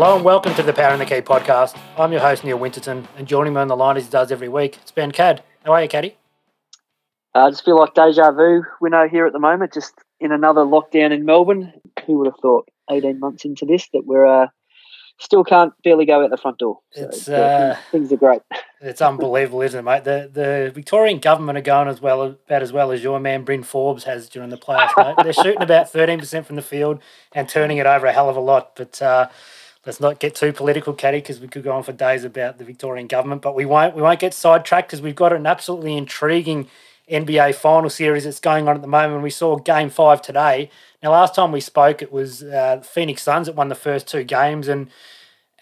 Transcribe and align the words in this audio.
Hello 0.00 0.16
and 0.16 0.24
welcome 0.24 0.54
to 0.54 0.62
the 0.62 0.72
Power 0.72 0.92
and 0.92 1.00
the 1.02 1.04
Key 1.04 1.20
podcast. 1.20 1.78
I'm 1.98 2.10
your 2.10 2.22
host, 2.22 2.42
Neil 2.42 2.58
Winterton, 2.58 3.06
and 3.18 3.28
joining 3.28 3.52
me 3.52 3.60
on 3.60 3.68
the 3.68 3.76
line 3.76 3.98
as 3.98 4.06
he 4.06 4.10
does 4.10 4.32
every 4.32 4.48
week, 4.48 4.78
it's 4.80 4.90
Ben 4.90 5.12
Cad. 5.12 5.42
How 5.66 5.72
are 5.72 5.82
you, 5.82 5.90
Caddy? 5.90 6.16
I 7.34 7.40
uh, 7.40 7.50
just 7.50 7.66
feel 7.66 7.78
like 7.78 7.92
deja 7.92 8.32
vu. 8.32 8.62
We're 8.80 8.88
now 8.88 9.06
here 9.08 9.26
at 9.26 9.34
the 9.34 9.38
moment, 9.38 9.74
just 9.74 9.92
in 10.18 10.32
another 10.32 10.62
lockdown 10.62 11.12
in 11.12 11.26
Melbourne. 11.26 11.74
Who 12.06 12.16
would 12.16 12.28
have 12.28 12.38
thought 12.40 12.66
18 12.90 13.20
months 13.20 13.44
into 13.44 13.66
this 13.66 13.90
that 13.92 14.06
we're 14.06 14.24
uh, 14.24 14.46
still 15.18 15.44
can't 15.44 15.74
barely 15.84 16.06
go 16.06 16.24
out 16.24 16.30
the 16.30 16.38
front 16.38 16.56
door. 16.56 16.78
So, 16.92 17.02
it's, 17.02 17.28
uh, 17.28 17.76
things 17.92 18.10
are 18.10 18.16
great. 18.16 18.40
It's 18.82 19.02
unbelievable, 19.02 19.60
isn't 19.60 19.78
it, 19.78 19.82
mate? 19.82 20.04
The 20.04 20.30
the 20.32 20.72
Victorian 20.74 21.18
government 21.18 21.58
are 21.58 21.60
going 21.60 21.88
as 21.88 22.00
well 22.00 22.22
about 22.22 22.62
as 22.62 22.72
well 22.72 22.92
as 22.92 23.02
your 23.02 23.20
man 23.20 23.44
Bryn 23.44 23.62
Forbes 23.62 24.04
has 24.04 24.30
during 24.30 24.48
the 24.48 24.56
playoffs, 24.56 24.96
mate. 24.96 25.22
They're 25.22 25.34
shooting 25.34 25.60
about 25.60 25.92
13% 25.92 26.46
from 26.46 26.56
the 26.56 26.62
field 26.62 27.02
and 27.32 27.46
turning 27.46 27.76
it 27.76 27.84
over 27.84 28.06
a 28.06 28.12
hell 28.12 28.30
of 28.30 28.36
a 28.36 28.40
lot. 28.40 28.74
But 28.76 29.02
uh, 29.02 29.28
let's 29.86 30.00
not 30.00 30.20
get 30.20 30.34
too 30.34 30.52
political, 30.52 30.92
Caddy, 30.92 31.18
because 31.18 31.40
we 31.40 31.48
could 31.48 31.64
go 31.64 31.72
on 31.72 31.82
for 31.82 31.92
days 31.92 32.24
about 32.24 32.58
the 32.58 32.64
Victorian 32.64 33.06
government. 33.06 33.42
But 33.42 33.54
we 33.54 33.64
won't 33.64 33.94
we 33.94 34.02
won't 34.02 34.20
get 34.20 34.34
sidetracked 34.34 34.88
because 34.88 35.02
we've 35.02 35.14
got 35.14 35.32
an 35.32 35.46
absolutely 35.46 35.96
intriguing 35.96 36.68
NBA 37.10 37.54
final 37.56 37.90
series 37.90 38.24
that's 38.24 38.40
going 38.40 38.68
on 38.68 38.76
at 38.76 38.82
the 38.82 38.88
moment. 38.88 39.22
We 39.22 39.30
saw 39.30 39.56
Game 39.56 39.90
Five 39.90 40.22
today. 40.22 40.70
Now, 41.02 41.12
last 41.12 41.34
time 41.34 41.50
we 41.50 41.60
spoke, 41.60 42.02
it 42.02 42.12
was 42.12 42.42
uh, 42.42 42.80
Phoenix 42.80 43.22
Suns 43.22 43.46
that 43.46 43.56
won 43.56 43.68
the 43.68 43.74
first 43.74 44.06
two 44.06 44.22
games, 44.24 44.68
and 44.68 44.88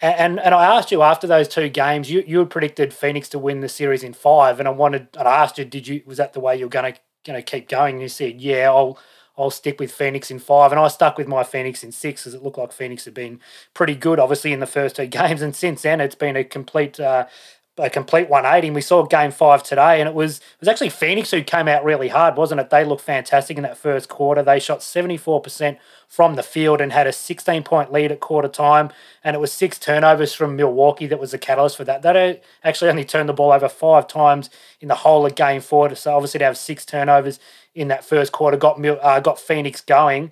and 0.01 0.39
and 0.39 0.53
I 0.53 0.65
asked 0.65 0.91
you 0.91 1.01
after 1.01 1.27
those 1.27 1.47
two 1.47 1.69
games, 1.69 2.11
you 2.11 2.23
you 2.25 2.39
had 2.39 2.49
predicted 2.49 2.93
Phoenix 2.93 3.29
to 3.29 3.39
win 3.39 3.61
the 3.61 3.69
series 3.69 4.03
in 4.03 4.13
five, 4.13 4.59
and 4.59 4.67
I 4.67 4.71
wanted, 4.71 5.07
I 5.17 5.23
asked 5.23 5.57
you, 5.57 5.65
did 5.65 5.87
you 5.87 6.01
was 6.05 6.17
that 6.17 6.33
the 6.33 6.39
way 6.39 6.55
you're 6.55 6.69
going 6.69 6.93
to 7.25 7.41
keep 7.41 7.67
going? 7.67 7.95
And 7.95 8.01
you 8.01 8.09
said, 8.09 8.39
yeah, 8.41 8.69
I'll 8.69 8.97
I'll 9.39 9.49
stick 9.49 9.79
with 9.79 9.91
Phoenix 9.91 10.29
in 10.29 10.39
five, 10.39 10.71
and 10.71 10.79
I 10.79 10.87
stuck 10.89 11.17
with 11.17 11.27
my 11.27 11.43
Phoenix 11.43 11.83
in 11.83 11.91
six, 11.91 12.27
as 12.27 12.33
it 12.33 12.43
looked 12.43 12.57
like 12.57 12.73
Phoenix 12.73 13.05
had 13.05 13.13
been 13.13 13.39
pretty 13.73 13.95
good, 13.95 14.19
obviously 14.19 14.51
in 14.51 14.59
the 14.59 14.67
first 14.67 14.97
two 14.97 15.05
games, 15.07 15.41
and 15.41 15.55
since 15.55 15.81
then 15.81 16.01
it's 16.01 16.15
been 16.15 16.35
a 16.35 16.43
complete 16.43 16.99
uh, 16.99 17.25
a 17.79 17.89
complete 17.89 18.29
180. 18.29 18.67
And 18.67 18.75
we 18.75 18.81
saw 18.81 19.03
game 19.03 19.31
five 19.31 19.63
today, 19.63 19.99
and 19.99 20.07
it 20.07 20.13
was 20.13 20.39
it 20.39 20.59
was 20.59 20.67
actually 20.67 20.89
Phoenix 20.89 21.31
who 21.31 21.41
came 21.41 21.67
out 21.67 21.83
really 21.83 22.09
hard, 22.09 22.35
wasn't 22.35 22.61
it? 22.61 22.69
They 22.69 22.83
looked 22.83 23.01
fantastic 23.01 23.57
in 23.57 23.63
that 23.63 23.77
first 23.77 24.09
quarter. 24.09 24.43
They 24.43 24.59
shot 24.59 24.79
74% 24.79 25.77
from 26.07 26.35
the 26.35 26.43
field 26.43 26.81
and 26.81 26.91
had 26.91 27.07
a 27.07 27.13
16 27.13 27.63
point 27.63 27.91
lead 27.91 28.11
at 28.11 28.19
quarter 28.19 28.47
time. 28.47 28.89
And 29.23 29.35
it 29.35 29.39
was 29.39 29.51
six 29.51 29.79
turnovers 29.79 30.33
from 30.33 30.55
Milwaukee 30.55 31.07
that 31.07 31.19
was 31.19 31.31
the 31.31 31.37
catalyst 31.37 31.77
for 31.77 31.83
that. 31.85 32.01
They 32.01 32.41
actually 32.63 32.89
only 32.89 33.05
turned 33.05 33.29
the 33.29 33.33
ball 33.33 33.51
over 33.51 33.69
five 33.69 34.07
times 34.07 34.49
in 34.81 34.87
the 34.87 34.95
whole 34.95 35.25
of 35.25 35.35
game 35.35 35.61
four. 35.61 35.93
So 35.95 36.15
obviously 36.15 36.39
to 36.39 36.45
have 36.45 36.57
six 36.57 36.85
turnovers 36.85 37.39
in 37.75 37.87
that 37.89 38.03
first 38.03 38.31
quarter 38.31 38.57
got 38.57 38.83
uh, 38.85 39.19
got 39.19 39.39
Phoenix 39.39 39.81
going. 39.81 40.31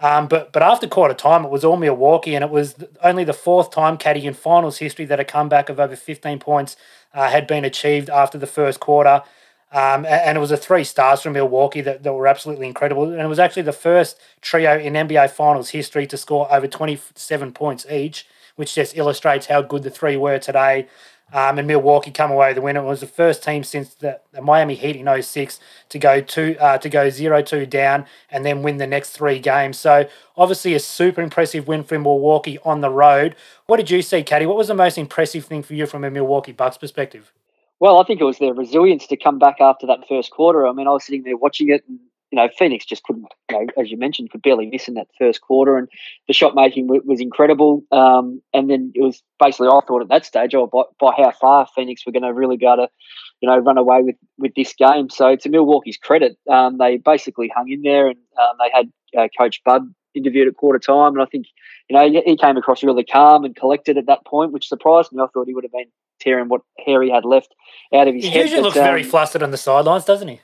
Um, 0.00 0.28
but 0.28 0.52
but 0.52 0.62
after 0.62 0.86
quarter 0.86 1.14
time, 1.14 1.44
it 1.44 1.50
was 1.50 1.64
all 1.64 1.76
Milwaukee, 1.76 2.34
and 2.34 2.44
it 2.44 2.50
was 2.50 2.76
only 3.02 3.24
the 3.24 3.32
fourth 3.32 3.70
time 3.70 3.96
caddy 3.96 4.26
in 4.26 4.34
finals 4.34 4.78
history 4.78 5.04
that 5.06 5.18
a 5.18 5.24
comeback 5.24 5.68
of 5.68 5.80
over 5.80 5.96
15 5.96 6.38
points 6.38 6.76
uh, 7.14 7.28
had 7.28 7.46
been 7.46 7.64
achieved 7.64 8.08
after 8.08 8.38
the 8.38 8.46
first 8.46 8.80
quarter. 8.80 9.22
Um, 9.70 10.06
and 10.06 10.38
it 10.38 10.40
was 10.40 10.50
a 10.50 10.56
three 10.56 10.84
stars 10.84 11.20
from 11.20 11.34
Milwaukee 11.34 11.82
that, 11.82 12.02
that 12.02 12.12
were 12.14 12.26
absolutely 12.26 12.66
incredible. 12.66 13.04
And 13.04 13.20
it 13.20 13.26
was 13.26 13.38
actually 13.38 13.62
the 13.62 13.72
first 13.72 14.18
trio 14.40 14.78
in 14.78 14.94
NBA 14.94 15.30
Finals 15.30 15.70
history 15.70 16.06
to 16.06 16.16
score 16.16 16.50
over 16.50 16.66
27 16.66 17.52
points 17.52 17.84
each, 17.90 18.26
which 18.56 18.74
just 18.74 18.96
illustrates 18.96 19.46
how 19.46 19.60
good 19.60 19.82
the 19.82 19.90
three 19.90 20.16
were 20.16 20.38
today. 20.38 20.88
Um, 21.32 21.58
and 21.58 21.68
Milwaukee 21.68 22.10
come 22.10 22.30
away 22.30 22.48
with 22.48 22.56
the 22.56 22.62
winner. 22.62 22.80
It 22.80 22.86
was 22.86 23.00
the 23.00 23.06
first 23.06 23.42
team 23.42 23.62
since 23.62 23.92
the, 23.94 24.20
the 24.32 24.40
Miami 24.40 24.74
Heat 24.74 24.96
in 24.96 25.22
06 25.22 25.60
to 25.90 25.98
go 25.98 26.20
two 26.22 26.56
uh, 26.58 26.78
to 26.78 26.88
go 26.88 27.08
0-2 27.08 27.68
down 27.68 28.06
and 28.30 28.46
then 28.46 28.62
win 28.62 28.78
the 28.78 28.86
next 28.86 29.10
three 29.10 29.38
games. 29.38 29.78
So 29.78 30.08
obviously 30.36 30.74
a 30.74 30.80
super 30.80 31.20
impressive 31.20 31.68
win 31.68 31.84
for 31.84 31.98
Milwaukee 31.98 32.58
on 32.64 32.80
the 32.80 32.90
road. 32.90 33.36
What 33.66 33.76
did 33.76 33.90
you 33.90 34.00
see, 34.00 34.22
Caddy? 34.22 34.46
What 34.46 34.56
was 34.56 34.68
the 34.68 34.74
most 34.74 34.96
impressive 34.96 35.44
thing 35.44 35.62
for 35.62 35.74
you 35.74 35.86
from 35.86 36.04
a 36.04 36.10
Milwaukee 36.10 36.52
Bucks 36.52 36.78
perspective? 36.78 37.32
Well, 37.80 38.00
I 38.00 38.04
think 38.04 38.20
it 38.20 38.24
was 38.24 38.38
their 38.38 38.54
resilience 38.54 39.06
to 39.06 39.16
come 39.16 39.38
back 39.38 39.60
after 39.60 39.86
that 39.86 40.08
first 40.08 40.30
quarter. 40.30 40.66
I 40.66 40.72
mean, 40.72 40.88
I 40.88 40.90
was 40.90 41.04
sitting 41.04 41.22
there 41.22 41.36
watching 41.36 41.68
it 41.68 41.84
and 41.88 42.00
you 42.30 42.36
know, 42.36 42.48
Phoenix 42.58 42.84
just 42.84 43.02
couldn't, 43.04 43.26
you 43.50 43.58
know, 43.58 43.66
as 43.80 43.90
you 43.90 43.96
mentioned, 43.96 44.30
could 44.30 44.42
barely 44.42 44.66
miss 44.66 44.88
in 44.88 44.94
that 44.94 45.08
first 45.18 45.40
quarter, 45.40 45.78
and 45.78 45.88
the 46.26 46.34
shot 46.34 46.54
making 46.54 46.86
w- 46.86 47.02
was 47.04 47.20
incredible. 47.20 47.82
Um, 47.90 48.42
and 48.52 48.68
then 48.68 48.92
it 48.94 49.02
was 49.02 49.22
basically, 49.40 49.68
I 49.68 49.80
thought 49.86 50.02
at 50.02 50.08
that 50.08 50.26
stage, 50.26 50.54
oh, 50.54 50.66
by, 50.66 50.82
by 51.00 51.12
how 51.16 51.30
far 51.30 51.66
Phoenix 51.74 52.04
were 52.04 52.12
going 52.12 52.22
to 52.22 52.34
really 52.34 52.56
go 52.56 52.76
to, 52.76 52.88
you 53.40 53.48
know, 53.48 53.58
run 53.58 53.78
away 53.78 54.02
with 54.02 54.16
with 54.36 54.52
this 54.54 54.74
game. 54.74 55.08
So 55.08 55.36
to 55.36 55.48
Milwaukee's 55.48 55.96
credit, 55.96 56.36
um, 56.50 56.78
they 56.78 56.98
basically 56.98 57.50
hung 57.54 57.70
in 57.70 57.82
there, 57.82 58.08
and 58.08 58.18
um, 58.40 58.56
they 58.58 58.70
had 58.72 58.92
uh, 59.18 59.28
Coach 59.38 59.62
Bud 59.64 59.82
interviewed 60.14 60.48
at 60.48 60.56
quarter 60.56 60.78
time, 60.78 61.14
and 61.14 61.22
I 61.22 61.26
think, 61.26 61.46
you 61.88 61.96
know, 61.96 62.10
he, 62.10 62.20
he 62.22 62.36
came 62.36 62.56
across 62.56 62.82
really 62.82 63.04
calm 63.04 63.44
and 63.44 63.54
collected 63.54 63.96
at 63.96 64.06
that 64.06 64.26
point, 64.26 64.52
which 64.52 64.68
surprised 64.68 65.12
me. 65.12 65.22
I 65.22 65.26
thought 65.32 65.46
he 65.46 65.54
would 65.54 65.64
have 65.64 65.72
been 65.72 65.86
tearing 66.20 66.48
what 66.48 66.62
hair 66.84 67.02
he 67.02 67.10
had 67.10 67.24
left 67.24 67.54
out 67.94 68.08
of 68.08 68.14
his 68.14 68.24
he 68.24 68.30
head. 68.30 68.36
He 68.36 68.42
usually 68.42 68.62
looks 68.62 68.76
very 68.76 69.02
um, 69.02 69.08
flustered 69.08 69.42
on 69.42 69.50
the 69.50 69.56
sidelines, 69.56 70.04
doesn't 70.04 70.28
he? 70.28 70.40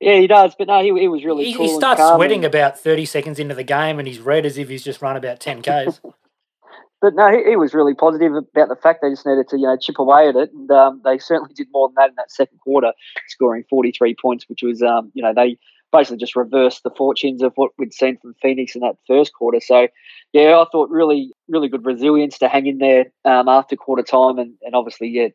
Yeah, 0.00 0.18
he 0.18 0.26
does. 0.26 0.54
But 0.56 0.68
no, 0.68 0.82
he, 0.82 0.98
he 1.00 1.08
was 1.08 1.24
really 1.24 1.46
he, 1.46 1.54
cool. 1.54 1.66
He 1.66 1.74
starts 1.74 2.00
sweating 2.00 2.44
about 2.44 2.78
30 2.78 3.04
seconds 3.04 3.38
into 3.38 3.54
the 3.54 3.64
game 3.64 3.98
and 3.98 4.06
he's 4.06 4.20
red 4.20 4.46
as 4.46 4.58
if 4.58 4.68
he's 4.68 4.84
just 4.84 5.02
run 5.02 5.16
about 5.16 5.40
10 5.40 5.62
Ks. 5.62 6.00
but 7.00 7.14
no, 7.14 7.30
he, 7.30 7.50
he, 7.50 7.56
was 7.56 7.74
really 7.74 7.94
positive 7.94 8.32
about 8.32 8.68
the 8.68 8.76
fact 8.76 9.00
they 9.02 9.10
just 9.10 9.26
needed 9.26 9.48
to, 9.48 9.58
you 9.58 9.66
know, 9.66 9.76
chip 9.76 9.98
away 9.98 10.28
at 10.28 10.36
it. 10.36 10.52
And 10.52 10.70
um, 10.70 11.00
they 11.04 11.18
certainly 11.18 11.52
did 11.54 11.68
more 11.72 11.88
than 11.88 11.94
that 11.96 12.10
in 12.10 12.14
that 12.16 12.30
second 12.30 12.58
quarter, 12.58 12.92
scoring 13.28 13.64
43 13.68 14.14
points, 14.20 14.48
which 14.48 14.62
was, 14.62 14.82
um, 14.82 15.10
you 15.14 15.22
know, 15.22 15.34
they 15.34 15.58
basically 15.90 16.18
just 16.18 16.36
reversed 16.36 16.82
the 16.82 16.90
fortunes 16.90 17.42
of 17.42 17.52
what 17.56 17.72
we'd 17.78 17.94
seen 17.94 18.18
from 18.18 18.34
Phoenix 18.40 18.74
in 18.74 18.82
that 18.82 18.96
first 19.06 19.32
quarter. 19.32 19.58
So, 19.58 19.88
yeah, 20.32 20.58
I 20.58 20.66
thought 20.70 20.90
really, 20.90 21.32
really 21.48 21.68
good 21.68 21.84
resilience 21.84 22.38
to 22.38 22.48
hang 22.48 22.66
in 22.66 22.78
there 22.78 23.06
um, 23.24 23.48
after 23.48 23.74
quarter 23.74 24.02
time 24.02 24.38
and, 24.38 24.54
and 24.62 24.74
obviously, 24.74 25.08
yeah, 25.08 25.28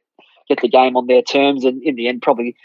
get 0.48 0.62
the 0.62 0.70
game 0.70 0.96
on 0.96 1.08
their 1.08 1.22
terms. 1.22 1.66
And 1.66 1.82
in 1.84 1.96
the 1.96 2.08
end, 2.08 2.22
probably 2.22 2.56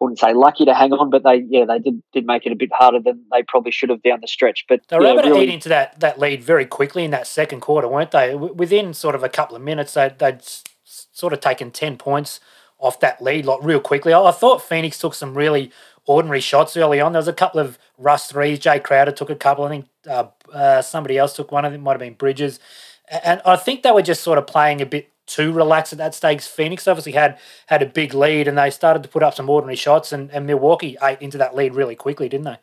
wouldn't 0.00 0.18
say 0.18 0.34
lucky 0.34 0.64
to 0.64 0.74
hang 0.74 0.92
on, 0.92 1.10
but 1.10 1.24
they 1.24 1.44
yeah 1.48 1.64
they 1.64 1.78
did 1.78 2.02
did 2.12 2.26
make 2.26 2.46
it 2.46 2.52
a 2.52 2.56
bit 2.56 2.70
harder 2.72 3.00
than 3.00 3.24
they 3.32 3.42
probably 3.42 3.70
should 3.70 3.90
have 3.90 4.02
down 4.02 4.20
the 4.20 4.28
stretch. 4.28 4.64
But 4.68 4.80
they 4.88 4.98
were 4.98 5.04
yeah, 5.04 5.12
able 5.12 5.22
really, 5.22 5.46
to 5.46 5.52
eat 5.52 5.54
into 5.54 5.68
that 5.70 6.00
that 6.00 6.18
lead 6.18 6.42
very 6.42 6.66
quickly 6.66 7.04
in 7.04 7.10
that 7.12 7.26
second 7.26 7.60
quarter, 7.60 7.88
weren't 7.88 8.10
they? 8.10 8.34
Within 8.34 8.92
sort 8.94 9.14
of 9.14 9.22
a 9.22 9.28
couple 9.28 9.56
of 9.56 9.62
minutes, 9.62 9.94
they 9.94 10.14
they'd 10.16 10.40
sort 10.84 11.32
of 11.32 11.40
taken 11.40 11.70
ten 11.70 11.96
points 11.96 12.40
off 12.78 13.00
that 13.00 13.22
lead 13.22 13.46
like 13.46 13.60
real 13.62 13.80
quickly. 13.80 14.12
I, 14.12 14.22
I 14.22 14.32
thought 14.32 14.62
Phoenix 14.62 14.98
took 14.98 15.14
some 15.14 15.34
really 15.34 15.72
ordinary 16.04 16.40
shots 16.40 16.76
early 16.76 17.00
on. 17.00 17.12
There 17.12 17.18
was 17.18 17.28
a 17.28 17.32
couple 17.32 17.60
of 17.60 17.78
Russ 17.98 18.30
threes. 18.30 18.60
Jae 18.60 18.82
Crowder 18.82 19.12
took 19.12 19.30
a 19.30 19.34
couple. 19.34 19.64
I 19.64 19.68
think 19.68 19.86
uh, 20.06 20.26
uh, 20.52 20.82
somebody 20.82 21.18
else 21.18 21.34
took 21.34 21.52
one. 21.52 21.64
I 21.64 21.68
think 21.68 21.80
it 21.80 21.84
might 21.84 21.92
have 21.92 22.00
been 22.00 22.14
Bridges. 22.14 22.60
And 23.08 23.40
I 23.44 23.56
think 23.56 23.82
they 23.82 23.92
were 23.92 24.02
just 24.02 24.22
sort 24.22 24.38
of 24.38 24.46
playing 24.46 24.80
a 24.80 24.86
bit 24.86 25.10
too 25.26 25.52
relaxed 25.52 25.92
at 25.92 25.98
that 25.98 26.14
stage. 26.14 26.42
Phoenix 26.46 26.86
obviously 26.86 27.12
had 27.12 27.38
had 27.66 27.82
a 27.82 27.86
big 27.86 28.14
lead 28.14 28.48
and 28.48 28.56
they 28.56 28.70
started 28.70 29.02
to 29.02 29.08
put 29.08 29.22
up 29.22 29.34
some 29.34 29.50
ordinary 29.50 29.76
shots, 29.76 30.12
and, 30.12 30.30
and 30.30 30.46
Milwaukee 30.46 30.96
ate 31.02 31.20
into 31.20 31.38
that 31.38 31.54
lead 31.54 31.74
really 31.74 31.96
quickly, 31.96 32.28
didn't 32.28 32.44
they? 32.44 32.58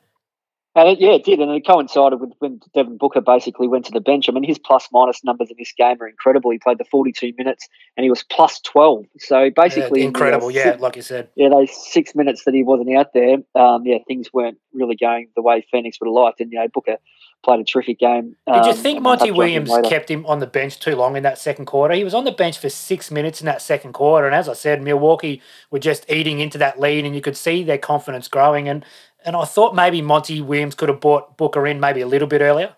Uh, 0.75 0.95
yeah, 0.97 1.11
it 1.11 1.23
did, 1.23 1.39
and 1.39 1.51
it 1.51 1.67
coincided 1.67 2.19
with 2.19 2.31
when 2.39 2.59
Devin 2.73 2.97
Booker 2.97 3.21
basically 3.21 3.67
went 3.67 3.85
to 3.85 3.91
the 3.91 4.01
bench. 4.01 4.27
I 4.27 4.31
mean, 4.31 4.43
his 4.43 4.57
plus 4.57 4.87
minus 4.91 5.23
numbers 5.23 5.51
in 5.51 5.55
this 5.59 5.71
game 5.71 6.01
are 6.01 6.07
incredible. 6.07 6.49
He 6.49 6.57
played 6.57 6.79
the 6.79 6.85
42 6.85 7.33
minutes 7.37 7.67
and 7.95 8.03
he 8.03 8.09
was 8.09 8.23
plus 8.23 8.59
12. 8.61 9.05
So 9.19 9.51
basically, 9.55 10.01
yeah, 10.01 10.07
incredible. 10.07 10.49
Yeah, 10.49 10.71
six, 10.71 10.81
like 10.81 10.95
you 10.95 11.03
said. 11.03 11.29
Yeah, 11.35 11.49
those 11.49 11.69
six 11.91 12.15
minutes 12.15 12.45
that 12.45 12.55
he 12.55 12.63
wasn't 12.63 12.95
out 12.95 13.13
there, 13.13 13.37
um, 13.53 13.85
yeah, 13.85 13.99
things 14.07 14.33
weren't 14.33 14.57
really 14.73 14.95
going 14.95 15.29
the 15.35 15.43
way 15.43 15.63
Phoenix 15.71 15.99
would 16.01 16.07
have 16.07 16.13
liked. 16.13 16.41
And, 16.41 16.51
you 16.51 16.59
know, 16.59 16.67
Booker 16.73 16.97
played 17.43 17.59
a 17.59 17.63
terrific 17.63 17.99
game. 17.99 18.35
Did 18.47 18.65
you 18.65 18.71
um, 18.71 18.77
think 18.77 19.01
Monty 19.01 19.29
Williams 19.29 19.71
kept 19.83 20.09
him 20.09 20.25
on 20.25 20.39
the 20.39 20.47
bench 20.47 20.79
too 20.79 20.95
long 20.95 21.15
in 21.15 21.23
that 21.23 21.37
second 21.37 21.65
quarter? 21.65 21.93
He 21.93 22.03
was 22.03 22.13
on 22.13 22.23
the 22.23 22.31
bench 22.31 22.57
for 22.57 22.69
six 22.69 23.11
minutes 23.11 23.41
in 23.41 23.45
that 23.45 23.61
second 23.61 23.93
quarter, 23.93 24.25
and 24.25 24.35
as 24.35 24.49
I 24.49 24.53
said, 24.53 24.81
Milwaukee 24.81 25.41
were 25.69 25.79
just 25.79 26.09
eating 26.09 26.39
into 26.39 26.57
that 26.57 26.79
lead, 26.79 27.05
and 27.05 27.13
you 27.13 27.21
could 27.21 27.37
see 27.37 27.63
their 27.63 27.77
confidence 27.77 28.27
growing. 28.27 28.67
and 28.67 28.83
And 29.25 29.35
I 29.35 29.45
thought 29.45 29.75
maybe 29.75 30.01
Monty 30.01 30.41
Williams 30.41 30.75
could 30.75 30.89
have 30.89 30.99
bought 30.99 31.37
Booker 31.37 31.65
in 31.65 31.79
maybe 31.79 32.01
a 32.01 32.07
little 32.07 32.27
bit 32.27 32.41
earlier. 32.41 32.75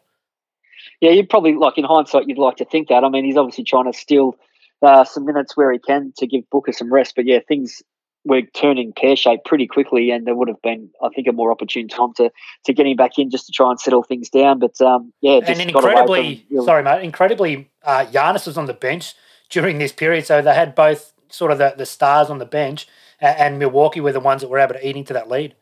Yeah, 1.01 1.11
you'd 1.11 1.29
probably 1.29 1.55
like 1.55 1.77
in 1.77 1.83
hindsight, 1.83 2.27
you'd 2.27 2.37
like 2.37 2.57
to 2.57 2.65
think 2.65 2.87
that. 2.89 3.03
I 3.03 3.09
mean, 3.09 3.25
he's 3.25 3.37
obviously 3.37 3.63
trying 3.63 3.91
to 3.91 3.97
steal 3.97 4.35
uh, 4.81 5.03
some 5.03 5.25
minutes 5.25 5.57
where 5.57 5.71
he 5.71 5.79
can 5.79 6.13
to 6.17 6.27
give 6.27 6.49
Booker 6.49 6.71
some 6.71 6.93
rest, 6.93 7.15
but 7.15 7.25
yeah, 7.25 7.39
things 7.47 7.81
were 8.25 8.41
turning 8.41 8.91
pear 8.91 9.15
shaped 9.15 9.45
pretty 9.45 9.67
quickly, 9.67 10.11
and 10.11 10.25
there 10.25 10.35
would 10.35 10.47
have 10.47 10.61
been, 10.61 10.89
I 11.01 11.09
think, 11.09 11.27
a 11.27 11.31
more 11.31 11.51
opportune 11.51 11.87
time 11.87 12.13
to 12.15 12.31
to 12.65 12.73
get 12.73 12.85
him 12.85 12.97
back 12.97 13.17
in 13.17 13.29
just 13.29 13.45
to 13.47 13.51
try 13.51 13.69
and 13.69 13.79
settle 13.79 14.03
things 14.03 14.29
down. 14.29 14.59
But 14.59 14.79
um, 14.81 15.13
yeah, 15.21 15.41
and 15.45 15.61
incredibly, 15.61 16.45
from, 16.49 16.65
sorry, 16.65 16.83
mate, 16.83 17.03
incredibly, 17.03 17.69
uh, 17.83 18.05
Giannis 18.11 18.47
was 18.47 18.57
on 18.57 18.65
the 18.65 18.73
bench 18.73 19.13
during 19.49 19.77
this 19.77 19.91
period, 19.91 20.25
so 20.25 20.41
they 20.41 20.53
had 20.53 20.75
both 20.75 21.13
sort 21.29 21.51
of 21.51 21.57
the, 21.57 21.73
the 21.77 21.85
stars 21.85 22.29
on 22.29 22.39
the 22.39 22.45
bench, 22.45 22.87
and, 23.19 23.37
and 23.37 23.59
Milwaukee 23.59 24.01
were 24.01 24.11
the 24.11 24.19
ones 24.19 24.41
that 24.41 24.49
were 24.49 24.59
able 24.59 24.73
to 24.73 24.87
eat 24.87 24.95
into 24.95 25.13
that 25.13 25.29
lead. 25.29 25.55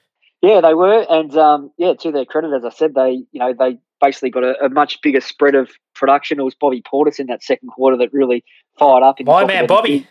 Yeah, 0.43 0.59
they 0.59 0.73
were, 0.73 1.05
and 1.09 1.35
um, 1.37 1.71
yeah, 1.77 1.93
to 1.93 2.11
their 2.11 2.25
credit, 2.25 2.51
as 2.53 2.65
I 2.65 2.69
said, 2.69 2.93
they 2.93 3.23
you 3.31 3.39
know 3.39 3.53
they 3.57 3.79
basically 4.01 4.29
got 4.29 4.43
a, 4.43 4.65
a, 4.65 4.69
much 4.69 5.01
bigger 5.01 5.21
spread 5.21 5.55
of 5.55 5.71
production. 5.95 6.37
It 6.37 6.43
was 6.43 6.53
Bobby 6.53 6.81
Portis 6.81 7.17
in 7.17 7.27
that 7.27 7.41
second 7.41 7.69
quarter 7.69 7.95
that 7.97 8.11
really 8.11 8.43
fired 8.77 9.03
up. 9.03 9.15
My 9.21 9.45
man, 9.45 9.67
Bobby 9.67 10.05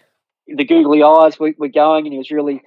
the 0.46 0.64
googly 0.64 1.02
eyes 1.02 1.38
were, 1.38 1.52
were 1.58 1.68
going, 1.68 2.06
and 2.06 2.12
he 2.12 2.18
was 2.18 2.30
really 2.30 2.62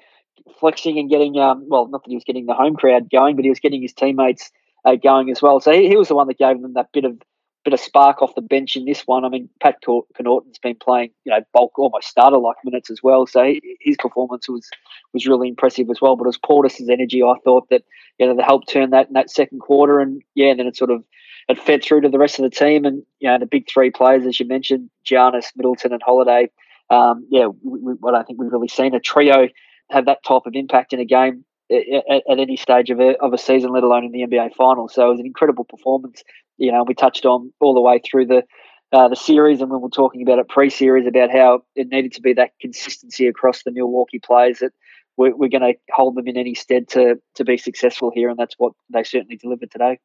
flexing 0.59 1.00
and 1.00 1.09
getting 1.09 1.38
um, 1.38 1.65
well, 1.67 1.88
not 1.88 2.03
that 2.03 2.09
he 2.09 2.15
was 2.15 2.23
getting 2.23 2.45
the 2.45 2.53
home 2.53 2.75
crowd 2.75 3.09
going, 3.09 3.35
but 3.35 3.44
he 3.44 3.50
was 3.50 3.59
getting 3.59 3.81
his 3.81 3.94
teammates 3.94 4.51
uh, 4.85 4.95
going 4.95 5.29
as 5.29 5.41
well. 5.41 5.59
So 5.59 5.71
he, 5.71 5.88
he, 5.88 5.95
was 5.95 6.07
the 6.07 6.15
one 6.15 6.27
that 6.27 6.38
gave 6.38 6.62
them 6.62 6.73
that 6.73 6.91
bit 6.91 7.06
of 7.06 7.17
bit 7.65 7.73
of 7.73 7.79
spark 7.79 8.21
off 8.21 8.35
the 8.35 8.41
bench 8.41 8.77
in 8.77 8.85
this 8.85 9.01
one. 9.01 9.25
I 9.25 9.29
mean, 9.29 9.50
Pat 9.59 9.77
Connaughton's 9.83 10.59
been 10.59 10.75
playing, 10.75 11.09
you 11.25 11.31
know, 11.31 11.41
bulk 11.51 11.77
almost 11.77 12.07
starter 12.07 12.38
like 12.38 12.57
minutes 12.63 12.91
as 12.91 13.01
well. 13.03 13.25
So 13.25 13.53
his 13.81 13.97
performance 13.97 14.47
was 14.47 14.69
was 15.13 15.27
really 15.27 15.50
impressive 15.50 15.89
as 15.89 16.00
well. 16.00 16.15
But 16.15 16.25
it 16.25 16.27
was 16.27 16.38
Portis's 16.38 16.89
energy, 16.89 17.23
I 17.23 17.33
thought 17.44 17.67
that 17.71 17.83
you 18.19 18.27
know, 18.27 18.35
that 18.35 18.45
helped 18.45 18.69
turn 18.69 18.91
that 18.91 19.07
in 19.07 19.13
that 19.13 19.29
second 19.29 19.59
quarter, 19.59 20.00
and 20.00 20.21
yeah, 20.35 20.50
and 20.50 20.59
then 20.59 20.67
it 20.67 20.77
sort 20.77 20.91
of 20.91 21.03
it 21.50 21.59
fed 21.59 21.83
through 21.83 22.01
to 22.01 22.09
the 22.09 22.19
rest 22.19 22.39
of 22.39 22.44
the 22.44 22.56
team, 22.56 22.85
and 22.85 23.03
you 23.19 23.29
know, 23.29 23.38
the 23.39 23.45
big 23.45 23.65
three 23.69 23.91
players 23.91 24.25
as 24.25 24.39
you 24.39 24.47
mentioned, 24.47 24.89
Giannis, 25.06 25.47
Middleton, 25.56 25.91
and 25.91 26.01
Holiday. 26.01 26.50
Um, 26.89 27.25
yeah, 27.31 27.47
we, 27.63 27.79
we, 27.79 28.12
I 28.12 28.23
think 28.23 28.39
we've 28.39 28.51
really 28.51 28.67
seen 28.67 28.94
a 28.94 29.00
trio 29.00 29.47
have 29.89 30.06
that 30.06 30.23
type 30.23 30.44
of 30.45 30.53
impact 30.53 30.94
in 30.94 31.00
a 31.00 31.06
game 31.06 31.45
at, 31.71 32.21
at, 32.29 32.39
any 32.39 32.57
stage 32.57 32.89
of 32.89 33.00
a, 33.00 33.17
of 33.21 33.33
a 33.33 33.38
season, 33.38 33.71
let 33.71 33.83
alone 33.83 34.06
in 34.06 34.12
the 34.12 34.21
NBA 34.21 34.53
Finals. 34.56 34.94
So 34.94 35.07
it 35.07 35.12
was 35.12 35.19
an 35.19 35.25
incredible 35.25 35.63
performance. 35.63 36.23
You 36.57 36.71
know, 36.71 36.83
we 36.83 36.93
touched 36.93 37.25
on 37.25 37.51
all 37.59 37.73
the 37.73 37.81
way 37.81 37.99
through 37.99 38.27
the 38.27 38.43
uh, 38.91 39.07
the 39.09 39.15
series, 39.15 39.61
and 39.61 39.69
when 39.69 39.81
we 39.81 39.87
are 39.87 39.89
talking 39.89 40.21
about 40.21 40.39
it 40.39 40.47
pre-series, 40.47 41.07
about 41.07 41.31
how 41.31 41.63
it 41.75 41.89
needed 41.89 42.13
to 42.13 42.21
be 42.21 42.33
that 42.33 42.51
consistency 42.61 43.27
across 43.27 43.63
the 43.63 43.71
Milwaukee 43.71 44.19
players 44.19 44.59
that 44.59 44.71
we're, 45.17 45.35
we're 45.35 45.49
going 45.49 45.61
to 45.61 45.73
hold 45.91 46.15
them 46.15 46.27
in 46.27 46.37
any 46.37 46.55
stead 46.55 46.87
to 46.89 47.19
to 47.35 47.43
be 47.43 47.57
successful 47.57 48.11
here, 48.13 48.29
and 48.29 48.37
that's 48.37 48.55
what 48.57 48.73
they 48.93 49.03
certainly 49.03 49.37
delivered 49.37 49.71
today. 49.71 49.99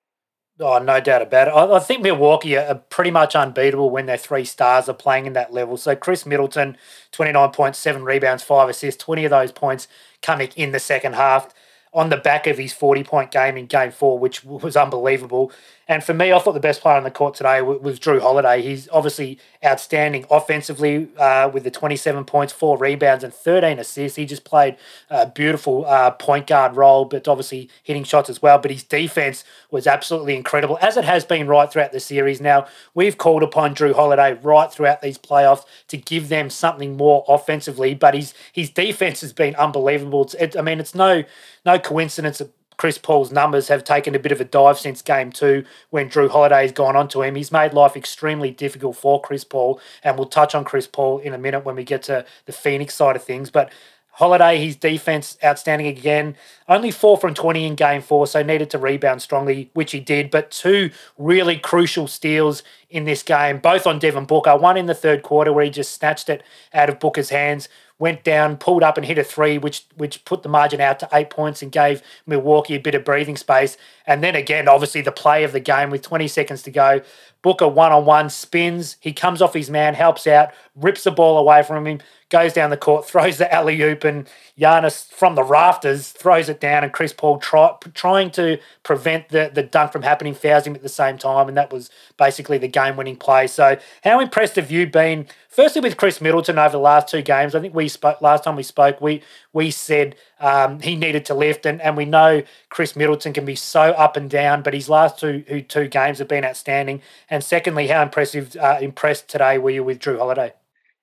Oh, 0.58 0.79
no 0.79 1.00
doubt 1.00 1.23
about 1.23 1.49
it. 1.49 1.50
I, 1.52 1.76
I, 1.76 1.79
think 1.79 2.02
Milwaukee 2.02 2.56
are 2.56 2.75
pretty 2.75 3.11
much 3.11 3.35
unbeatable 3.35 3.88
when 3.88 4.05
their 4.05 4.19
three 4.19 4.44
stars 4.44 4.91
are 4.91 4.94
playing 4.94 5.25
in 5.25 5.32
that 5.32 5.55
level. 5.55 5.79
So 5.79 5.97
Khris 5.97 6.26
Middleton, 6.26 6.76
29 7.12 7.50
points, 7.52 7.79
seven 7.79 8.05
rebounds, 8.05 8.43
five 8.43 8.69
assists, 8.69 9.02
20 9.02 9.25
of 9.25 9.31
those 9.31 9.52
points 9.52 9.88
coming 10.20 10.50
in 10.56 10.73
the 10.73 10.79
second 10.79 11.14
half 11.14 11.55
on 11.94 12.11
the 12.11 12.17
back 12.17 12.47
of 12.47 12.58
his 12.58 12.73
40 12.73 13.05
point 13.05 13.31
game 13.31 13.56
in 13.56 13.67
game 13.67 13.91
four, 13.91 14.19
which 14.19 14.44
was 14.44 14.76
unbelievable. 14.76 15.50
And 15.91 16.05
for 16.05 16.15
me, 16.15 16.33
I 16.33 16.39
thought 16.39 16.53
the 16.53 16.61
best 16.61 16.83
player 16.83 16.97
on 16.97 17.03
the 17.03 17.11
court 17.11 17.35
today 17.35 17.61
was 17.63 17.99
Jrue 17.99 18.21
Holiday. 18.21 18.63
He's 18.63 18.89
obviously 18.91 19.41
outstanding 19.65 20.25
offensively 20.31 21.09
uh, 21.17 21.51
with 21.53 21.65
the 21.65 21.71
27 21.73 22.25
points, 22.27 22.53
four 22.53 22.79
rebounds, 22.79 23.25
and 23.25 23.35
13 23.35 23.81
assists. 23.81 24.15
He 24.15 24.25
just 24.25 24.45
played 24.45 24.77
a 25.11 25.27
beautiful 25.27 25.85
uh, 25.87 26.13
point 26.13 26.47
guard 26.47 26.77
role, 26.77 27.07
but 27.07 27.27
obviously 27.27 27.69
hitting 27.83 28.05
shots 28.05 28.31
as 28.31 28.41
well. 28.41 28.57
But 28.59 28.71
his 28.71 28.85
defense 28.85 29.43
was 29.73 29.89
absolutely 29.89 30.37
incredible, 30.37 30.79
as 30.81 30.97
it 30.97 31.03
has 31.03 31.25
been 31.25 31.49
right 31.49 31.69
throughout 31.69 31.91
the 31.91 31.99
series. 31.99 32.41
Now, 32.41 32.69
we've 32.95 33.19
called 33.19 33.43
upon 33.43 33.75
Jrue 33.75 33.97
Holiday 33.97 34.39
right 34.45 34.71
throughout 34.71 35.03
these 35.03 35.19
playoffs 35.19 35.65
to 35.89 35.97
give 35.97 36.29
them 36.29 36.51
something 36.51 36.97
more 36.97 37.25
offensively, 37.27 37.97
but 37.97 38.15
his 38.15 38.33
his 38.53 38.71
defense 38.71 39.23
has 39.23 39.33
been 39.33 39.57
unbelievable. 39.57 40.31
It, 40.39 40.57
I 40.57 40.63
mean, 40.63 40.79
it's 40.79 40.95
no 40.95 41.25
no 41.67 41.81
coincidence 41.81 42.39
that 42.39 42.53
Chris 42.81 42.97
Paul's 42.97 43.31
numbers 43.31 43.69
have 43.69 43.85
taken 43.85 44.15
a 44.15 44.19
bit 44.19 44.32
of 44.32 44.41
a 44.41 44.44
dive 44.47 44.79
since 44.79 45.03
game 45.03 45.31
two 45.31 45.67
when 45.91 46.09
Jrue 46.09 46.31
Holiday 46.31 46.62
has 46.62 46.73
gone 46.73 46.97
on 46.97 47.09
to 47.09 47.21
him. 47.21 47.35
He's 47.35 47.53
made 47.53 47.75
life 47.75 47.94
extremely 47.94 48.53
difficult 48.53 48.97
for 48.97 49.21
Chris 49.21 49.44
Paul, 49.44 49.79
and 50.03 50.17
we'll 50.17 50.27
touch 50.27 50.55
on 50.55 50.65
Chris 50.65 50.87
Paul 50.87 51.19
in 51.19 51.35
a 51.35 51.38
minute 51.38 51.62
when 51.62 51.77
we 51.77 51.85
get 51.85 52.03
to 52.05 52.25
the 52.47 52.53
Phoenix 52.53 52.94
side 52.94 53.17
of 53.17 53.23
things. 53.23 53.50
But 53.50 53.71
Holiday, 54.12 54.65
his 54.65 54.77
defense 54.77 55.39
outstanding 55.43 55.87
again. 55.87 56.37
Only 56.69 56.91
four 56.91 57.17
from 57.17 57.35
20 57.35 57.65
in 57.65 57.75
game 57.75 58.03
four, 58.03 58.27
so 58.27 58.43
needed 58.43 58.71
to 58.71 58.79
rebound 58.79 59.23
strongly, 59.23 59.71
which 59.73 59.93
he 59.93 60.01
did. 60.01 60.31
But 60.31 60.51
two 60.51 60.91
really 61.17 61.59
crucial 61.59 62.07
steals 62.07 62.62
in 62.89 63.05
this 63.05 63.23
game, 63.23 63.59
both 63.59 63.87
on 63.87 63.99
Devin 63.99 64.27
Booker. 64.27 64.57
One 64.57 64.77
in 64.77 64.87
the 64.87 64.95
third 64.95 65.23
quarter 65.23 65.53
where 65.53 65.65
he 65.65 65.71
just 65.71 65.95
snatched 65.95 66.29
it 66.29 66.43
out 66.75 66.89
of 66.89 66.99
Booker's 66.99 67.31
hands 67.31 67.69
went 68.01 68.25
down, 68.25 68.57
pulled 68.57 68.83
up 68.83 68.97
and 68.97 69.07
hit 69.07 69.19
a 69.19 69.23
three, 69.23 69.59
which 69.59 69.85
which 69.95 70.25
put 70.25 70.43
the 70.43 70.49
margin 70.49 70.81
out 70.81 70.99
to 70.99 71.09
eight 71.12 71.31
points 71.31 71.62
and 71.62 71.71
gave 71.71 72.03
Milwaukee 72.27 72.75
a 72.75 72.81
bit 72.81 72.95
of 72.95 73.05
breathing 73.05 73.37
space. 73.37 73.77
And 74.07 74.25
then 74.25 74.35
again, 74.35 74.67
obviously 74.67 75.03
the 75.03 75.12
play 75.12 75.45
of 75.45 75.53
the 75.53 75.61
game 75.61 75.91
with 75.91 76.03
20 76.03 76.27
seconds 76.27 76.62
to 76.62 76.71
go, 76.71 77.03
Booker 77.43 77.69
one 77.69 77.93
on 77.93 78.07
one 78.07 78.31
spins, 78.31 78.97
he 79.01 79.12
comes 79.12 79.41
off 79.41 79.55
his 79.55 79.71
man, 79.71 79.95
helps 79.95 80.27
out, 80.27 80.51
rips 80.75 81.05
the 81.05 81.11
ball 81.11 81.39
away 81.39 81.62
from 81.62 81.87
him, 81.87 82.01
goes 82.31 82.53
down 82.53 82.71
the 82.71 82.77
court, 82.77 83.06
throws 83.06 83.38
the 83.38 83.53
alley 83.53 83.81
oop, 83.82 84.05
and 84.05 84.29
Giannis 84.59 85.09
from 85.09 85.35
the 85.35 85.43
rafters 85.43 86.11
throws 86.11 86.49
it 86.49 86.61
down, 86.61 86.85
and 86.85 86.93
Chris 86.93 87.12
Paul 87.12 87.38
try, 87.38 87.75
trying 87.93 88.31
to 88.32 88.59
prevent 88.85 89.29
the, 89.29 89.50
the 89.53 89.62
dunk 89.62 89.93
from 89.93 90.03
happening, 90.03 90.35
fouls 90.35 90.67
him 90.67 90.75
at 90.75 90.82
the 90.82 90.88
same 90.88 91.19
time, 91.19 91.49
and 91.49 91.56
that 91.56 91.73
was 91.73 91.91
basically 92.17 92.56
the 92.56 92.69
game 92.69 92.97
winning 92.97 93.17
play. 93.17 93.47
So, 93.47 93.77
how 94.05 94.21
impressed 94.21 94.56
have 94.56 94.71
you 94.71 94.87
been? 94.87 95.27
Firstly, 95.49 95.81
with 95.81 95.97
Khris 95.97 96.21
Middleton 96.21 96.59
over 96.59 96.73
the 96.73 96.79
last 96.79 97.09
two 97.09 97.23
games, 97.23 97.55
I 97.55 97.61
think 97.61 97.75
we 97.75 97.88
spoke 97.88 98.23
last 98.23 98.44
time 98.44 98.55
we 98.55 98.62
spoke. 98.62 99.00
We 99.00 99.23
we 99.53 99.73
said 99.73 100.15
um, 100.38 100.81
he 100.81 100.94
needed 100.94 101.25
to 101.26 101.35
lift, 101.35 101.67
and, 101.67 101.83
and 101.83 101.97
we 101.97 102.05
know 102.05 102.43
Khris 102.69 102.94
Middleton 102.94 103.33
can 103.33 103.44
be 103.44 103.56
so 103.56 103.91
up 103.93 104.17
and 104.17 104.31
down, 104.31 104.62
but 104.62 104.73
his 104.73 104.88
last 104.88 105.19
two 105.19 105.43
two 105.69 105.88
games 105.88 106.19
have 106.21 106.29
been 106.29 106.44
outstanding. 106.44 107.03
And 107.29 107.43
secondly, 107.43 107.88
how 107.88 108.03
impressive 108.03 108.55
uh, 108.56 108.79
impressed 108.81 109.29
today 109.29 109.59
were 109.59 109.71
you 109.71 109.83
with 109.83 109.99
Jrue 109.99 110.19
Holiday? 110.19 110.53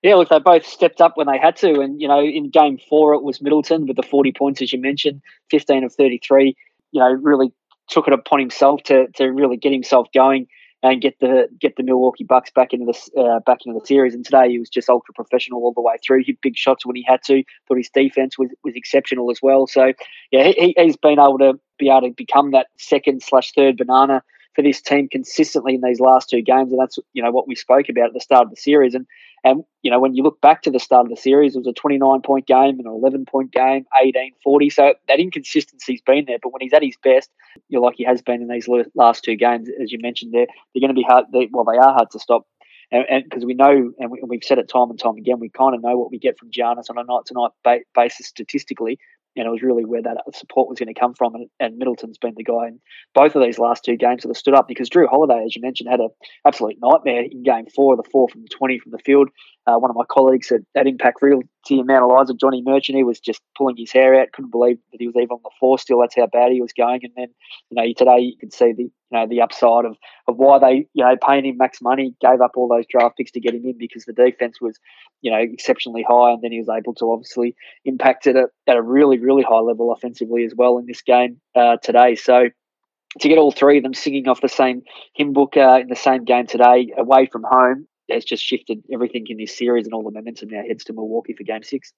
Yeah, 0.04 0.16
look, 0.16 0.30
they 0.30 0.40
both 0.40 0.66
stepped 0.66 1.02
up 1.02 1.14
when 1.16 1.28
they 1.28 1.40
had 1.40 1.56
to. 1.58 1.82
And, 1.82 2.00
you 2.00 2.08
know, 2.08 2.22
in 2.22 2.50
game 2.50 2.78
four, 2.90 3.14
it 3.14 3.24
was 3.24 3.42
Middleton 3.42 3.88
with 3.88 3.98
the 3.98 4.04
40 4.04 4.32
points, 4.34 4.62
as 4.62 4.72
you 4.72 4.80
mentioned, 4.80 5.22
15 5.50 5.84
of 5.84 5.94
33. 5.94 6.56
You 6.92 7.00
know, 7.02 7.12
really 7.12 7.52
took 7.90 8.08
it 8.08 8.14
upon 8.14 8.40
himself 8.40 8.84
to, 8.84 9.08
to 9.16 9.26
really 9.26 9.58
get 9.58 9.72
himself 9.72 10.08
going 10.14 10.48
and 10.84 11.02
get 11.02 11.20
the 11.20 11.48
get 11.60 11.76
the 11.76 11.84
Milwaukee 11.84 12.24
Bucks 12.24 12.52
back 12.52 12.74
into 12.74 12.86
the 12.86 13.22
uh, 13.22 13.40
back 13.40 13.60
into 13.66 13.80
the 13.80 13.86
series. 13.86 14.14
And 14.14 14.24
today 14.24 14.50
he 14.50 14.60
was 14.60 14.70
just 14.70 14.90
ultra 14.90 15.14
professional 15.14 15.62
all 15.62 15.74
the 15.74 15.82
way 15.82 15.96
through. 16.06 16.20
He 16.20 16.26
hit 16.28 16.42
big 16.42 16.56
shots 16.56 16.86
when 16.86 16.96
he 16.96 17.04
had 17.08 17.22
to. 17.24 17.44
Thought 17.68 17.78
his 17.78 17.90
defense 17.90 18.38
was, 18.38 18.50
was 18.64 18.76
exceptional 18.76 19.32
as 19.32 19.40
well. 19.42 19.68
So 19.68 19.94
yeah, 20.32 20.52
he, 20.56 20.76
he's 20.78 20.98
been 20.98 21.20
able 21.20 21.40
to 21.40 21.60
be 21.80 21.90
able 21.90 22.02
to 22.02 22.14
become 22.16 22.52
that 22.52 22.68
second 22.78 23.24
slash 23.24 23.52
third 23.54 23.78
banana 23.78 24.24
for 24.56 24.62
this 24.62 24.82
team 24.82 25.08
consistently 25.10 25.76
in 25.76 25.82
these 25.82 26.00
last 26.00 26.30
two 26.30 26.42
games, 26.42 26.72
and 26.72 26.80
that's 26.80 27.00
you 27.14 27.24
know 27.24 27.32
what 27.32 27.48
we 27.48 27.56
spoke 27.56 27.90
about 27.90 28.08
at 28.08 28.14
the 28.14 28.20
start 28.20 28.44
of 28.44 28.50
the 28.50 28.56
series. 28.56 28.94
And 28.94 29.08
and 29.44 29.64
you 29.82 29.92
know 29.92 30.00
when 30.00 30.16
you 30.16 30.24
look 30.24 30.42
back 30.42 30.62
to 30.64 30.72
the 30.72 30.80
start 30.80 31.06
of 31.06 31.10
the 31.10 31.18
series, 31.18 31.56
it 31.56 31.60
was 31.60 31.68
a 31.68 31.74
29 31.74 32.22
point 32.22 32.48
game, 32.48 32.80
and 32.80 32.86
an 32.86 32.94
11 32.94 33.26
point 33.26 33.52
game, 33.52 33.86
18, 34.02 34.34
40. 34.44 34.70
So 34.70 34.94
that 35.08 35.20
inconsistency's 35.20 36.02
been 36.02 36.26
there. 36.26 36.38
But 36.42 36.54
when 36.54 36.62
he's 36.62 36.74
at 36.74 36.84
his 36.84 36.98
best, 37.04 37.30
you're 37.70 37.82
like 37.82 37.96
he 37.98 38.04
has 38.04 38.22
been 38.22 38.42
in 38.42 38.48
these 38.48 38.68
last 38.96 39.24
two 39.24 39.36
games, 39.36 39.70
as 39.82 39.92
you 39.92 40.00
mentioned, 40.02 40.34
there 40.34 40.48
they're 40.74 40.82
going 40.82 40.90
to 40.90 40.94
be 40.94 41.06
hard. 41.08 41.26
They, 41.32 41.50
well, 41.52 41.66
they 41.66 41.78
are 41.78 41.94
hard 41.94 42.12
to 42.12 42.20
stop. 42.20 42.48
And 42.90 43.26
because 43.26 43.44
we 43.44 43.54
know, 43.54 43.92
and 44.00 44.12
we, 44.12 44.38
have 44.38 44.44
said 44.46 44.60
it 44.60 44.70
time 44.70 44.90
and 44.90 44.98
time 44.98 45.18
again, 45.18 45.42
we 45.42 45.50
kind 45.50 45.76
of 45.76 45.84
know 45.84 45.98
what 45.98 46.10
we 46.10 46.18
get 46.18 46.40
from 46.40 46.52
Giannis 46.52 46.90
on 46.90 46.98
a 46.98 47.04
night 47.04 47.26
to 47.26 47.34
night 47.34 47.84
basis 47.94 48.28
statistically 48.28 48.98
and 49.38 49.48
it 49.48 49.52
was 49.52 49.62
really 49.62 49.86
where 49.86 50.02
that 50.02 50.18
support 50.34 50.70
was 50.70 50.80
going 50.80 50.94
to 50.94 51.00
come 51.00 51.14
from. 51.14 51.36
And, 51.36 51.50
and, 51.60 51.78
Middleton's 51.78 52.18
been 52.18 52.34
the 52.36 52.44
guy 52.44 52.68
in 52.68 52.80
both 53.14 53.36
of 53.36 53.44
these 53.44 53.60
last 53.60 53.84
two 53.84 53.96
games 53.96 54.24
that 54.24 54.30
have 54.30 54.38
stood 54.38 54.54
up 54.54 54.68
because 54.68 54.90
Jrue 54.90 55.08
Holiday, 55.08 55.44
as 55.46 55.56
you 55.56 55.62
mentioned, 55.62 55.90
had 55.90 56.00
an 56.00 56.10
absolute 56.46 56.78
nightmare 56.82 57.24
in 57.30 57.44
game 57.44 57.68
four, 57.76 57.94
of 57.94 58.04
the 58.04 58.10
four 58.10 58.28
from 58.30 58.42
the 58.42 58.50
20 58.50 58.80
from 58.80 58.92
the 58.92 59.00
field. 59.00 59.30
Uh, 59.68 59.78
one 59.78 59.90
of 59.92 59.98
my 59.98 60.06
colleagues 60.10 60.50
at, 60.50 60.62
at 60.76 60.88
Impact 60.88 61.22
Realty 61.22 61.46
in 61.70 61.86
Mount 61.86 62.10
Eliza, 62.10 62.34
Johnny 62.34 62.62
Merchant, 62.66 62.96
he 62.96 63.04
was 63.04 63.20
just 63.20 63.42
pulling 63.58 63.76
his 63.76 63.92
hair 63.92 64.18
out. 64.18 64.32
Couldn't 64.32 64.52
believe 64.52 64.78
that 64.92 65.02
he 65.02 65.08
was 65.08 65.16
even 65.18 65.32
on 65.32 65.42
the 65.44 65.52
floor 65.60 65.78
still. 65.78 66.00
That's 66.00 66.16
how 66.16 66.28
bad 66.28 66.54
he 66.54 66.62
was 66.62 66.72
going. 66.72 67.02
And 67.04 67.12
then, 67.18 67.28
you 67.70 67.76
know, 67.76 67.94
today 67.98 68.20
you 68.20 68.38
can 68.38 68.50
see 68.50 68.72
the, 68.72 68.84
you 68.84 68.92
know, 69.12 69.28
the 69.28 69.42
upside 69.42 69.84
of, 69.84 69.98
of 70.30 70.38
why 70.38 70.60
they, 70.60 70.88
you 70.94 71.04
know, 71.04 71.18
paying 71.22 71.46
him 71.46 71.58
max 71.58 71.82
money, 71.82 72.16
gave 72.22 72.40
up 72.40 72.52
all 72.56 72.70
those 72.70 72.86
draft 72.90 73.18
picks 73.18 73.32
to 73.32 73.42
get 73.42 73.56
him 73.56 73.66
in 73.66 73.78
because 73.78 74.06
the 74.06 74.14
defense 74.14 74.62
was, 74.62 74.80
you 75.22 75.32
know, 75.32 75.38
exceptionally 75.38 76.06
high. 76.08 76.32
And 76.32 76.42
then 76.42 76.54
he 76.54 76.60
was 76.60 76.70
able 76.70 76.94
to 76.96 77.12
obviously 77.12 77.54
impact 77.84 78.26
it 78.26 78.38
at, 78.38 78.50
at 78.68 78.78
a 78.78 78.82
really, 78.82 79.20
really 79.20 79.44
high 79.44 79.60
level 79.60 79.92
offensively 79.92 80.46
as 80.46 80.54
well 80.56 80.78
in 80.78 80.86
this 80.86 81.02
game 81.02 81.42
uh, 81.56 81.76
today. 81.84 82.16
So, 82.16 82.50
to 83.20 83.30
get 83.30 83.38
all 83.38 83.52
three 83.52 83.78
of 83.78 83.84
them 83.84 83.94
singing 83.94 84.28
off 84.28 84.42
the 84.42 84.50
same 84.50 84.84
hymn 85.14 85.34
book 85.34 85.58
uh, 85.58 85.80
in 85.82 85.88
the 85.88 85.96
same 85.96 86.24
game 86.24 86.46
today 86.46 86.94
away 86.98 87.26
from 87.26 87.44
home 87.50 87.88
has 88.10 88.26
just 88.26 88.44
shifted 88.44 88.84
everything 88.92 89.26
in 89.28 89.38
this 89.38 89.58
series 89.58 89.86
and 89.86 89.94
all 89.94 90.04
the 90.04 90.12
momentum 90.12 90.50
now 90.50 90.64
heads 90.68 90.84
to 90.86 90.94
Milwaukee 90.94 91.34
for 91.34 91.44
game 91.44 91.64
six. 91.64 91.94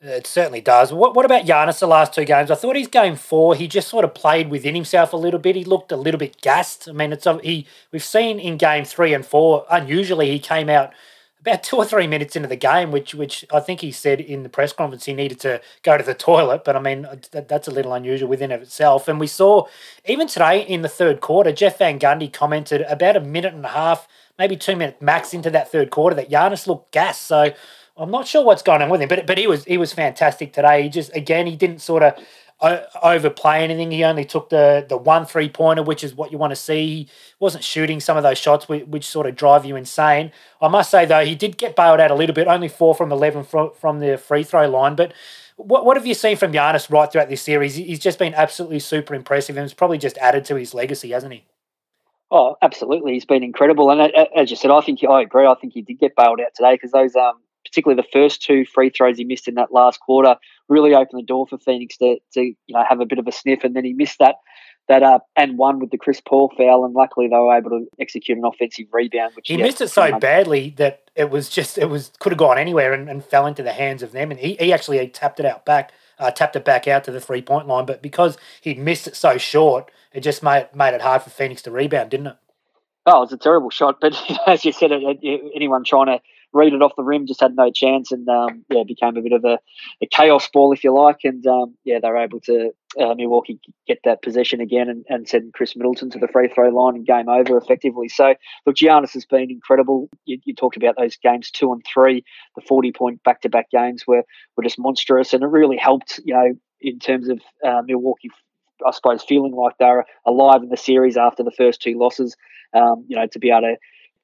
It 0.00 0.28
certainly 0.28 0.60
does. 0.60 0.92
What, 0.92 1.16
what 1.16 1.24
about 1.24 1.44
Giannis 1.44 1.80
the 1.80 1.88
last 1.88 2.12
two 2.12 2.24
games? 2.24 2.52
I 2.52 2.54
thought 2.54 2.76
his 2.76 2.86
game 2.86 3.16
four, 3.16 3.56
he 3.56 3.66
just 3.66 3.88
sort 3.88 4.04
of 4.04 4.14
played 4.14 4.48
within 4.48 4.76
himself 4.76 5.12
a 5.12 5.16
little 5.16 5.40
bit. 5.40 5.56
He 5.56 5.64
looked 5.64 5.90
a 5.90 5.96
little 5.96 6.18
bit 6.18 6.40
gassed. 6.40 6.88
I 6.88 6.92
mean, 6.92 7.12
it's 7.12 7.26
a 7.26 7.40
he 7.42 7.66
we've 7.90 8.04
seen 8.04 8.38
in 8.38 8.58
game 8.58 8.84
three 8.84 9.12
and 9.12 9.26
four, 9.26 9.66
unusually 9.68 10.30
he 10.30 10.38
came 10.38 10.70
out 10.70 10.92
about 11.40 11.62
two 11.62 11.76
or 11.76 11.84
three 11.84 12.06
minutes 12.06 12.36
into 12.36 12.48
the 12.48 12.54
game, 12.56 12.92
which 12.92 13.12
which 13.12 13.44
I 13.52 13.58
think 13.58 13.80
he 13.80 13.90
said 13.90 14.20
in 14.20 14.44
the 14.44 14.48
press 14.48 14.72
conference 14.72 15.04
he 15.04 15.14
needed 15.14 15.40
to 15.40 15.60
go 15.82 15.98
to 15.98 16.04
the 16.04 16.14
toilet. 16.14 16.62
But 16.64 16.76
I 16.76 16.80
mean, 16.80 17.02
that, 17.32 17.48
that's 17.48 17.66
a 17.66 17.72
little 17.72 17.92
unusual 17.92 18.28
within 18.28 18.52
of 18.52 18.62
itself. 18.62 19.08
And 19.08 19.18
we 19.18 19.26
saw 19.26 19.66
even 20.04 20.28
today 20.28 20.60
in 20.60 20.82
the 20.82 20.88
third 20.88 21.20
quarter, 21.20 21.50
Jeff 21.50 21.78
Van 21.78 21.98
Gundy 21.98 22.32
commented 22.32 22.82
about 22.82 23.16
a 23.16 23.20
minute 23.20 23.54
and 23.54 23.64
a 23.64 23.68
half 23.68 24.06
maybe 24.38 24.56
two 24.56 24.76
minutes 24.76 25.00
max 25.00 25.34
into 25.34 25.50
that 25.50 25.70
third 25.70 25.90
quarter 25.90 26.16
that 26.16 26.30
Giannis 26.30 26.66
looked 26.66 26.92
gas. 26.92 27.20
So 27.20 27.52
I'm 27.96 28.10
not 28.10 28.28
sure 28.28 28.44
what's 28.44 28.62
going 28.62 28.82
on 28.82 28.88
with 28.88 29.02
him, 29.02 29.08
but 29.08 29.26
but 29.26 29.38
he 29.38 29.46
was 29.46 29.64
he 29.64 29.78
was 29.78 29.92
fantastic 29.92 30.52
today. 30.52 30.84
He 30.84 30.88
just 30.88 31.14
again 31.14 31.46
he 31.46 31.56
didn't 31.56 31.80
sort 31.80 32.02
of 32.02 32.14
overplay 32.60 33.62
anything. 33.62 33.90
He 33.90 34.02
only 34.04 34.24
took 34.24 34.48
the 34.50 34.84
the 34.88 34.96
one 34.96 35.26
three 35.26 35.48
pointer, 35.48 35.82
which 35.82 36.02
is 36.02 36.14
what 36.14 36.32
you 36.32 36.38
want 36.38 36.50
to 36.52 36.56
see. 36.56 36.86
He 36.86 37.08
wasn't 37.38 37.64
shooting 37.64 38.00
some 38.00 38.16
of 38.16 38.22
those 38.22 38.38
shots 38.38 38.68
which, 38.68 38.84
which, 38.86 39.06
sort 39.06 39.26
of 39.26 39.36
drive 39.36 39.64
you 39.64 39.76
insane. 39.76 40.32
I 40.60 40.68
must 40.68 40.90
say 40.90 41.06
though, 41.06 41.24
he 41.24 41.34
did 41.34 41.56
get 41.56 41.76
bailed 41.76 42.00
out 42.00 42.10
a 42.10 42.14
little 42.14 42.34
bit, 42.34 42.46
only 42.46 42.68
four 42.68 42.94
from 42.94 43.12
eleven 43.12 43.44
from, 43.44 43.72
from 43.74 44.00
the 44.00 44.16
free 44.18 44.44
throw 44.44 44.68
line. 44.68 44.96
But 44.96 45.12
what 45.56 45.84
what 45.84 45.96
have 45.96 46.06
you 46.06 46.14
seen 46.14 46.36
from 46.36 46.52
Giannis 46.52 46.90
right 46.90 47.10
throughout 47.10 47.28
this 47.28 47.42
series? 47.42 47.74
He's 47.76 47.98
just 47.98 48.18
been 48.18 48.34
absolutely 48.34 48.80
super 48.80 49.14
impressive, 49.14 49.56
and 49.56 49.64
it's 49.64 49.74
probably 49.74 49.98
just 49.98 50.18
added 50.18 50.44
to 50.46 50.56
his 50.56 50.74
legacy, 50.74 51.10
hasn't 51.10 51.32
he? 51.32 51.44
Oh, 52.30 52.56
absolutely. 52.60 53.14
He's 53.14 53.24
been 53.24 53.42
incredible. 53.42 53.90
And 53.90 54.00
uh, 54.00 54.26
as 54.36 54.50
you 54.50 54.56
said, 54.56 54.70
I 54.70 54.80
think 54.80 55.00
I 55.08 55.22
agree. 55.22 55.46
I 55.46 55.54
think 55.54 55.72
he 55.72 55.82
did 55.82 55.98
get 55.98 56.14
bailed 56.16 56.40
out 56.40 56.54
today 56.54 56.74
because 56.74 56.92
those, 56.92 57.16
um, 57.16 57.34
particularly 57.64 58.00
the 58.00 58.08
first 58.12 58.42
two 58.42 58.66
free 58.66 58.90
throws 58.90 59.16
he 59.16 59.24
missed 59.24 59.48
in 59.48 59.54
that 59.54 59.72
last 59.72 60.00
quarter, 60.00 60.36
really 60.68 60.94
opened 60.94 61.18
the 61.18 61.26
door 61.26 61.46
for 61.46 61.58
Phoenix 61.58 61.96
to, 61.98 62.18
to 62.34 62.42
you 62.42 62.54
know 62.68 62.84
have 62.86 63.00
a 63.00 63.06
bit 63.06 63.18
of 63.18 63.26
a 63.26 63.32
sniff. 63.32 63.64
And 63.64 63.74
then 63.74 63.84
he 63.84 63.94
missed 63.94 64.18
that 64.18 64.36
that 64.88 65.02
uh, 65.02 65.20
and 65.36 65.56
one 65.56 65.78
with 65.78 65.90
the 65.90 65.98
Chris 65.98 66.20
Paul 66.20 66.52
foul, 66.56 66.84
and 66.84 66.94
luckily 66.94 67.28
they 67.28 67.36
were 67.36 67.56
able 67.56 67.70
to 67.70 67.86
execute 68.00 68.36
an 68.36 68.44
offensive 68.44 68.86
rebound. 68.92 69.34
Which 69.36 69.48
he 69.48 69.56
missed 69.56 69.80
it 69.80 69.88
so 69.88 70.18
badly 70.18 70.74
that 70.78 71.10
it 71.14 71.30
was 71.30 71.48
just 71.48 71.78
it 71.78 71.86
was 71.86 72.10
could 72.18 72.32
have 72.32 72.38
gone 72.38 72.58
anywhere 72.58 72.92
and, 72.92 73.08
and 73.08 73.24
fell 73.24 73.46
into 73.46 73.62
the 73.62 73.72
hands 73.72 74.02
of 74.02 74.12
them. 74.12 74.30
And 74.30 74.40
he, 74.40 74.54
he 74.54 74.72
actually 74.72 75.06
tapped 75.08 75.40
it 75.40 75.46
out 75.46 75.64
back, 75.64 75.92
uh, 76.18 76.30
tapped 76.30 76.56
it 76.56 76.64
back 76.64 76.88
out 76.88 77.04
to 77.04 77.10
the 77.10 77.20
three 77.20 77.42
point 77.42 77.66
line. 77.66 77.86
But 77.86 78.02
because 78.02 78.36
he 78.60 78.74
missed 78.74 79.06
it 79.06 79.16
so 79.16 79.38
short, 79.38 79.90
it 80.12 80.20
just 80.20 80.42
made 80.42 80.68
made 80.74 80.94
it 80.94 81.02
hard 81.02 81.22
for 81.22 81.30
Phoenix 81.30 81.62
to 81.62 81.70
rebound, 81.70 82.10
didn't 82.10 82.28
it? 82.28 82.36
Oh, 83.06 83.18
it 83.18 83.20
was 83.20 83.32
a 83.32 83.38
terrible 83.38 83.70
shot. 83.70 83.98
But 84.00 84.14
as 84.46 84.64
you 84.64 84.72
said, 84.72 84.90
anyone 84.92 85.84
trying 85.84 86.06
to 86.06 86.20
read 86.52 86.72
it 86.72 86.82
off 86.82 86.96
the 86.96 87.02
rim 87.02 87.26
just 87.26 87.40
had 87.40 87.54
no 87.54 87.70
chance, 87.70 88.10
and 88.10 88.28
um, 88.28 88.64
yeah, 88.70 88.82
became 88.86 89.16
a 89.16 89.22
bit 89.22 89.32
of 89.32 89.44
a, 89.44 89.58
a, 90.02 90.06
chaos 90.06 90.48
ball, 90.52 90.72
if 90.72 90.82
you 90.82 90.94
like. 90.94 91.18
And 91.24 91.46
um, 91.46 91.74
yeah, 91.84 91.98
they 92.00 92.08
were 92.08 92.16
able 92.16 92.40
to 92.40 92.70
uh, 92.98 93.14
Milwaukee 93.14 93.60
get 93.86 93.98
that 94.04 94.22
possession 94.22 94.60
again 94.60 94.88
and, 94.88 95.04
and 95.08 95.28
send 95.28 95.52
Khris 95.52 95.76
Middleton 95.76 96.10
to 96.10 96.18
the 96.18 96.28
free 96.28 96.48
throw 96.48 96.68
line 96.70 96.96
and 96.96 97.06
game 97.06 97.28
over 97.28 97.56
effectively. 97.56 98.08
So 98.08 98.34
look, 98.66 98.76
Giannis 98.76 99.12
has 99.12 99.26
been 99.26 99.50
incredible. 99.50 100.08
You, 100.24 100.38
you 100.44 100.54
talked 100.54 100.76
about 100.76 100.96
those 100.98 101.16
games 101.16 101.50
two 101.50 101.72
and 101.72 101.82
three, 101.92 102.24
the 102.56 102.62
forty 102.62 102.92
point 102.92 103.22
back 103.22 103.42
to 103.42 103.48
back 103.48 103.70
games 103.70 104.04
were 104.06 104.22
were 104.56 104.62
just 104.62 104.78
monstrous, 104.78 105.32
and 105.32 105.42
it 105.42 105.48
really 105.48 105.76
helped. 105.76 106.20
You 106.24 106.34
know, 106.34 106.54
in 106.80 106.98
terms 106.98 107.28
of 107.28 107.40
uh, 107.64 107.82
Milwaukee 107.84 108.30
I 108.86 108.90
suppose, 108.90 109.22
feeling 109.22 109.54
like 109.54 109.74
they're 109.78 110.04
alive 110.26 110.62
in 110.62 110.68
the 110.68 110.76
series 110.76 111.16
after 111.16 111.42
the 111.42 111.52
first 111.56 111.82
two 111.82 111.98
losses. 111.98 112.36
Um, 112.74 113.04
you 113.08 113.16
know, 113.16 113.26
to 113.26 113.38
be 113.38 113.50
able 113.50 113.62
to 113.62 113.76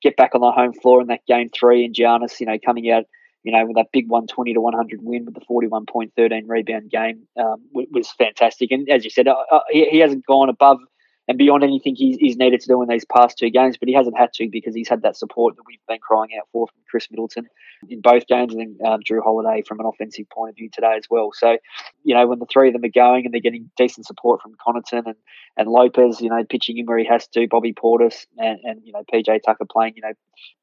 get 0.03 0.17
back 0.17 0.35
on 0.35 0.43
the 0.43 0.51
home 0.51 0.73
floor 0.75 1.01
in 1.01 1.09
that 1.09 1.27
game 1.27 1.49
three 1.49 1.85
and 1.85 1.95
Giannis, 1.95 2.39
you 2.39 2.47
know, 2.47 2.59
coming 2.65 2.91
out, 2.91 3.05
you 3.43 3.53
know, 3.53 3.65
with 3.67 3.77
that 3.77 3.89
big 3.93 4.09
120 4.09 4.55
to 4.55 4.61
100 4.61 5.01
win 5.03 5.25
with 5.25 5.35
the 5.35 5.41
41.13 5.41 6.43
rebound 6.47 6.91
game 6.91 7.27
um, 7.39 7.57
was 7.73 8.11
fantastic. 8.13 8.71
And 8.71 8.89
as 8.91 9.05
you 9.05 9.11
said, 9.11 9.29
uh, 9.29 9.37
uh, 9.51 9.61
he, 9.71 9.89
he 9.89 9.99
hasn't 9.99 10.27
gone 10.27 10.49
above 10.49 10.79
and 11.27 11.39
beyond 11.39 11.65
anything 11.65 11.95
he's, 11.95 12.17
he's, 12.19 12.37
needed 12.37 12.61
to 12.61 12.67
do 12.67 12.83
in 12.83 12.89
these 12.89 13.05
past 13.05 13.39
two 13.39 13.49
games, 13.49 13.77
but 13.79 13.89
he 13.89 13.95
hasn't 13.95 14.19
had 14.19 14.33
to 14.35 14.49
because 14.51 14.75
he's 14.75 14.89
had 14.89 15.03
that 15.03 15.17
support 15.17 15.57
that 15.57 15.63
we've 15.67 15.79
been 15.89 15.99
crying 15.99 16.31
out 16.39 16.47
for 16.53 16.67
from 16.67 16.83
Khris 16.91 17.09
Middleton 17.11 17.47
in 17.89 18.01
both 18.01 18.27
games 18.27 18.53
and 18.53 18.61
then 18.61 18.87
um, 18.87 19.01
Jrue 19.01 19.23
Holiday 19.23 19.63
from 19.67 19.81
an 19.81 19.87
offensive 19.87 20.29
point 20.29 20.51
of 20.51 20.57
view 20.57 20.69
today 20.73 20.95
as 20.97 21.05
well. 21.09 21.31
So, 21.33 21.57
you 22.03 22.15
know, 22.15 22.27
when 22.27 22.39
the 22.41 22.47
three 22.53 22.69
of 22.69 22.75
them 22.75 22.85
are 22.85 22.89
going 22.89 23.25
and 23.25 23.33
they're 23.33 23.41
getting 23.41 23.71
decent 23.77 24.07
support 24.07 24.43
from 24.43 24.55
Connaughton 24.67 25.07
and, 25.07 25.17
and 25.57 25.69
Lopez, 25.69 26.21
you 26.21 26.29
know, 26.29 26.45
pitching 26.45 26.79
in 26.79 26.87
where 26.87 26.99
he 26.99 27.07
has 27.07 27.27
to, 27.29 27.49
Bobby 27.49 27.73
Portis 27.73 28.27
and, 28.37 28.59
and, 28.65 28.81
you 28.85 28.93
know, 28.93 29.03
PJ 29.13 29.43
Tucker 29.45 29.67
playing, 29.71 29.95
you 29.97 30.03
know, 30.03 30.13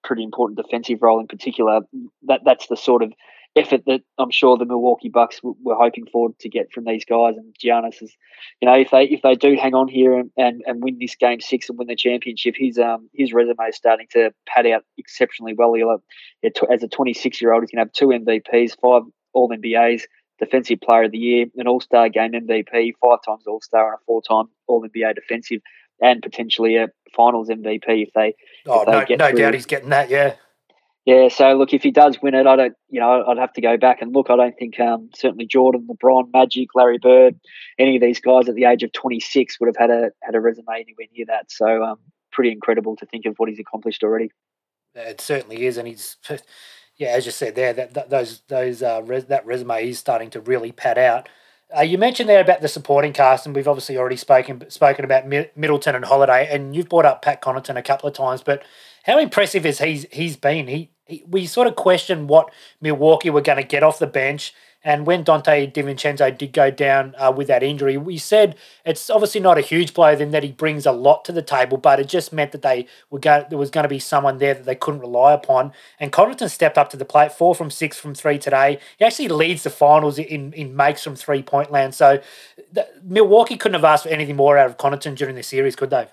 pretty 0.03 0.23
important 0.23 0.57
defensive 0.57 1.01
role 1.01 1.19
in 1.19 1.27
particular, 1.27 1.81
that 2.27 2.41
that's 2.45 2.67
the 2.67 2.77
sort 2.77 3.01
of 3.01 3.13
effort 3.55 3.83
that 3.85 4.01
I'm 4.17 4.31
sure 4.31 4.57
the 4.57 4.65
Milwaukee 4.65 5.09
Bucks 5.09 5.41
were 5.43 5.75
hoping 5.75 6.05
for 6.11 6.29
to 6.39 6.49
get 6.49 6.71
from 6.71 6.85
these 6.85 7.03
guys. 7.03 7.35
And 7.35 7.53
Giannis 7.63 8.01
is, 8.01 8.15
you 8.61 8.67
know, 8.67 8.75
if 8.75 8.91
they 8.91 9.03
if 9.03 9.21
they 9.21 9.35
do 9.35 9.57
hang 9.57 9.73
on 9.73 9.87
here 9.87 10.17
and, 10.17 10.31
and, 10.37 10.61
and 10.65 10.83
win 10.83 10.97
this 10.99 11.15
game 11.15 11.41
six 11.41 11.67
and 11.69 11.77
win 11.77 11.87
the 11.87 11.95
championship, 11.95 12.55
his 12.57 12.77
um 12.79 13.09
his 13.13 13.33
resume 13.33 13.67
is 13.67 13.75
starting 13.75 14.07
to 14.11 14.31
pad 14.47 14.65
out 14.67 14.83
exceptionally 14.97 15.53
well. 15.53 15.73
He'll 15.73 15.91
have, 15.91 16.69
as 16.71 16.83
a 16.83 16.87
26 16.87 17.41
year 17.41 17.53
old, 17.53 17.63
he's 17.63 17.71
going 17.71 17.85
to 17.85 17.89
have 17.89 17.93
two 17.93 18.07
MVPs, 18.07 18.77
five 18.81 19.03
All 19.33 19.49
NBAs. 19.49 20.03
Defensive 20.39 20.81
Player 20.81 21.03
of 21.03 21.11
the 21.11 21.19
Year, 21.19 21.45
an 21.55 21.67
All 21.67 21.79
Star 21.79 22.09
Game 22.09 22.31
MVP, 22.31 22.93
five 22.99 23.19
times 23.23 23.43
All 23.45 23.61
Star, 23.61 23.89
and 23.89 23.99
a 24.01 24.05
four 24.07 24.23
time 24.23 24.45
All 24.65 24.83
NBA 24.83 25.13
defensive, 25.13 25.61
and 26.01 26.19
potentially 26.19 26.77
a 26.77 26.87
Finals 27.15 27.49
MVP 27.49 27.83
if 27.87 28.09
they. 28.15 28.33
Oh, 28.65 28.81
if 28.81 29.07
they 29.07 29.15
no, 29.17 29.27
no 29.29 29.35
doubt 29.35 29.53
he's 29.53 29.67
getting 29.67 29.89
that. 29.89 30.09
Yeah. 30.09 30.33
Yeah, 31.05 31.29
so 31.29 31.53
look, 31.53 31.73
if 31.73 31.81
he 31.81 31.89
does 31.89 32.21
win 32.21 32.35
it, 32.35 32.45
I 32.45 32.55
don't, 32.55 32.75
you 32.89 32.99
know, 32.99 33.25
I'd 33.27 33.39
have 33.39 33.53
to 33.53 33.61
go 33.61 33.75
back 33.75 34.01
and 34.01 34.13
look. 34.13 34.29
I 34.29 34.35
don't 34.35 34.55
think 34.57 34.79
um, 34.79 35.09
certainly 35.15 35.47
Jordan, 35.47 35.87
LeBron, 35.89 36.31
Magic, 36.31 36.69
Larry 36.75 36.99
Bird, 36.99 37.39
any 37.79 37.95
of 37.95 38.01
these 38.01 38.19
guys 38.19 38.47
at 38.47 38.53
the 38.53 38.65
age 38.65 38.83
of 38.83 38.91
26 38.91 39.59
would 39.59 39.67
have 39.67 39.77
had 39.77 39.89
a 39.89 40.11
had 40.21 40.35
a 40.35 40.39
resume 40.39 40.67
anywhere 40.69 41.07
near 41.15 41.25
that. 41.25 41.51
So, 41.51 41.83
um, 41.83 41.97
pretty 42.31 42.51
incredible 42.51 42.95
to 42.97 43.05
think 43.07 43.25
of 43.25 43.35
what 43.37 43.49
he's 43.49 43.59
accomplished 43.59 44.03
already. 44.03 44.31
It 44.93 45.21
certainly 45.21 45.65
is, 45.65 45.77
and 45.77 45.87
he's, 45.87 46.17
yeah, 46.97 47.09
as 47.09 47.25
you 47.25 47.31
said 47.31 47.55
there, 47.55 47.73
that, 47.73 47.93
that 47.95 48.09
those 48.09 48.41
those 48.47 48.83
uh, 48.83 49.01
res, 49.03 49.25
that 49.25 49.45
resume 49.45 49.89
is 49.89 49.97
starting 49.97 50.29
to 50.31 50.39
really 50.39 50.71
pad 50.71 50.99
out. 50.99 51.29
Uh, 51.75 51.81
you 51.81 51.97
mentioned 51.97 52.27
there 52.27 52.41
about 52.41 52.61
the 52.61 52.67
supporting 52.67 53.13
cast, 53.13 53.45
and 53.45 53.55
we've 53.55 53.67
obviously 53.67 53.97
already 53.97 54.17
spoken 54.17 54.69
spoken 54.69 55.05
about 55.05 55.27
Middleton 55.27 55.95
and 55.95 56.05
Holiday, 56.05 56.47
and 56.51 56.75
you've 56.75 56.89
brought 56.89 57.05
up 57.05 57.21
Pat 57.21 57.41
Connaughton 57.41 57.77
a 57.77 57.81
couple 57.81 58.09
of 58.09 58.15
times. 58.15 58.41
But 58.43 58.63
how 59.03 59.17
impressive 59.17 59.65
is 59.65 59.79
he's 59.79 60.05
he's 60.11 60.35
been? 60.35 60.67
He 60.67 60.91
we 61.27 61.45
sort 61.45 61.67
of 61.67 61.75
questioned 61.75 62.29
what 62.29 62.51
Milwaukee 62.79 63.29
were 63.29 63.41
going 63.41 63.57
to 63.57 63.63
get 63.63 63.83
off 63.83 63.99
the 63.99 64.07
bench. 64.07 64.53
And 64.83 65.05
when 65.05 65.23
Donte 65.23 65.71
DiVincenzo 65.71 66.35
did 66.35 66.53
go 66.53 66.71
down 66.71 67.13
uh, 67.17 67.31
with 67.35 67.47
that 67.47 67.61
injury, 67.61 67.97
we 67.97 68.17
said 68.17 68.55
it's 68.83 69.09
obviously 69.09 69.39
not 69.39 69.57
a 69.57 69.61
huge 69.61 69.93
blow 69.93 70.15
then 70.15 70.31
that 70.31 70.43
he 70.43 70.51
brings 70.51 70.85
a 70.85 70.91
lot 70.91 71.23
to 71.25 71.31
the 71.31 71.43
table, 71.43 71.77
but 71.77 71.99
it 71.99 72.07
just 72.07 72.33
meant 72.33 72.51
that 72.51 72.63
they 72.63 72.87
were 73.09 73.19
going, 73.19 73.45
there 73.49 73.59
was 73.59 73.69
going 73.69 73.83
to 73.83 73.89
be 73.89 73.99
someone 73.99 74.39
there 74.39 74.55
that 74.55 74.65
they 74.65 74.75
couldn't 74.75 75.01
rely 75.01 75.33
upon. 75.33 75.71
And 75.99 76.11
Connaughton 76.11 76.49
stepped 76.49 76.77
up 76.77 76.89
to 76.91 76.97
the 76.97 77.05
plate, 77.05 77.31
four 77.31 77.53
from 77.53 77.69
six 77.69 77.97
from 77.97 78.15
three 78.15 78.39
today. 78.39 78.79
He 78.97 79.05
actually 79.05 79.27
leads 79.27 79.63
the 79.63 79.69
finals 79.69 80.17
in, 80.17 80.51
in 80.53 80.75
makes 80.75 81.03
from 81.03 81.15
three 81.15 81.43
point 81.43 81.71
land. 81.71 81.93
So 81.93 82.19
the, 82.71 82.87
Milwaukee 83.03 83.57
couldn't 83.57 83.75
have 83.75 83.85
asked 83.85 84.03
for 84.03 84.09
anything 84.09 84.35
more 84.35 84.57
out 84.57 84.69
of 84.69 84.77
Connaughton 84.77 85.15
during 85.15 85.35
the 85.35 85.43
series, 85.43 85.75
could 85.75 85.91
they? 85.91 86.07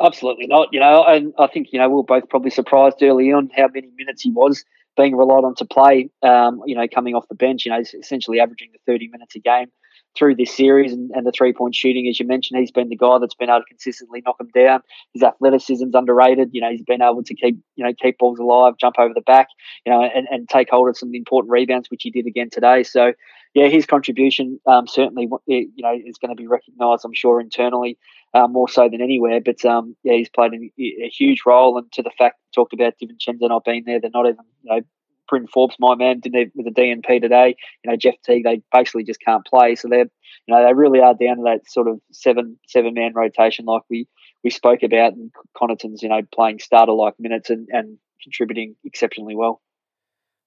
Absolutely 0.00 0.46
not. 0.46 0.68
You 0.72 0.80
know, 0.80 1.04
and 1.04 1.32
I 1.38 1.46
think 1.46 1.72
you 1.72 1.78
know 1.78 1.88
we 1.88 2.00
are 2.00 2.02
both 2.02 2.28
probably 2.28 2.50
surprised 2.50 3.02
early 3.02 3.32
on 3.32 3.50
how 3.56 3.68
many 3.68 3.88
minutes 3.96 4.22
he 4.22 4.30
was 4.30 4.64
being 4.96 5.16
relied 5.16 5.44
on 5.44 5.54
to 5.56 5.64
play. 5.64 6.10
Um, 6.22 6.62
you 6.66 6.74
know, 6.74 6.86
coming 6.92 7.14
off 7.14 7.28
the 7.28 7.34
bench, 7.34 7.66
you 7.66 7.72
know, 7.72 7.80
essentially 7.80 8.40
averaging 8.40 8.70
the 8.72 8.78
thirty 8.90 9.08
minutes 9.08 9.34
a 9.36 9.40
game 9.40 9.68
through 10.16 10.34
this 10.34 10.56
series, 10.56 10.92
and, 10.92 11.10
and 11.12 11.26
the 11.26 11.32
three 11.32 11.52
point 11.52 11.74
shooting, 11.74 12.08
as 12.08 12.18
you 12.18 12.26
mentioned, 12.26 12.58
he's 12.58 12.70
been 12.70 12.88
the 12.88 12.96
guy 12.96 13.18
that's 13.18 13.34
been 13.34 13.50
able 13.50 13.60
to 13.60 13.66
consistently 13.66 14.22
knock 14.24 14.40
him 14.40 14.48
down. 14.54 14.80
His 15.12 15.22
athleticism's 15.22 15.94
underrated. 15.94 16.50
You 16.52 16.60
know, 16.60 16.70
he's 16.70 16.82
been 16.82 17.02
able 17.02 17.22
to 17.22 17.34
keep 17.34 17.58
you 17.76 17.84
know 17.84 17.92
keep 18.00 18.18
balls 18.18 18.38
alive, 18.38 18.74
jump 18.80 18.96
over 18.98 19.14
the 19.14 19.20
back, 19.20 19.48
you 19.84 19.92
know, 19.92 20.02
and, 20.02 20.26
and 20.30 20.48
take 20.48 20.70
hold 20.70 20.88
of 20.88 20.96
some 20.96 21.14
important 21.14 21.50
rebounds, 21.50 21.90
which 21.90 22.02
he 22.02 22.10
did 22.10 22.26
again 22.26 22.50
today. 22.50 22.82
So 22.82 23.12
yeah, 23.56 23.68
his 23.68 23.86
contribution 23.86 24.60
um, 24.66 24.86
certainly 24.86 25.30
you 25.46 25.70
know 25.78 25.98
is 26.04 26.18
going 26.18 26.28
to 26.28 26.34
be 26.34 26.46
recognised, 26.46 27.06
I'm 27.06 27.14
sure, 27.14 27.40
internally 27.40 27.96
uh, 28.34 28.46
more 28.46 28.68
so 28.68 28.86
than 28.86 29.00
anywhere. 29.00 29.40
But 29.40 29.64
um, 29.64 29.96
yeah, 30.02 30.12
he's 30.12 30.28
played 30.28 30.52
a, 30.52 30.82
a, 30.82 31.08
huge 31.08 31.44
role, 31.46 31.78
and 31.78 31.90
to 31.92 32.02
the 32.02 32.10
fact 32.18 32.36
talked 32.54 32.74
about 32.74 32.96
DiVincenzo 33.02 33.48
not 33.48 33.64
being 33.64 33.84
there, 33.86 33.98
they're 33.98 34.10
not 34.12 34.26
even 34.26 34.44
you 34.62 34.70
know. 34.70 34.80
Bryn 35.28 35.48
Forbes, 35.48 35.74
my 35.80 35.96
man, 35.96 36.20
didn't 36.20 36.38
even, 36.38 36.52
with 36.54 36.72
the 36.72 36.80
DNP 36.80 37.20
today. 37.20 37.56
You 37.82 37.90
know, 37.90 37.96
Jeff 37.96 38.14
Teague, 38.24 38.44
they 38.44 38.62
basically 38.72 39.02
just 39.02 39.20
can't 39.20 39.44
play. 39.44 39.74
So 39.74 39.88
they're, 39.88 40.08
you 40.46 40.54
know, 40.54 40.64
they 40.64 40.72
really 40.72 41.00
are 41.00 41.14
down 41.14 41.38
to 41.38 41.42
that 41.46 41.68
sort 41.68 41.88
of 41.88 42.00
seven 42.12 42.60
seven 42.68 42.94
man 42.94 43.12
rotation 43.12 43.64
like 43.64 43.82
we 43.90 44.06
we 44.44 44.50
spoke 44.50 44.84
about. 44.84 45.14
And 45.14 45.32
Connaughton's, 45.56 46.00
you 46.00 46.10
know, 46.10 46.20
playing 46.32 46.60
starter 46.60 46.92
like 46.92 47.14
minutes 47.18 47.50
and, 47.50 47.66
and 47.72 47.98
contributing 48.22 48.76
exceptionally 48.84 49.34
well. 49.34 49.60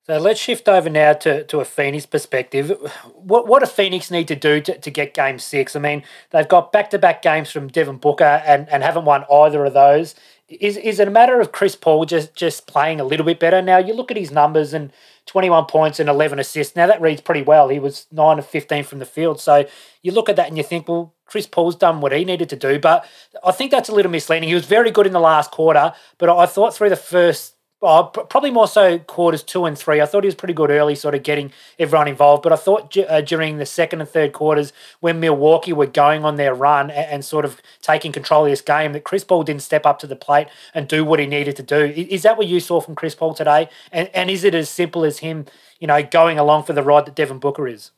So 0.06 0.18
let's 0.18 0.40
shift 0.40 0.68
over 0.68 0.90
now 0.90 1.14
to, 1.14 1.44
to 1.44 1.60
a 1.60 1.66
Phoenix 1.66 2.06
perspective. 2.06 2.72
What 3.14 3.48
what 3.48 3.60
do 3.60 3.68
Phoenix 3.68 4.10
need 4.10 4.28
to 4.30 4.36
do 4.36 4.60
to, 4.62 4.78
to 4.78 4.90
get 4.90 5.14
game 5.14 5.38
six? 5.38 5.76
I 5.76 5.80
mean, 5.80 6.04
they've 6.32 6.48
got 6.48 6.72
back 6.72 6.90
to 6.92 6.98
back 6.98 7.22
games 7.22 7.52
from 7.52 7.68
Devin 7.68 7.98
Booker 7.98 8.24
and, 8.24 8.68
and 8.70 8.82
haven't 8.82 9.06
won 9.06 9.26
either 9.32 9.64
of 9.66 9.74
those. 9.74 10.16
Is 10.48 10.78
is 10.78 11.00
it 11.00 11.08
a 11.08 11.12
matter 11.12 11.40
of 11.40 11.52
Chris 11.52 11.76
Paul 11.76 12.06
just, 12.06 12.34
just 12.34 12.66
playing 12.66 13.00
a 13.00 13.04
little 13.04 13.26
bit 13.26 13.40
better? 13.40 13.62
Now 13.62 13.78
you 13.78 13.94
look 13.94 14.10
at 14.10 14.18
his 14.18 14.32
numbers 14.32 14.74
and 14.74 14.92
21 15.28 15.66
points 15.66 16.00
and 16.00 16.10
11 16.10 16.40
assists. 16.40 16.76
Now 16.76 16.88
that 16.88 17.02
reads 17.02 17.22
pretty 17.22 17.44
well. 17.44 17.70
He 17.70 17.78
was 17.78 18.08
9 18.12 18.40
of 18.40 18.48
15 18.48 18.84
from 18.86 18.98
the 18.98 19.06
field. 19.06 19.40
So 19.40 19.68
you 20.02 20.12
look 20.12 20.28
at 20.28 20.38
that 20.38 20.48
and 20.48 20.58
you 20.58 20.64
think, 20.64 20.88
well, 20.88 21.14
Chris 21.28 21.46
Paul's 21.46 21.76
done 21.76 22.02
what 22.02 22.12
he 22.12 22.26
needed 22.26 22.50
to 22.50 22.56
do. 22.56 22.80
But 22.80 23.06
I 23.44 23.52
think 23.52 23.70
that's 23.70 23.90
a 23.90 23.94
little 23.94 24.12
misleading. 24.12 24.50
He 24.50 24.56
was 24.56 24.66
very 24.66 24.90
good 24.90 25.06
in 25.06 25.14
the 25.14 25.20
last 25.20 25.52
quarter, 25.52 25.94
but 26.18 26.30
I 26.30 26.48
thought 26.48 26.74
through 26.74 26.90
the 26.90 26.96
first 26.96 27.54
Oh, 27.82 28.04
probably 28.04 28.52
more 28.52 28.68
so 28.68 29.00
quarters 29.00 29.42
two 29.42 29.64
and 29.64 29.78
three. 29.78 30.02
I 30.02 30.06
thought 30.06 30.26
he 30.26 30.28
was 30.28 30.36
pretty 30.36 30.54
good 30.54 30.70
early, 30.70 30.96
sort 30.96 31.16
of 31.16 31.24
getting 31.24 31.54
everyone 31.78 32.10
involved. 32.10 32.44
But 32.44 32.52
I 32.52 32.58
thought 32.58 32.96
uh, 32.98 33.22
during 33.22 33.58
the 33.58 33.66
second 33.66 34.02
and 34.02 34.10
third 34.10 34.34
quarters, 34.34 34.74
when 35.00 35.22
Milwaukee 35.22 35.72
were 35.72 35.86
going 35.86 36.26
on 36.26 36.36
their 36.36 36.54
run 36.54 36.92
and, 36.92 37.10
and, 37.10 37.26
sort 37.26 37.46
of 37.46 37.62
taking 37.82 38.12
control 38.12 38.44
of 38.44 38.52
this 38.52 38.60
game, 38.60 38.92
that 38.92 39.06
Chris 39.06 39.24
Paul 39.24 39.44
didn't 39.44 39.62
step 39.62 39.86
up 39.86 39.98
to 40.00 40.08
the 40.08 40.18
plate 40.18 40.48
and 40.74 40.90
do 40.90 41.06
what 41.06 41.20
he 41.20 41.26
needed 41.26 41.56
to 41.56 41.64
do. 41.64 41.86
Is, 41.86 42.08
is 42.08 42.24
that 42.24 42.38
what 42.38 42.48
you 42.48 42.60
saw 42.60 42.82
from 42.82 42.96
Chris 42.96 43.16
Paul 43.16 43.34
today? 43.34 43.70
And, 43.94 44.10
and 44.14 44.30
is 44.30 44.44
it 44.44 44.54
as 44.54 44.70
simple 44.70 45.06
as 45.06 45.20
him, 45.20 45.46
you 45.80 45.88
know, 45.88 46.04
going 46.04 46.38
along 46.38 46.64
for 46.64 46.74
the 46.74 46.84
ride 46.84 47.06
that 47.06 47.16
Devin 47.16 47.40
Booker 47.40 47.66
is? 47.66 47.92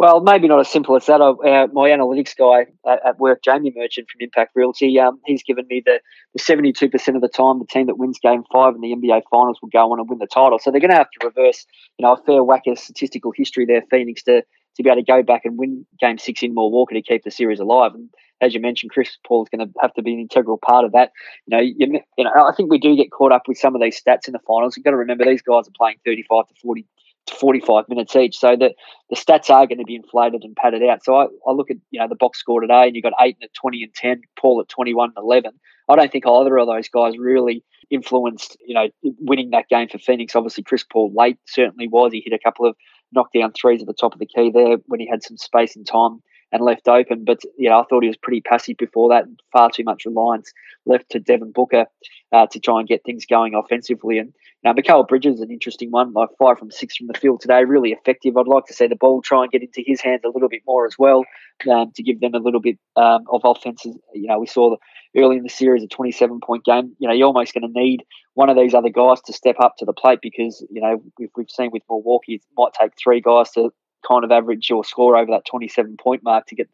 Well, 0.00 0.20
maybe 0.20 0.48
not 0.48 0.60
as 0.60 0.70
simple 0.70 0.96
as 0.96 1.04
that. 1.04 1.20
Uh, 1.20 1.66
my 1.74 1.90
analytics 1.90 2.34
guy 2.34 2.72
at, 2.90 3.06
at, 3.06 3.18
work, 3.18 3.42
Jamie 3.44 3.70
Merchant 3.76 4.08
from 4.08 4.22
Impact 4.22 4.52
Realty, 4.54 4.98
um, 4.98 5.20
he's 5.26 5.42
given 5.42 5.66
me 5.68 5.82
the, 5.84 6.00
the 6.32 6.40
72% 6.40 7.14
of 7.14 7.20
the 7.20 7.28
time 7.28 7.58
the 7.58 7.66
team 7.66 7.86
that 7.86 7.98
wins 7.98 8.18
game 8.18 8.42
five 8.50 8.74
in 8.74 8.80
the 8.80 8.96
NBA 8.96 9.24
finals 9.30 9.58
will 9.60 9.68
go 9.68 9.92
on 9.92 9.98
and 9.98 10.08
win 10.08 10.18
the 10.18 10.26
title. 10.26 10.58
So 10.58 10.70
they're 10.70 10.80
going 10.80 10.90
to 10.90 10.96
have 10.96 11.10
to 11.20 11.26
reverse, 11.26 11.66
you 11.98 12.06
know, 12.06 12.14
a 12.14 12.22
fair 12.24 12.42
whack 12.42 12.62
of 12.66 12.78
statistical 12.78 13.30
history 13.36 13.66
there, 13.66 13.82
Phoenix, 13.90 14.22
to, 14.22 14.40
to 14.40 14.82
be 14.82 14.88
able 14.88 15.02
to 15.02 15.04
go 15.04 15.22
back 15.22 15.44
and 15.44 15.58
win 15.58 15.84
Game 16.00 16.16
Six 16.16 16.42
in 16.42 16.54
Milwaukee 16.54 16.94
to 16.94 17.02
keep 17.02 17.24
the 17.24 17.30
series 17.30 17.60
alive. 17.60 17.92
And 17.92 18.08
as 18.40 18.54
you 18.54 18.60
mentioned, 18.60 18.92
Chris 18.92 19.18
Paul 19.26 19.42
is 19.42 19.50
going 19.50 19.68
to 19.68 19.74
have 19.82 19.92
to 19.92 20.02
be 20.02 20.14
an 20.14 20.20
integral 20.20 20.58
part 20.66 20.86
of 20.86 20.92
that. 20.92 21.10
You 21.44 21.58
know, 21.58 21.62
you, 21.62 22.00
you 22.16 22.24
know, 22.24 22.30
I 22.34 22.54
think 22.56 22.70
we 22.70 22.78
do 22.78 22.96
get 22.96 23.10
caught 23.10 23.32
up 23.32 23.42
with 23.46 23.58
some 23.58 23.74
of 23.74 23.82
these 23.82 24.00
stats 24.00 24.26
in 24.26 24.32
the 24.32 24.40
finals. 24.46 24.78
You've 24.78 24.84
got 24.84 24.92
to 24.92 24.96
remember 24.96 25.26
these 25.26 25.42
guys 25.42 25.68
are 25.68 25.76
playing 25.76 25.98
35 26.06 26.46
to 26.46 26.54
40 26.62 26.86
to 27.26 27.34
45 27.34 27.88
minutes 27.88 28.16
each, 28.16 28.36
so 28.36 28.56
that 28.56 28.74
the 29.08 29.16
stats 29.16 29.50
are 29.50 29.66
going 29.66 29.78
to 29.78 29.84
be 29.84 29.96
inflated 29.96 30.42
and 30.42 30.56
padded 30.56 30.82
out. 30.82 31.04
So 31.04 31.16
I, 31.16 31.24
I 31.46 31.52
look 31.52 31.70
at 31.70 31.76
you 31.90 32.00
know 32.00 32.08
the 32.08 32.16
box 32.16 32.38
score 32.38 32.60
today, 32.60 32.84
and 32.86 32.94
you've 32.94 33.02
got 33.02 33.14
Ayton 33.20 33.48
20 33.54 33.82
and 33.82 33.94
10, 33.94 34.22
Paul 34.38 34.60
at 34.60 34.68
21 34.68 35.12
and 35.16 35.24
11. 35.24 35.52
I 35.88 35.96
don't 35.96 36.12
think 36.12 36.26
either 36.26 36.56
of 36.56 36.66
those 36.66 36.88
guys 36.88 37.18
really 37.18 37.64
influenced, 37.90 38.56
you 38.64 38.74
know, 38.74 38.88
winning 39.02 39.50
that 39.50 39.68
game 39.68 39.88
for 39.88 39.98
Phoenix. 39.98 40.36
Obviously, 40.36 40.62
Chris 40.62 40.84
Paul 40.84 41.12
late 41.14 41.38
certainly 41.46 41.88
was. 41.88 42.12
He 42.12 42.22
hit 42.24 42.32
a 42.32 42.42
couple 42.42 42.66
of 42.66 42.76
knockdown 43.12 43.52
threes 43.52 43.80
at 43.80 43.88
the 43.88 43.94
top 43.94 44.12
of 44.12 44.20
the 44.20 44.26
key 44.26 44.50
there 44.54 44.76
when 44.86 45.00
he 45.00 45.08
had 45.08 45.22
some 45.22 45.36
space 45.36 45.74
and 45.74 45.86
time 45.86 46.22
and 46.52 46.64
left 46.64 46.88
open. 46.88 47.24
But 47.24 47.40
yeah, 47.56 47.78
I 47.78 47.84
thought 47.84 48.02
he 48.02 48.08
was 48.08 48.16
pretty 48.16 48.40
passive 48.40 48.76
before 48.76 49.08
that, 49.10 49.24
far 49.52 49.70
too 49.70 49.84
much 49.84 50.04
reliance 50.04 50.52
left 50.86 51.10
to 51.10 51.20
Devin 51.20 51.52
Booker 51.52 51.86
uh, 52.32 52.46
to 52.46 52.60
try 52.60 52.80
and 52.80 52.88
get 52.88 53.04
things 53.04 53.26
going 53.26 53.54
offensively. 53.54 54.18
And 54.18 54.32
you 54.62 54.72
know, 54.74 55.02
Bridges 55.04 55.36
is 55.36 55.40
an 55.40 55.50
interesting 55.50 55.90
one, 55.90 56.12
like 56.12 56.28
five 56.38 56.58
from 56.58 56.70
six 56.70 56.96
from 56.96 57.06
the 57.06 57.18
field 57.18 57.40
today, 57.40 57.64
really 57.64 57.92
effective. 57.92 58.36
I'd 58.36 58.46
like 58.46 58.66
to 58.66 58.74
see 58.74 58.86
the 58.86 58.96
ball 58.96 59.22
try 59.22 59.42
and 59.42 59.50
get 59.50 59.62
into 59.62 59.82
his 59.86 60.00
hands 60.00 60.22
a 60.24 60.28
little 60.28 60.48
bit 60.48 60.62
more 60.66 60.86
as 60.86 60.96
well 60.98 61.24
um, 61.70 61.92
to 61.94 62.02
give 62.02 62.20
them 62.20 62.34
a 62.34 62.38
little 62.38 62.60
bit 62.60 62.78
um, 62.96 63.24
of 63.32 63.42
offenses. 63.44 63.96
You 64.14 64.28
know, 64.28 64.38
we 64.38 64.46
saw 64.46 64.70
the, 64.70 65.20
early 65.20 65.36
in 65.36 65.42
the 65.42 65.48
series 65.48 65.82
a 65.82 65.88
27 65.88 66.40
point 66.40 66.64
game. 66.64 66.94
You 66.98 67.08
know, 67.08 67.14
you're 67.14 67.26
almost 67.26 67.54
going 67.54 67.72
to 67.72 67.80
need 67.80 68.04
one 68.34 68.50
of 68.50 68.56
these 68.56 68.74
other 68.74 68.90
guys 68.90 69.20
to 69.22 69.32
step 69.32 69.56
up 69.60 69.74
to 69.78 69.84
the 69.84 69.92
plate 69.92 70.20
because 70.22 70.64
you 70.70 70.80
know 70.80 71.02
if 71.18 71.30
we've 71.36 71.50
seen 71.50 71.70
with 71.72 71.82
Milwaukee, 71.88 72.34
it 72.34 72.42
might 72.56 72.72
take 72.78 72.92
three 72.96 73.20
guys 73.20 73.50
to 73.52 73.70
kind 74.06 74.24
of 74.24 74.30
average 74.30 74.68
your 74.68 74.84
score 74.84 75.16
over 75.16 75.30
that 75.32 75.44
27 75.46 75.96
point 75.96 76.22
mark 76.22 76.46
to 76.46 76.54
get 76.54 76.68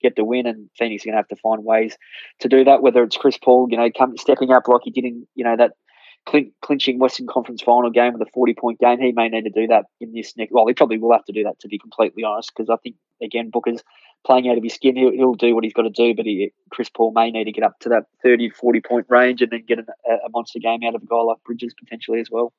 get 0.00 0.16
the 0.16 0.24
win. 0.24 0.46
And 0.46 0.68
Phoenix 0.76 1.04
are 1.04 1.06
going 1.06 1.14
to 1.14 1.18
have 1.18 1.28
to 1.28 1.36
find 1.36 1.64
ways 1.64 1.96
to 2.40 2.48
do 2.48 2.64
that. 2.64 2.82
Whether 2.82 3.02
it's 3.02 3.16
Chris 3.16 3.38
Paul, 3.38 3.68
you 3.70 3.76
know, 3.76 3.90
come 3.96 4.16
stepping 4.16 4.50
up 4.50 4.68
like 4.68 4.82
he 4.84 4.90
did 4.90 5.04
in 5.04 5.26
you 5.34 5.44
know 5.44 5.56
that 5.56 5.72
clinching 6.62 6.98
Western 6.98 7.26
Conference 7.26 7.62
final 7.62 7.90
game 7.90 8.12
with 8.12 8.26
a 8.26 8.30
40 8.32 8.54
point 8.54 8.80
game, 8.80 9.00
he 9.00 9.12
may 9.12 9.28
need 9.28 9.44
to 9.44 9.50
do 9.50 9.66
that 9.68 9.86
in 10.00 10.12
this 10.12 10.36
next. 10.36 10.52
Well, 10.52 10.66
he 10.66 10.74
probably 10.74 10.98
will 10.98 11.12
have 11.12 11.24
to 11.26 11.32
do 11.32 11.44
that 11.44 11.58
to 11.60 11.68
be 11.68 11.78
completely 11.78 12.24
honest, 12.24 12.52
because 12.54 12.68
I 12.70 12.76
think 12.76 12.96
again 13.22 13.50
Booker's 13.50 13.82
playing 14.26 14.48
out 14.48 14.58
of 14.58 14.64
his 14.64 14.74
skin. 14.74 14.96
He'll, 14.96 15.12
he'll 15.12 15.34
do 15.34 15.54
what 15.54 15.64
he's 15.64 15.72
got 15.72 15.82
to 15.82 15.90
do, 15.90 16.14
but 16.14 16.26
he, 16.26 16.52
Chris 16.70 16.90
Paul 16.90 17.12
may 17.12 17.30
need 17.30 17.44
to 17.44 17.52
get 17.52 17.64
up 17.64 17.78
to 17.80 17.88
that 17.90 18.04
30, 18.22 18.50
40 18.50 18.80
point 18.80 19.06
range 19.08 19.42
and 19.42 19.50
then 19.50 19.64
get 19.66 19.78
a 19.78 20.28
monster 20.30 20.58
game 20.58 20.80
out 20.86 20.94
of 20.94 21.02
a 21.02 21.06
guy 21.06 21.16
like 21.16 21.42
Bridges 21.44 21.74
potentially 21.78 22.20
as 22.20 22.30
well. 22.30 22.52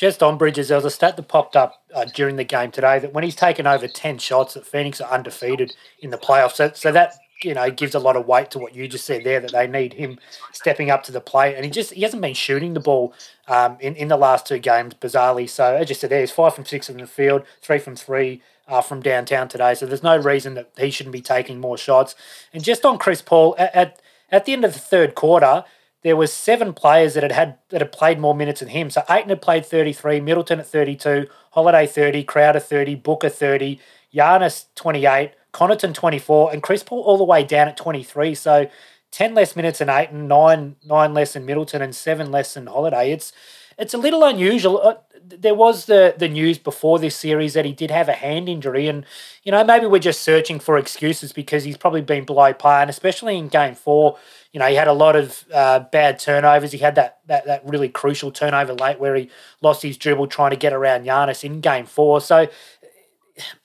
Just 0.00 0.22
on 0.22 0.38
Bridges, 0.38 0.68
there 0.68 0.78
was 0.78 0.86
a 0.86 0.90
stat 0.90 1.18
that 1.18 1.28
popped 1.28 1.56
up 1.56 1.82
uh, 1.94 2.06
during 2.06 2.36
the 2.36 2.44
game 2.44 2.70
today 2.70 2.98
that 3.00 3.12
when 3.12 3.22
he's 3.22 3.36
taken 3.36 3.66
over 3.66 3.86
10 3.86 4.16
shots, 4.16 4.54
that 4.54 4.66
Phoenix 4.66 4.98
are 4.98 5.12
undefeated 5.12 5.76
in 5.98 6.08
the 6.08 6.16
playoffs. 6.16 6.54
So, 6.54 6.72
so 6.72 6.90
that 6.90 7.16
you 7.42 7.52
know 7.52 7.70
gives 7.70 7.94
a 7.94 7.98
lot 7.98 8.16
of 8.16 8.26
weight 8.26 8.50
to 8.52 8.58
what 8.58 8.74
you 8.74 8.88
just 8.88 9.04
said 9.04 9.24
there 9.24 9.40
that 9.40 9.52
they 9.52 9.66
need 9.66 9.92
him 9.92 10.18
stepping 10.52 10.90
up 10.90 11.02
to 11.02 11.12
the 11.12 11.20
plate. 11.20 11.54
And 11.54 11.66
he 11.66 11.70
just 11.70 11.92
he 11.92 12.00
hasn't 12.00 12.22
been 12.22 12.32
shooting 12.32 12.72
the 12.72 12.80
ball 12.80 13.12
um, 13.46 13.76
in, 13.78 13.94
in 13.94 14.08
the 14.08 14.16
last 14.16 14.46
two 14.46 14.58
games 14.58 14.94
bizarrely. 14.94 15.46
So 15.46 15.76
as 15.76 15.90
you 15.90 15.94
said 15.94 16.08
there 16.08 16.20
he's 16.20 16.30
five 16.30 16.54
from 16.54 16.64
six 16.64 16.88
in 16.88 16.96
the 16.96 17.06
field 17.06 17.44
three 17.60 17.78
from 17.78 17.94
three 17.94 18.40
uh, 18.68 18.80
from 18.80 19.02
downtown 19.02 19.48
today. 19.48 19.74
So 19.74 19.84
there's 19.84 20.02
no 20.02 20.16
reason 20.16 20.54
that 20.54 20.70
he 20.78 20.90
shouldn't 20.90 21.12
be 21.12 21.20
taking 21.20 21.60
more 21.60 21.76
shots. 21.76 22.14
And 22.54 22.64
just 22.64 22.86
on 22.86 22.96
Chris 22.96 23.20
Paul 23.20 23.54
at, 23.58 23.74
at, 23.74 24.00
at 24.30 24.46
the 24.46 24.54
end 24.54 24.64
of 24.64 24.72
the 24.72 24.78
third 24.78 25.14
quarter 25.14 25.66
there 26.02 26.16
was 26.16 26.32
seven 26.32 26.72
players 26.72 27.14
that 27.14 27.22
had, 27.22 27.32
had 27.32 27.58
that 27.68 27.80
had 27.80 27.92
played 27.92 28.18
more 28.18 28.34
minutes 28.34 28.60
than 28.60 28.70
him. 28.70 28.90
So 28.90 29.02
Ayton 29.08 29.28
had 29.28 29.42
played 29.42 29.66
33, 29.66 30.20
Middleton 30.20 30.60
at 30.60 30.66
32, 30.66 31.26
Holiday 31.52 31.86
30, 31.86 32.24
Crowder 32.24 32.60
30, 32.60 32.94
Booker 32.96 33.28
30, 33.28 33.78
Giannis 34.14 34.66
28, 34.74 35.32
Connaughton 35.52 35.94
24, 35.94 36.52
and 36.52 36.62
Chris 36.62 36.82
Paul 36.82 37.02
all 37.02 37.18
the 37.18 37.24
way 37.24 37.44
down 37.44 37.68
at 37.68 37.76
23. 37.76 38.34
So 38.34 38.70
10 39.10 39.34
less 39.34 39.56
minutes 39.56 39.80
than 39.80 39.90
Ayton, 39.90 40.28
nine 40.28 40.76
nine 40.84 41.12
less 41.12 41.32
than 41.32 41.44
Middleton, 41.44 41.82
and 41.82 41.94
seven 41.94 42.30
less 42.30 42.54
than 42.54 42.66
Holiday. 42.66 43.12
It's 43.12 43.32
it's 43.76 43.94
a 43.94 43.98
little 43.98 44.24
unusual. 44.24 44.80
Uh, 44.82 44.94
There 45.22 45.54
was 45.54 45.86
the 45.86 46.14
the 46.16 46.28
news 46.28 46.58
before 46.58 46.98
this 46.98 47.14
series 47.14 47.54
that 47.54 47.64
he 47.64 47.72
did 47.72 47.90
have 47.90 48.08
a 48.08 48.12
hand 48.12 48.48
injury, 48.48 48.88
and 48.88 49.04
you 49.44 49.52
know 49.52 49.62
maybe 49.62 49.86
we're 49.86 49.98
just 49.98 50.22
searching 50.22 50.58
for 50.58 50.76
excuses 50.78 51.32
because 51.32 51.64
he's 51.64 51.76
probably 51.76 52.00
been 52.00 52.24
below 52.24 52.52
par, 52.52 52.80
and 52.80 52.90
especially 52.90 53.36
in 53.36 53.48
Game 53.48 53.74
Four, 53.74 54.18
you 54.52 54.58
know 54.58 54.66
he 54.66 54.74
had 54.74 54.88
a 54.88 54.92
lot 54.92 55.16
of 55.16 55.44
uh, 55.52 55.80
bad 55.80 56.18
turnovers. 56.18 56.72
He 56.72 56.78
had 56.78 56.94
that, 56.96 57.20
that 57.26 57.46
that 57.46 57.64
really 57.64 57.88
crucial 57.88 58.32
turnover 58.32 58.74
late 58.74 58.98
where 58.98 59.14
he 59.14 59.30
lost 59.62 59.82
his 59.82 59.96
dribble 59.96 60.26
trying 60.28 60.50
to 60.50 60.56
get 60.56 60.72
around 60.72 61.04
Giannis 61.04 61.44
in 61.44 61.60
Game 61.60 61.86
Four. 61.86 62.20
So, 62.20 62.48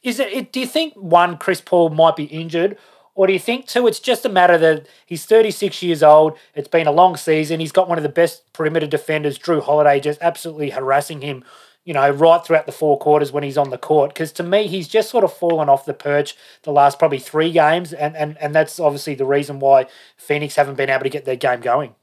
is 0.04 0.20
it? 0.20 0.52
Do 0.52 0.60
you 0.60 0.68
think 0.68 0.94
one 0.96 1.38
Chris 1.38 1.62
Paul 1.62 1.90
might 1.90 2.16
be 2.16 2.26
injured? 2.26 2.78
Or 3.16 3.28
do 3.28 3.34
you 3.34 3.40
think, 3.40 3.66
too, 3.66 3.88
it's 3.88 4.02
just 4.02 4.26
a 4.26 4.30
matter 4.30 4.58
that 4.58 4.88
he's 5.06 5.26
36 5.26 5.82
years 5.82 6.04
old, 6.04 6.38
it's 6.54 6.68
been 6.68 6.86
a 6.86 6.92
long 6.92 7.16
season, 7.16 7.62
he's 7.62 7.72
got 7.72 7.88
one 7.88 7.98
of 7.98 8.04
the 8.04 8.10
best 8.10 8.52
perimeter 8.52 8.88
defenders, 8.88 9.40
Jrue 9.40 9.64
Holiday, 9.64 10.02
just 10.02 10.22
absolutely 10.22 10.72
harassing 10.72 11.22
him, 11.22 11.46
you 11.86 11.94
know, 11.94 12.10
right 12.10 12.46
throughout 12.46 12.66
the 12.66 12.74
four 12.74 13.00
quarters 13.00 13.32
when 13.32 13.44
he's 13.44 13.58
on 13.58 13.70
the 13.70 13.78
court? 13.78 14.14
Because 14.14 14.34
to 14.34 14.44
me, 14.44 14.68
he's 14.68 14.90
just 14.90 15.10
sort 15.10 15.24
of 15.24 15.32
fallen 15.32 15.70
off 15.70 15.86
the 15.86 15.94
perch 15.94 16.36
the 16.64 16.74
last 16.74 17.00
probably 17.00 17.20
three 17.20 17.52
games, 17.54 17.94
and, 17.94 18.18
and, 18.18 18.38
and 18.40 18.54
that's 18.54 18.82
obviously 18.82 19.16
the 19.16 19.26
reason 19.26 19.60
why 19.60 19.88
Phoenix 20.18 20.56
haven't 20.56 20.76
been 20.76 20.90
able 20.90 21.04
to 21.04 21.10
get 21.10 21.24
their 21.24 21.38
game 21.38 21.62
going. 21.62 21.96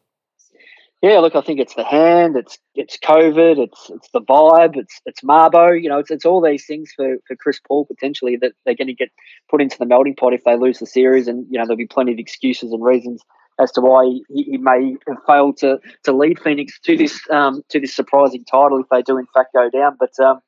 Yeah, 1.02 1.18
look, 1.18 1.34
I 1.34 1.40
think 1.40 1.58
it's 1.58 1.74
the 1.74 1.82
hand, 1.82 2.36
it's 2.36 2.58
it's 2.76 2.96
COVID, 2.96 3.58
it's 3.58 3.90
it's 3.90 4.08
the 4.12 4.20
vibe, 4.20 4.76
it's 4.76 5.00
it's 5.04 5.20
Mabo. 5.22 5.82
You 5.82 5.88
know, 5.88 5.98
it's 5.98 6.12
it's 6.12 6.24
all 6.24 6.40
these 6.40 6.64
things 6.64 6.92
for, 6.94 7.16
for 7.26 7.34
Chris 7.34 7.58
Paul 7.66 7.86
potentially 7.86 8.36
that 8.36 8.52
they're 8.64 8.76
going 8.76 8.86
to 8.86 8.94
get 8.94 9.10
put 9.50 9.60
into 9.60 9.76
the 9.76 9.84
melting 9.84 10.14
pot 10.14 10.32
if 10.32 10.44
they 10.44 10.56
lose 10.56 10.78
the 10.78 10.86
series, 10.86 11.26
and 11.26 11.44
you 11.50 11.58
know 11.58 11.64
there'll 11.64 11.76
be 11.76 11.88
plenty 11.88 12.12
of 12.12 12.20
excuses 12.20 12.72
and 12.72 12.84
reasons 12.84 13.20
as 13.58 13.72
to 13.72 13.80
why 13.80 14.04
he, 14.04 14.44
he 14.44 14.58
may 14.58 14.94
have 15.08 15.18
failed 15.26 15.56
to 15.58 15.80
to 16.04 16.12
lead 16.12 16.38
Phoenix 16.38 16.78
to 16.84 16.96
this 16.96 17.20
um, 17.30 17.64
to 17.70 17.80
this 17.80 17.96
surprising 17.96 18.44
title 18.44 18.78
if 18.78 18.86
they 18.88 19.02
do 19.02 19.18
in 19.18 19.26
fact 19.34 19.54
go 19.54 19.68
down. 19.70 19.96
But 19.98 20.12
um, 20.24 20.38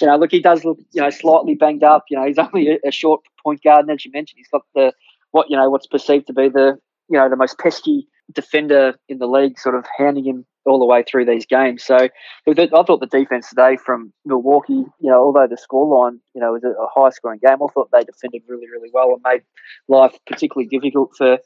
you 0.00 0.06
know, 0.06 0.16
look, 0.16 0.30
he 0.30 0.40
does 0.40 0.64
look 0.64 0.78
you 0.92 1.02
know 1.02 1.10
slightly 1.10 1.54
banged 1.54 1.84
up. 1.84 2.04
You 2.08 2.16
know, 2.16 2.26
he's 2.26 2.38
only 2.54 2.68
a, 2.68 2.78
a 2.88 2.90
short 2.90 3.20
point 3.44 3.62
guard, 3.62 3.80
and 3.80 3.90
as 3.90 4.06
you 4.06 4.10
mentioned, 4.12 4.38
he's 4.38 4.48
got 4.48 4.62
the 4.74 4.94
what 5.32 5.50
you 5.50 5.56
know 5.58 5.68
what's 5.68 5.86
perceived 5.86 6.28
to 6.28 6.32
be 6.32 6.48
the 6.48 6.78
you 7.10 7.18
know 7.18 7.28
the 7.28 7.36
most 7.36 7.58
pesky 7.58 8.08
defender 8.32 8.94
in 9.08 9.18
the 9.18 9.26
league, 9.26 9.58
sort 9.58 9.74
of 9.74 9.84
handing 9.96 10.24
him 10.24 10.46
all 10.66 10.78
the 10.78 10.84
way 10.84 11.02
through 11.02 11.24
these 11.24 11.46
games. 11.46 11.82
So 11.82 11.96
I 11.96 12.54
thought 12.54 13.00
the 13.00 13.08
defense 13.10 13.48
today 13.48 13.76
from 13.76 14.12
Milwaukee, 14.24 14.84
you 15.00 15.10
know, 15.10 15.20
although 15.20 15.46
the 15.46 15.56
scoreline, 15.56 16.18
you 16.34 16.40
know, 16.40 16.52
was 16.52 16.62
a 16.64 16.74
high 16.94 17.10
scoring 17.10 17.40
game, 17.42 17.54
I 17.54 17.66
thought 17.72 17.88
they 17.90 18.04
defended 18.04 18.42
really, 18.46 18.68
really 18.70 18.90
well 18.92 19.14
and 19.14 19.22
made 19.24 19.42
life 19.88 20.16
particularly 20.26 20.68
difficult 20.68 21.12
for 21.16 21.38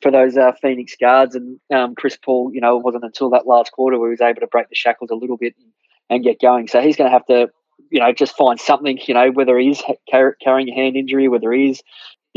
for 0.00 0.12
those 0.12 0.36
uh, 0.36 0.52
Phoenix 0.62 0.94
guards. 1.00 1.34
And 1.34 1.58
um, 1.74 1.94
Chris 1.96 2.16
Paul, 2.16 2.52
you 2.54 2.60
know, 2.60 2.78
it 2.78 2.84
wasn't 2.84 3.04
until 3.04 3.30
that 3.30 3.46
last 3.46 3.72
quarter 3.72 3.98
where 3.98 4.10
he 4.10 4.12
was 4.12 4.20
able 4.20 4.40
to 4.40 4.46
break 4.46 4.68
the 4.68 4.76
shackles 4.76 5.10
a 5.10 5.16
little 5.16 5.36
bit 5.36 5.54
and, 5.58 5.72
and 6.08 6.24
get 6.24 6.40
going. 6.40 6.68
So 6.68 6.80
he's 6.80 6.96
going 6.96 7.10
to 7.10 7.12
have 7.12 7.26
to 7.26 7.50
you 7.90 8.00
know, 8.00 8.12
just 8.12 8.36
find 8.36 8.60
something, 8.60 8.98
you 9.06 9.14
know, 9.14 9.30
whether 9.30 9.58
he's 9.58 9.82
carrying 10.10 10.68
a 10.68 10.74
hand 10.74 10.96
injury, 10.96 11.28
whether 11.28 11.52
he's 11.52 11.82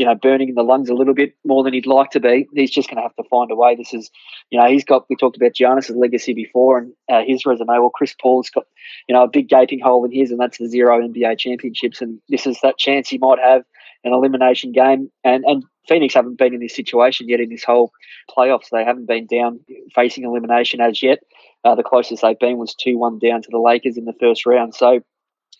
you 0.02 0.08
know, 0.08 0.16
burning 0.16 0.48
in 0.48 0.56
the 0.56 0.64
lungs 0.64 0.88
a 0.88 0.94
little 0.94 1.14
bit 1.14 1.32
more 1.46 1.62
than 1.62 1.72
he'd 1.72 1.86
like 1.86 2.10
to 2.10 2.18
be. 2.18 2.48
He's 2.56 2.72
just 2.72 2.88
going 2.88 2.96
to 2.96 3.04
have 3.04 3.14
to 3.14 3.22
find 3.30 3.52
a 3.52 3.54
way. 3.54 3.76
This 3.76 3.94
is, 3.94 4.10
you 4.50 4.58
know, 4.58 4.66
he's 4.66 4.82
got. 4.82 5.08
We 5.08 5.14
talked 5.14 5.36
about 5.36 5.52
Giannis's 5.52 5.94
legacy 5.94 6.34
before 6.34 6.78
and 6.78 6.92
uh, 7.08 7.22
his 7.24 7.46
resume. 7.46 7.68
Well, 7.68 7.90
Chris 7.90 8.12
Paul's 8.20 8.50
got, 8.50 8.66
you 9.08 9.14
know, 9.14 9.22
a 9.22 9.28
big 9.28 9.48
gaping 9.48 9.78
hole 9.78 10.04
in 10.04 10.10
his, 10.10 10.32
and 10.32 10.40
that's 10.40 10.58
the 10.58 10.66
zero 10.66 11.00
NBA 11.00 11.38
championships. 11.38 12.00
And 12.00 12.20
this 12.28 12.48
is 12.48 12.58
that 12.64 12.78
chance 12.78 13.08
he 13.08 13.18
might 13.18 13.38
have 13.38 13.62
an 14.02 14.12
elimination 14.12 14.72
game. 14.72 15.08
And 15.22 15.44
and 15.44 15.62
Phoenix 15.86 16.14
haven't 16.14 16.36
been 16.36 16.52
in 16.52 16.58
this 16.58 16.74
situation 16.74 17.28
yet 17.28 17.38
in 17.38 17.50
this 17.50 17.62
whole 17.62 17.92
playoffs. 18.28 18.70
They 18.72 18.84
haven't 18.84 19.06
been 19.06 19.26
down 19.26 19.60
facing 19.94 20.24
elimination 20.24 20.80
as 20.80 21.00
yet. 21.00 21.20
Uh, 21.62 21.76
the 21.76 21.84
closest 21.84 22.22
they've 22.22 22.36
been 22.36 22.58
was 22.58 22.74
two 22.74 22.98
one 22.98 23.20
down 23.20 23.40
to 23.42 23.48
the 23.52 23.60
Lakers 23.60 23.96
in 23.96 24.04
the 24.04 24.14
first 24.18 24.46
round. 24.46 24.74
So 24.74 24.98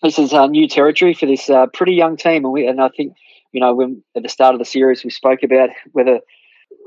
this 0.01 0.19
is 0.19 0.33
uh, 0.33 0.47
new 0.47 0.67
territory 0.67 1.13
for 1.13 1.27
this 1.27 1.49
uh, 1.49 1.67
pretty 1.67 1.93
young 1.93 2.17
team, 2.17 2.43
and, 2.43 2.51
we, 2.51 2.67
and 2.67 2.81
I 2.81 2.89
think 2.89 3.13
you 3.53 3.61
know, 3.61 3.73
when 3.73 4.03
at 4.15 4.23
the 4.23 4.29
start 4.29 4.53
of 4.53 4.59
the 4.59 4.65
series 4.65 5.03
we 5.03 5.09
spoke 5.09 5.43
about 5.43 5.69
whether 5.93 6.19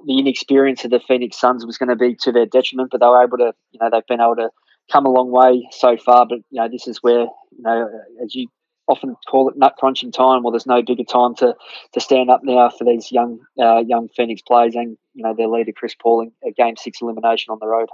the 0.05 0.19
inexperience 0.19 0.85
of 0.85 0.91
the 0.91 1.01
Phoenix 1.01 1.39
Suns 1.39 1.65
was 1.65 1.79
going 1.79 1.89
to 1.89 1.97
be 1.97 2.15
to 2.23 2.33
their 2.33 2.47
detriment, 2.47 2.91
but 2.91 3.01
they 3.01 3.07
were 3.07 3.23
able 3.23 3.39
to, 3.39 3.55
you 3.71 3.81
know, 3.81 3.89
they've 3.91 4.07
been 4.07 4.21
able 4.21 4.37
to 4.37 4.51
come 4.93 5.07
a 5.07 5.11
long 5.11 5.31
way 5.31 5.67
so 5.71 5.97
far. 5.97 6.27
But 6.29 6.39
you 6.51 6.61
know, 6.61 6.69
this 6.69 6.87
is 6.87 6.99
where, 7.03 7.23
you 7.23 7.63
know, 7.63 7.89
as 8.23 8.35
you 8.35 8.49
often 8.89 9.17
call 9.29 9.49
it, 9.49 9.57
nut 9.57 9.75
crunching 9.79 10.13
time. 10.13 10.43
Well, 10.43 10.53
there's 10.53 10.67
no 10.67 10.83
bigger 10.83 11.05
time 11.05 11.35
to 11.37 11.55
to 11.93 12.01
stand 12.01 12.31
up 12.31 12.41
now 12.43 12.69
for 12.69 12.85
these 12.85 13.11
young 13.11 13.41
uh, 13.61 13.83
young 13.87 14.09
Phoenix 14.09 14.43
players 14.43 14.75
and 14.75 14.97
you 15.15 15.23
know 15.23 15.35
their 15.35 15.49
leader 15.49 15.73
Chris 15.75 15.95
Paul 15.95 16.23
in 16.23 16.33
a 16.49 16.53
Game 16.53 16.77
Six 16.77 17.01
elimination 17.01 17.53
on 17.53 17.59
the 17.61 17.67
road. 17.67 17.89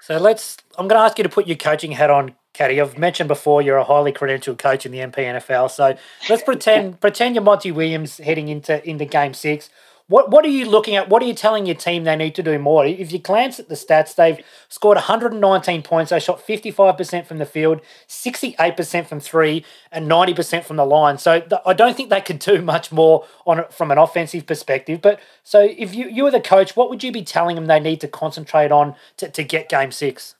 So 0.00 0.18
let's. 0.18 0.56
I'm 0.78 0.88
going 0.88 0.98
to 0.98 1.04
ask 1.04 1.18
you 1.18 1.24
to 1.24 1.30
put 1.30 1.46
your 1.46 1.56
coaching 1.56 1.92
hat 1.92 2.10
on, 2.10 2.34
Caddy. 2.56 2.80
I've 2.80 2.98
mentioned 2.98 3.28
before 3.28 3.60
you're 3.60 3.76
a 3.76 3.84
highly 3.84 4.12
credentialed 4.12 4.58
coach 4.58 4.86
in 4.86 4.92
the 4.92 4.98
MPNFL. 4.98 5.70
So 5.70 5.96
let's 6.28 6.42
pretend 6.42 7.00
pretend 7.00 7.34
you're 7.34 7.44
Monty 7.44 7.70
Williams 7.70 8.16
heading 8.18 8.48
into 8.48 8.86
into 8.88 9.04
Game 9.04 9.34
Six. 9.34 9.70
What 10.08 10.30
what 10.30 10.44
are 10.44 10.48
you 10.48 10.70
looking 10.70 10.94
at? 10.94 11.08
What 11.08 11.20
are 11.22 11.26
you 11.26 11.34
telling 11.34 11.66
your 11.66 11.74
team 11.74 12.04
they 12.04 12.14
need 12.14 12.36
to 12.36 12.42
do 12.42 12.58
more? 12.60 12.86
If 12.86 13.10
you 13.10 13.18
glance 13.18 13.58
at 13.58 13.68
the 13.68 13.74
stats, 13.74 14.14
they've 14.14 14.38
scored 14.68 14.94
119 14.94 15.82
points. 15.82 16.10
They 16.10 16.20
shot 16.20 16.46
55% 16.46 17.26
from 17.26 17.38
the 17.38 17.44
field, 17.44 17.80
68% 18.08 19.06
from 19.06 19.18
three, 19.18 19.64
and 19.90 20.08
90% 20.08 20.62
from 20.62 20.76
the 20.76 20.86
line. 20.86 21.18
So 21.18 21.40
th- 21.40 21.60
I 21.66 21.72
don't 21.72 21.96
think 21.96 22.10
they 22.10 22.20
could 22.20 22.38
do 22.38 22.62
much 22.62 22.92
more 22.92 23.26
on 23.46 23.64
from 23.70 23.90
an 23.90 23.98
offensive 23.98 24.46
perspective. 24.46 25.02
But 25.02 25.18
so 25.42 25.60
if 25.60 25.92
you 25.92 26.08
you 26.08 26.22
were 26.22 26.30
the 26.30 26.40
coach, 26.40 26.76
what 26.76 26.88
would 26.88 27.02
you 27.02 27.10
be 27.10 27.22
telling 27.22 27.56
them 27.56 27.66
they 27.66 27.80
need 27.80 28.00
to 28.00 28.08
concentrate 28.08 28.70
on 28.70 28.94
to, 29.16 29.28
to 29.28 29.42
get 29.42 29.68
game 29.68 29.90
six? 29.90 30.35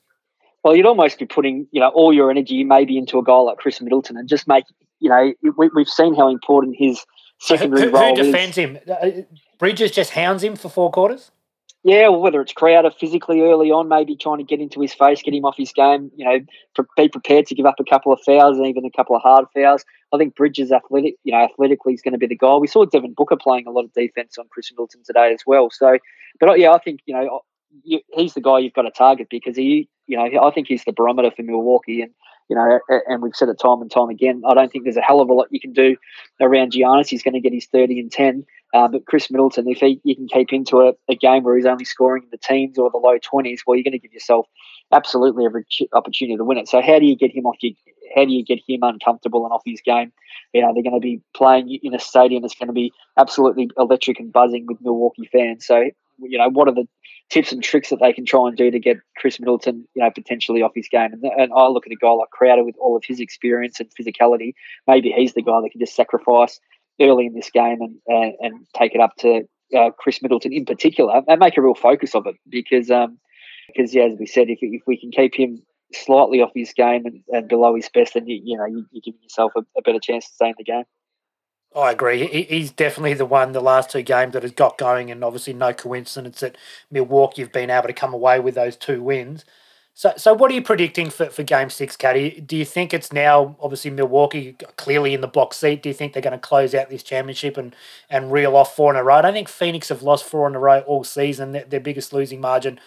Well, 0.65 0.75
you'd 0.75 0.87
almost 0.87 1.19
be 1.19 1.27
putting 1.27 1.67
you 1.71 1.81
know 1.81 1.89
all 1.89 2.13
your 2.13 2.31
energy 2.31 2.65
maybe 2.65 2.99
into 2.99 3.19
a 3.19 3.25
guy 3.25 3.37
like 3.37 3.59
Khris 3.59 3.81
Middleton 3.81 4.17
and 4.17 4.29
just 4.29 4.49
make 4.49 4.65
you 5.01 5.09
know 5.09 5.33
we, 5.57 5.71
we've 5.75 5.89
seen 5.89 6.15
how 6.15 6.29
important 6.29 6.77
his 6.79 7.05
secondary 7.39 7.83
who, 7.83 7.91
who, 7.91 7.97
role 7.97 8.17
who 8.17 8.23
defends 8.25 8.59
is. 8.59 8.65
him? 8.65 8.79
Uh, 8.91 9.11
Bridges 9.59 9.91
just 9.91 10.11
hounds 10.11 10.43
him 10.43 10.57
for 10.57 10.69
four 10.69 10.91
quarters. 10.91 11.31
Yeah, 11.87 12.09
well, 12.09 12.21
whether 12.21 12.41
it's 12.41 12.53
Crowder 12.53 12.91
physically 12.91 13.43
early 13.43 13.71
on, 13.71 13.89
maybe 13.89 14.17
trying 14.17 14.39
to 14.39 14.45
get 14.45 14.61
into 14.61 14.81
his 14.81 14.93
face, 14.93 15.23
get 15.23 15.33
him 15.33 15.45
off 15.45 15.55
his 15.57 15.71
game, 15.71 16.11
you 16.17 16.25
know, 16.25 16.41
be 16.97 17.09
prepared 17.09 17.47
to 17.47 17.55
give 17.55 17.65
up 17.65 17.77
a 17.79 17.85
couple 17.85 18.13
of 18.13 18.19
fouls 18.27 18.59
and 18.59 18.67
even 18.67 18.85
a 18.85 18.91
couple 18.91 19.15
of 19.15 19.23
hard 19.23 19.45
fouls. 19.55 19.85
I 20.13 20.19
think 20.19 20.35
Bridges 20.35 20.73
athletic, 20.73 21.15
you 21.23 21.31
know, 21.31 21.45
athletically 21.45 21.95
is 21.95 22.03
going 22.03 22.11
to 22.11 22.19
be 22.19 22.27
the 22.27 22.37
guy. 22.37 22.57
We 22.57 22.67
saw 22.67 22.87
Devin 22.87 23.15
Booker 23.15 23.37
playing 23.37 23.69
a 23.69 23.71
lot 23.71 23.85
of 23.85 23.93
defense 23.93 24.37
on 24.37 24.47
Khris 24.49 24.73
Middleton 24.73 25.03
today 25.07 25.33
as 25.33 25.43
well. 25.47 25.71
So, 25.71 25.99
but 26.41 26.59
yeah, 26.59 26.73
I 26.73 26.79
think 26.79 27.03
you 27.07 27.15
know 27.15 27.43
you, 27.85 28.01
he's 28.13 28.35
the 28.35 28.41
guy 28.41 28.59
you've 28.59 28.75
got 28.75 28.83
to 28.83 28.91
target 28.91 29.29
because 29.31 29.57
he, 29.57 29.89
you 30.07 30.17
know, 30.17 30.47
I 30.47 30.51
think 30.51 30.69
he's 30.69 30.85
the 30.85 30.93
barometer 30.93 31.31
for 31.35 31.43
Milwaukee 31.43 32.03
and 32.03 32.13
you 32.49 32.55
know, 32.55 32.79
and 33.09 33.23
we've 33.23 33.35
said 33.35 33.49
it 33.49 33.59
time 33.61 33.83
and 33.83 33.91
time 33.91 34.09
again. 34.09 34.43
I 34.47 34.55
don't 34.55 34.71
think 34.71 34.85
there's 34.85 34.97
a 34.97 35.03
hell 35.03 35.21
of 35.21 35.29
a 35.29 35.33
lot 35.33 35.49
you 35.51 35.61
can 35.61 35.73
do 35.73 35.97
around 36.41 36.73
Giannis. 36.73 37.09
He's 37.09 37.23
going 37.23 37.35
to 37.35 37.41
get 37.41 37.53
his 37.53 37.67
30 37.67 37.99
and 37.99 38.13
10. 38.13 38.47
Uh, 38.75 38.89
but 38.89 39.07
Khris 39.07 39.31
Middleton, 39.31 39.69
if 39.69 39.79
he, 39.79 40.01
you 40.05 40.15
can 40.15 40.29
keep 40.29 40.53
into 40.53 40.81
a, 40.81 40.93
a, 41.09 41.17
game 41.17 41.43
where 41.43 41.57
he's 41.57 41.67
only 41.67 41.85
scoring 41.85 42.25
in 42.25 42.29
the 42.31 42.39
teens 42.39 42.79
or 42.79 42.91
the 42.91 42.99
low 42.99 43.17
20s, 43.19 43.61
well, 43.67 43.77
you're 43.77 43.85
going 43.85 43.93
to 43.93 43.99
give 43.99 44.13
yourself 44.13 44.47
absolutely 44.93 45.45
every 45.45 45.65
opportunity 45.93 46.37
to 46.37 46.45
win 46.45 46.59
it. 46.59 46.69
So 46.69 46.83
how 46.83 46.99
do 46.99 47.07
you 47.07 47.17
get 47.17 47.35
him 47.35 47.47
off 47.47 47.57
your, 47.61 47.73
how 48.15 48.25
do 48.25 48.33
you 48.33 48.45
get 48.45 48.61
him 48.67 48.81
uncomfortable 48.83 49.45
and 49.45 49.53
off 49.53 49.63
his 49.65 49.81
game? 49.81 50.13
You 50.53 50.63
know, 50.63 50.73
they're 50.75 50.83
going 50.83 51.01
to 51.01 51.05
be 51.05 51.21
playing 51.35 51.79
in 51.83 51.95
a 51.95 51.99
stadium 51.99 52.43
that's 52.43 52.55
going 52.55 52.69
to 52.69 52.73
be 52.73 52.93
absolutely 53.19 53.71
electric 53.79 54.21
and 54.21 54.33
buzzing 54.33 54.67
with 54.67 54.79
Milwaukee 54.81 55.29
fans. 55.31 55.67
So, 55.67 55.91
you 56.19 56.39
know, 56.39 56.49
what 56.49 56.69
are 56.69 56.75
the 56.75 56.87
tips 57.31 57.53
and 57.53 57.63
tricks 57.63 57.91
that 57.91 57.99
they 58.01 58.13
can 58.13 58.25
try 58.25 58.47
and 58.49 58.57
do 58.57 58.71
to 58.71 58.79
get 58.79 58.99
Khris 59.19 59.41
Middleton, 59.41 59.87
you 59.95 60.03
know, 60.03 60.11
potentially 60.11 60.63
off 60.63 60.73
his 60.75 60.89
game. 60.89 61.13
And, 61.13 61.25
and 61.25 61.53
I 61.57 61.67
look 61.67 61.87
at 61.87 61.93
a 61.93 61.97
guy 61.97 62.11
like 62.11 62.31
Crowder 62.31 62.65
with 62.65 62.77
all 62.81 62.97
of 62.97 63.05
his 63.05 63.21
experience 63.21 63.81
and 63.81 63.91
physicality. 63.99 64.55
Maybe 64.87 65.11
he's 65.11 65.35
the 65.35 65.43
guy 65.43 65.61
that 65.61 65.71
can 65.71 65.81
just 65.81 65.97
sacrifice 65.97 66.61
early 67.01 67.27
in 67.27 67.35
this 67.35 67.51
game 67.51 67.79
and 67.81 67.97
and, 68.07 68.35
and 68.41 68.67
take 68.77 68.95
it 68.95 69.01
up 69.01 69.15
to 69.19 69.43
uh, 69.77 69.91
Khris 69.99 70.23
Middleton 70.23 70.53
in 70.53 70.65
particular 70.65 71.23
and 71.27 71.41
make 71.41 71.57
a 71.57 71.63
real 71.63 71.75
focus 71.75 72.15
of 72.15 72.27
it 72.27 72.37
because 72.49 72.91
um 72.91 73.19
because 73.67 73.95
yeah, 73.95 74.05
as 74.05 74.19
we 74.19 74.27
said, 74.27 74.49
if 74.49 74.59
if 74.63 74.83
we 74.87 74.99
can 74.99 75.11
keep 75.11 75.35
him 75.35 75.63
slightly 75.93 76.41
off 76.41 76.51
his 76.55 76.73
game 76.73 77.07
and, 77.07 77.23
and 77.29 77.49
below 77.49 77.75
his 77.75 77.89
best, 77.93 78.15
then 78.15 78.27
you, 78.27 78.41
you 78.45 78.57
know 78.57 78.67
you, 78.67 78.81
are 78.81 79.03
giving 79.05 79.21
yourself 79.23 79.53
a, 79.57 79.61
a 79.77 79.83
better 79.83 80.01
chance 80.01 80.27
to 80.27 80.35
stay 80.35 80.49
in 80.49 80.55
the 80.59 80.65
game. 80.65 80.85
I 81.77 81.91
agree. 81.91 82.27
He's 82.49 82.73
definitely 82.73 83.15
the 83.15 83.27
one 83.27 83.53
the 83.53 83.61
last 83.61 83.91
two 83.91 84.03
games 84.03 84.33
that 84.33 84.43
has 84.43 84.53
got 84.53 84.79
going, 84.79 85.11
and 85.11 85.23
obviously 85.23 85.53
no 85.53 85.75
coincidence 85.75 86.41
that 86.41 86.57
Milwaukee 86.91 87.43
have 87.43 87.53
been 87.53 87.69
able 87.71 87.87
to 87.87 87.93
come 87.93 88.15
away 88.15 88.41
with 88.41 88.55
those 88.55 88.77
two 88.77 89.03
wins. 89.03 89.45
So, 89.93 90.13
so 90.17 90.35
what 90.35 90.51
are 90.51 90.55
you 90.55 90.63
predicting 90.63 91.11
for, 91.11 91.27
for 91.27 91.43
Game 91.43 91.69
Six, 91.71 91.97
Caddy? 91.97 92.41
Do 92.41 92.57
you 92.57 92.65
think 92.65 92.95
it's 92.95 93.13
now 93.13 93.57
obviously 93.61 93.91
Milwaukee 93.91 94.55
clearly 94.77 95.13
in 95.15 95.21
the 95.21 95.29
block 95.29 95.53
seat? 95.55 95.83
Do 95.83 95.91
you 95.91 95.95
think 95.95 96.13
they're 96.15 96.23
going 96.23 96.33
to 96.33 96.39
close 96.39 96.75
out 96.75 96.89
this 96.91 97.03
championship 97.03 97.59
and 97.59 97.77
and 98.09 98.33
reel 98.33 98.57
off 98.57 98.75
four 98.75 98.91
in 98.93 98.99
a 98.99 99.05
row? 99.05 99.17
I 99.17 99.23
don't 99.23 99.35
think 99.35 99.49
Phoenix 99.49 99.91
have 99.91 100.03
lost 100.03 100.25
four 100.25 100.49
in 100.49 100.55
a 100.55 100.59
row 100.59 100.81
all 100.81 101.05
season. 101.05 101.53
Their, 101.53 101.65
their 101.65 101.81
biggest 101.81 102.13
losing 102.13 102.41
margin 102.41 102.81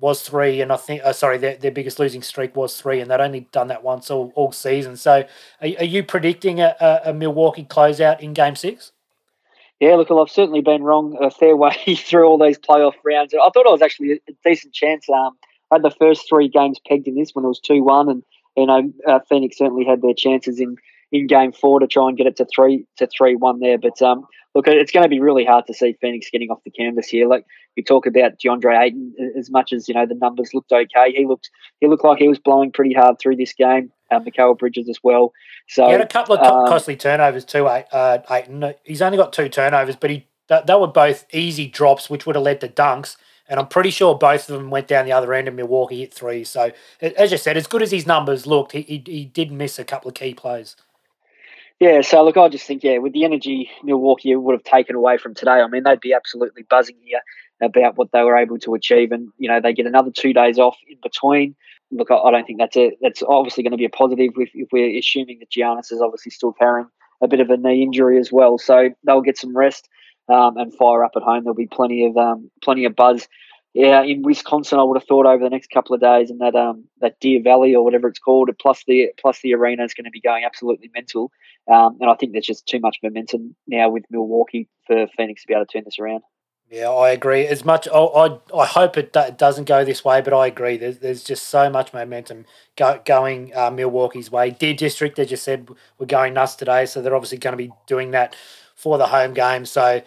was 0.00 0.22
three, 0.22 0.60
and 0.60 0.72
I 0.72 0.76
think, 0.76 1.02
uh, 1.04 1.12
sorry, 1.12 1.38
their, 1.38 1.56
their 1.56 1.70
biggest 1.70 1.98
losing 1.98 2.22
streak 2.22 2.56
was 2.56 2.80
three, 2.80 3.00
and 3.00 3.10
they'd 3.10 3.20
only 3.20 3.48
done 3.52 3.68
that 3.68 3.82
once 3.82 4.10
all, 4.10 4.32
all 4.34 4.52
season. 4.52 4.96
So, 4.96 5.24
are, 5.60 5.68
are 5.78 5.84
you 5.84 6.02
predicting 6.02 6.60
a, 6.60 6.74
a, 6.80 7.00
a 7.10 7.14
Milwaukee 7.14 7.64
closeout 7.64 8.20
in 8.20 8.34
Game 8.34 8.56
Six? 8.56 8.92
Yeah, 9.80 9.96
look, 9.96 10.10
well, 10.10 10.22
I've 10.22 10.30
certainly 10.30 10.60
been 10.60 10.82
wrong 10.82 11.16
a 11.20 11.30
fair 11.30 11.56
way 11.56 11.74
through 11.96 12.26
all 12.26 12.38
these 12.38 12.58
playoff 12.58 12.94
rounds. 13.04 13.34
I 13.34 13.50
thought 13.50 13.66
I 13.66 13.70
was 13.70 13.82
actually 13.82 14.12
a 14.12 14.32
decent 14.44 14.72
chance. 14.72 15.08
Um, 15.08 15.36
I 15.70 15.76
had 15.76 15.82
the 15.82 15.90
first 15.90 16.28
three 16.28 16.48
games 16.48 16.78
pegged 16.86 17.08
in 17.08 17.16
this 17.16 17.34
when 17.34 17.44
it 17.44 17.48
was 17.48 17.60
two 17.60 17.82
one, 17.82 18.08
and 18.08 18.22
you 18.56 18.66
know 18.66 18.92
uh, 19.06 19.20
Phoenix 19.28 19.58
certainly 19.58 19.84
had 19.84 20.02
their 20.02 20.14
chances 20.14 20.60
in 20.60 20.76
in 21.14 21.28
game 21.28 21.52
four 21.52 21.78
to 21.78 21.86
try 21.86 22.08
and 22.08 22.18
get 22.18 22.26
it 22.26 22.36
to 22.36 22.46
three 22.54 22.84
to 22.96 23.06
three 23.06 23.36
one 23.36 23.60
there. 23.60 23.78
But 23.78 24.02
um, 24.02 24.26
look, 24.54 24.66
it's 24.66 24.90
going 24.90 25.04
to 25.04 25.08
be 25.08 25.20
really 25.20 25.44
hard 25.44 25.64
to 25.68 25.74
see 25.74 25.96
Phoenix 26.00 26.28
getting 26.28 26.50
off 26.50 26.64
the 26.64 26.72
canvas 26.72 27.06
here. 27.06 27.28
Like 27.28 27.46
we 27.76 27.84
talk 27.84 28.04
about 28.04 28.32
DeAndre 28.44 28.86
Ayton, 28.86 29.14
as 29.38 29.48
much 29.48 29.72
as 29.72 29.88
you 29.88 29.94
know 29.94 30.06
the 30.06 30.16
numbers 30.16 30.50
looked 30.52 30.72
okay, 30.72 31.12
he 31.12 31.24
looked 31.24 31.50
he 31.80 31.86
looked 31.86 32.04
like 32.04 32.18
he 32.18 32.28
was 32.28 32.40
blowing 32.40 32.72
pretty 32.72 32.92
hard 32.92 33.20
through 33.20 33.36
this 33.36 33.52
game. 33.52 33.92
Um, 34.10 34.24
Mikal 34.24 34.58
Bridges 34.58 34.88
as 34.88 34.98
well. 35.02 35.32
So 35.68 35.86
he 35.86 35.92
had 35.92 36.00
a 36.00 36.06
couple 36.06 36.36
of 36.36 36.42
um, 36.42 36.66
costly 36.66 36.96
turnovers 36.96 37.44
too. 37.44 37.66
Uh, 37.66 38.18
Ayton, 38.28 38.74
he's 38.82 39.00
only 39.00 39.16
got 39.16 39.32
two 39.32 39.48
turnovers, 39.48 39.96
but 39.96 40.10
he 40.10 40.26
that, 40.48 40.66
that 40.66 40.80
were 40.80 40.88
both 40.88 41.32
easy 41.32 41.68
drops, 41.68 42.10
which 42.10 42.26
would 42.26 42.36
have 42.36 42.44
led 42.44 42.60
to 42.60 42.68
dunks. 42.68 43.16
And 43.48 43.60
I'm 43.60 43.68
pretty 43.68 43.90
sure 43.90 44.14
both 44.14 44.48
of 44.48 44.56
them 44.56 44.70
went 44.70 44.88
down 44.88 45.04
the 45.04 45.12
other 45.12 45.32
end 45.34 45.48
and 45.48 45.56
Milwaukee 45.56 46.00
hit 46.00 46.14
three. 46.14 46.44
So, 46.44 46.72
as 47.00 47.30
you 47.30 47.36
said, 47.36 47.56
as 47.58 47.66
good 47.66 47.82
as 47.82 47.90
his 47.90 48.06
numbers 48.06 48.46
looked, 48.46 48.72
he, 48.72 48.82
he, 48.82 49.02
he 49.06 49.24
did 49.26 49.52
miss 49.52 49.78
a 49.78 49.84
couple 49.84 50.08
of 50.08 50.14
key 50.14 50.32
plays. 50.32 50.76
Yeah, 51.80 52.02
so 52.02 52.24
look, 52.24 52.36
I 52.36 52.48
just 52.48 52.66
think, 52.66 52.84
yeah, 52.84 52.98
with 52.98 53.12
the 53.12 53.24
energy 53.24 53.70
Milwaukee 53.82 54.34
would 54.36 54.52
have 54.52 54.62
taken 54.62 54.94
away 54.94 55.18
from 55.18 55.34
today, 55.34 55.60
I 55.60 55.66
mean, 55.66 55.82
they'd 55.82 56.00
be 56.00 56.14
absolutely 56.14 56.62
buzzing 56.62 56.96
here 57.02 57.20
about 57.60 57.96
what 57.96 58.12
they 58.12 58.22
were 58.22 58.36
able 58.36 58.58
to 58.58 58.74
achieve. 58.74 59.10
And, 59.12 59.30
you 59.38 59.48
know, 59.48 59.60
they 59.60 59.72
get 59.72 59.86
another 59.86 60.10
two 60.10 60.32
days 60.32 60.58
off 60.58 60.76
in 60.88 60.98
between. 61.02 61.56
Look, 61.90 62.10
I 62.10 62.30
don't 62.30 62.46
think 62.46 62.58
that's 62.58 62.76
a, 62.76 62.96
that's 63.00 63.22
obviously 63.22 63.62
going 63.62 63.72
to 63.72 63.76
be 63.76 63.84
a 63.84 63.90
positive 63.90 64.32
if, 64.36 64.50
if 64.54 64.68
we're 64.72 64.98
assuming 64.98 65.40
that 65.40 65.50
Giannis 65.50 65.92
is 65.92 66.00
obviously 66.00 66.30
still 66.30 66.52
carrying 66.52 66.88
a 67.20 67.28
bit 67.28 67.40
of 67.40 67.50
a 67.50 67.56
knee 67.56 67.82
injury 67.82 68.18
as 68.18 68.32
well. 68.32 68.56
So 68.58 68.90
they'll 69.04 69.20
get 69.20 69.38
some 69.38 69.56
rest 69.56 69.88
um, 70.28 70.56
and 70.56 70.74
fire 70.74 71.04
up 71.04 71.12
at 71.16 71.22
home. 71.22 71.44
There'll 71.44 71.54
be 71.54 71.66
plenty 71.66 72.06
of 72.06 72.16
um, 72.16 72.50
plenty 72.62 72.84
of 72.84 72.96
buzz 72.96 73.28
yeah, 73.74 74.04
in 74.04 74.22
Wisconsin, 74.22 74.78
I 74.78 74.84
would 74.84 74.96
have 74.96 75.06
thought 75.06 75.26
over 75.26 75.42
the 75.42 75.50
next 75.50 75.70
couple 75.70 75.96
of 75.96 76.00
days, 76.00 76.30
and 76.30 76.40
that 76.40 76.54
um 76.54 76.84
that 77.00 77.18
Deer 77.20 77.42
Valley 77.42 77.74
or 77.74 77.84
whatever 77.84 78.06
it's 78.06 78.20
called, 78.20 78.48
plus 78.60 78.84
the 78.86 79.08
plus 79.20 79.40
the 79.42 79.52
arena 79.52 79.84
is 79.84 79.94
going 79.94 80.04
to 80.04 80.10
be 80.12 80.20
going 80.20 80.44
absolutely 80.44 80.90
mental. 80.94 81.32
Um, 81.70 81.98
and 82.00 82.08
I 82.08 82.14
think 82.14 82.32
there's 82.32 82.46
just 82.46 82.66
too 82.66 82.78
much 82.78 82.98
momentum 83.02 83.56
now 83.66 83.90
with 83.90 84.04
Milwaukee 84.10 84.68
for 84.86 85.08
Phoenix 85.16 85.42
to 85.42 85.48
be 85.48 85.54
able 85.54 85.66
to 85.66 85.72
turn 85.72 85.82
this 85.84 85.98
around. 85.98 86.22
Yeah, 86.70 86.90
I 86.90 87.10
agree. 87.10 87.46
As 87.48 87.64
much, 87.64 87.88
I 87.92 88.38
I, 88.54 88.66
hope 88.66 88.96
it 88.96 89.12
doesn't 89.12 89.64
go 89.66 89.84
this 89.84 90.04
way, 90.04 90.20
but 90.20 90.32
I 90.32 90.46
agree. 90.46 90.76
There's 90.76 90.98
there's 90.98 91.24
just 91.24 91.48
so 91.48 91.68
much 91.68 91.92
momentum 91.92 92.46
go, 92.76 93.00
going 93.04 93.52
uh, 93.56 93.72
Milwaukee's 93.72 94.30
way. 94.30 94.50
Deer 94.50 94.74
District, 94.74 95.16
they 95.16 95.26
just 95.26 95.42
said 95.42 95.68
we're 95.98 96.06
going 96.06 96.34
nuts 96.34 96.54
today, 96.54 96.86
so 96.86 97.02
they're 97.02 97.14
obviously 97.14 97.38
going 97.38 97.52
to 97.52 97.62
be 97.62 97.72
doing 97.88 98.12
that 98.12 98.36
for 98.76 98.98
the 98.98 99.08
home 99.08 99.34
game. 99.34 99.66
So 99.66 100.02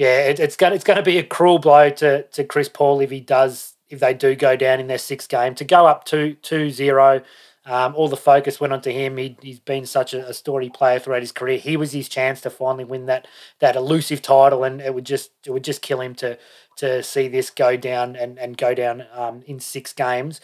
yeah, 0.00 0.20
it, 0.20 0.40
it's 0.40 0.56
going 0.56 0.72
it's 0.72 0.82
going 0.82 0.96
to 0.96 1.02
be 1.02 1.18
a 1.18 1.22
cruel 1.22 1.58
blow 1.58 1.90
to 1.90 2.22
to 2.22 2.42
Chris 2.42 2.70
Paul 2.70 3.00
if 3.02 3.10
he 3.10 3.20
does 3.20 3.74
if 3.90 4.00
they 4.00 4.14
do 4.14 4.34
go 4.34 4.56
down 4.56 4.80
in 4.80 4.86
their 4.86 4.96
sixth 4.96 5.28
game 5.28 5.54
to 5.56 5.64
go 5.64 5.86
up 5.86 6.04
to 6.06 6.36
2-0. 6.42 7.22
Um, 7.66 7.94
all 7.94 8.08
the 8.08 8.16
focus 8.16 8.58
went 8.58 8.72
onto 8.72 8.90
him. 8.90 9.18
He, 9.18 9.36
he's 9.42 9.60
been 9.60 9.84
such 9.84 10.14
a, 10.14 10.26
a 10.26 10.70
player 10.70 10.98
throughout 10.98 11.20
his 11.20 11.32
career. 11.32 11.58
He 11.58 11.76
was 11.76 11.92
his 11.92 12.08
chance 12.08 12.40
to 12.40 12.50
finally 12.50 12.84
win 12.84 13.04
that 13.06 13.28
that 13.58 13.76
elusive 13.76 14.22
title, 14.22 14.64
and 14.64 14.80
it 14.80 14.94
would 14.94 15.04
just 15.04 15.32
it 15.44 15.50
would 15.50 15.64
just 15.64 15.82
kill 15.82 16.00
him 16.00 16.14
to 16.14 16.38
to 16.76 17.02
see 17.02 17.28
this 17.28 17.50
go 17.50 17.76
down 17.76 18.16
and, 18.16 18.38
and 18.38 18.56
go 18.56 18.72
down 18.72 19.04
um, 19.12 19.42
in 19.46 19.60
six 19.60 19.92
games. 19.92 20.40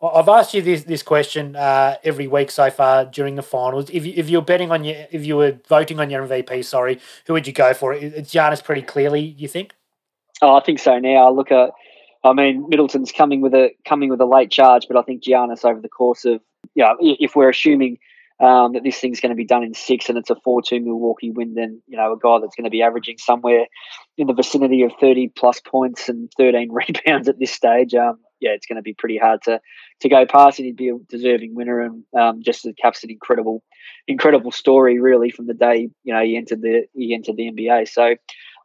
I've 0.00 0.28
asked 0.28 0.54
you 0.54 0.62
this 0.62 0.84
this 0.84 1.02
question 1.02 1.56
uh, 1.56 1.96
every 2.04 2.28
week 2.28 2.50
so 2.50 2.70
far 2.70 3.04
during 3.04 3.34
the 3.34 3.42
finals. 3.42 3.90
If 3.90 4.06
you, 4.06 4.12
if 4.16 4.30
you're 4.30 4.42
betting 4.42 4.70
on 4.70 4.84
your 4.84 4.96
if 5.10 5.26
you 5.26 5.36
were 5.36 5.58
voting 5.68 5.98
on 5.98 6.08
your 6.08 6.26
MVP, 6.26 6.64
sorry, 6.64 7.00
who 7.26 7.32
would 7.32 7.46
you 7.46 7.52
go 7.52 7.74
for? 7.74 7.92
It's 7.92 8.32
Giannis 8.32 8.62
pretty 8.62 8.82
clearly. 8.82 9.20
You 9.20 9.48
think? 9.48 9.74
Oh, 10.40 10.54
I 10.54 10.60
think 10.60 10.78
so. 10.78 10.98
Now 10.98 11.26
I 11.26 11.30
look 11.30 11.50
at. 11.50 11.70
I 12.24 12.32
mean, 12.32 12.68
Middleton's 12.68 13.12
coming 13.12 13.40
with 13.40 13.54
a 13.54 13.70
coming 13.84 14.10
with 14.10 14.20
a 14.20 14.26
late 14.26 14.50
charge, 14.50 14.86
but 14.88 14.96
I 14.96 15.02
think 15.02 15.22
Giannis 15.22 15.64
over 15.64 15.80
the 15.80 15.88
course 15.88 16.24
of 16.24 16.40
yeah, 16.74 16.92
you 17.00 17.10
know, 17.10 17.16
if 17.18 17.34
we're 17.34 17.50
assuming 17.50 17.98
um, 18.40 18.72
that 18.72 18.84
this 18.84 18.98
thing's 18.98 19.20
going 19.20 19.30
to 19.30 19.36
be 19.36 19.44
done 19.44 19.64
in 19.64 19.74
six 19.74 20.08
and 20.08 20.16
it's 20.16 20.30
a 20.30 20.36
4 20.36 20.62
2 20.62 20.80
Milwaukee 20.80 21.30
win, 21.30 21.54
then, 21.54 21.82
you 21.88 21.96
know, 21.96 22.12
a 22.12 22.18
guy 22.18 22.38
that's 22.40 22.54
going 22.54 22.64
to 22.64 22.70
be 22.70 22.82
averaging 22.82 23.18
somewhere 23.18 23.66
in 24.16 24.26
the 24.26 24.32
vicinity 24.32 24.82
of 24.82 24.92
30 25.00 25.32
plus 25.36 25.60
points 25.60 26.08
and 26.08 26.30
13 26.36 26.70
rebounds 27.06 27.28
at 27.28 27.38
this 27.38 27.52
stage, 27.52 27.94
um, 27.94 28.18
yeah, 28.40 28.50
it's 28.50 28.66
going 28.66 28.76
to 28.76 28.82
be 28.82 28.94
pretty 28.94 29.18
hard 29.18 29.42
to 29.42 29.60
to 30.00 30.08
go 30.08 30.26
past, 30.26 30.58
and 30.58 30.66
he'd 30.66 30.76
be 30.76 30.88
a 30.88 30.98
deserving 31.08 31.54
winner, 31.54 31.80
and 31.80 32.04
um, 32.18 32.42
just 32.42 32.66
a 32.66 32.72
caps 32.72 33.04
an 33.04 33.10
incredible, 33.10 33.62
incredible 34.06 34.52
story 34.52 35.00
really 35.00 35.30
from 35.30 35.46
the 35.46 35.54
day 35.54 35.88
you 36.04 36.14
know 36.14 36.22
he 36.22 36.36
entered 36.36 36.62
the 36.62 36.86
he 36.94 37.14
entered 37.14 37.36
the 37.36 37.50
NBA. 37.50 37.88
So, 37.88 38.14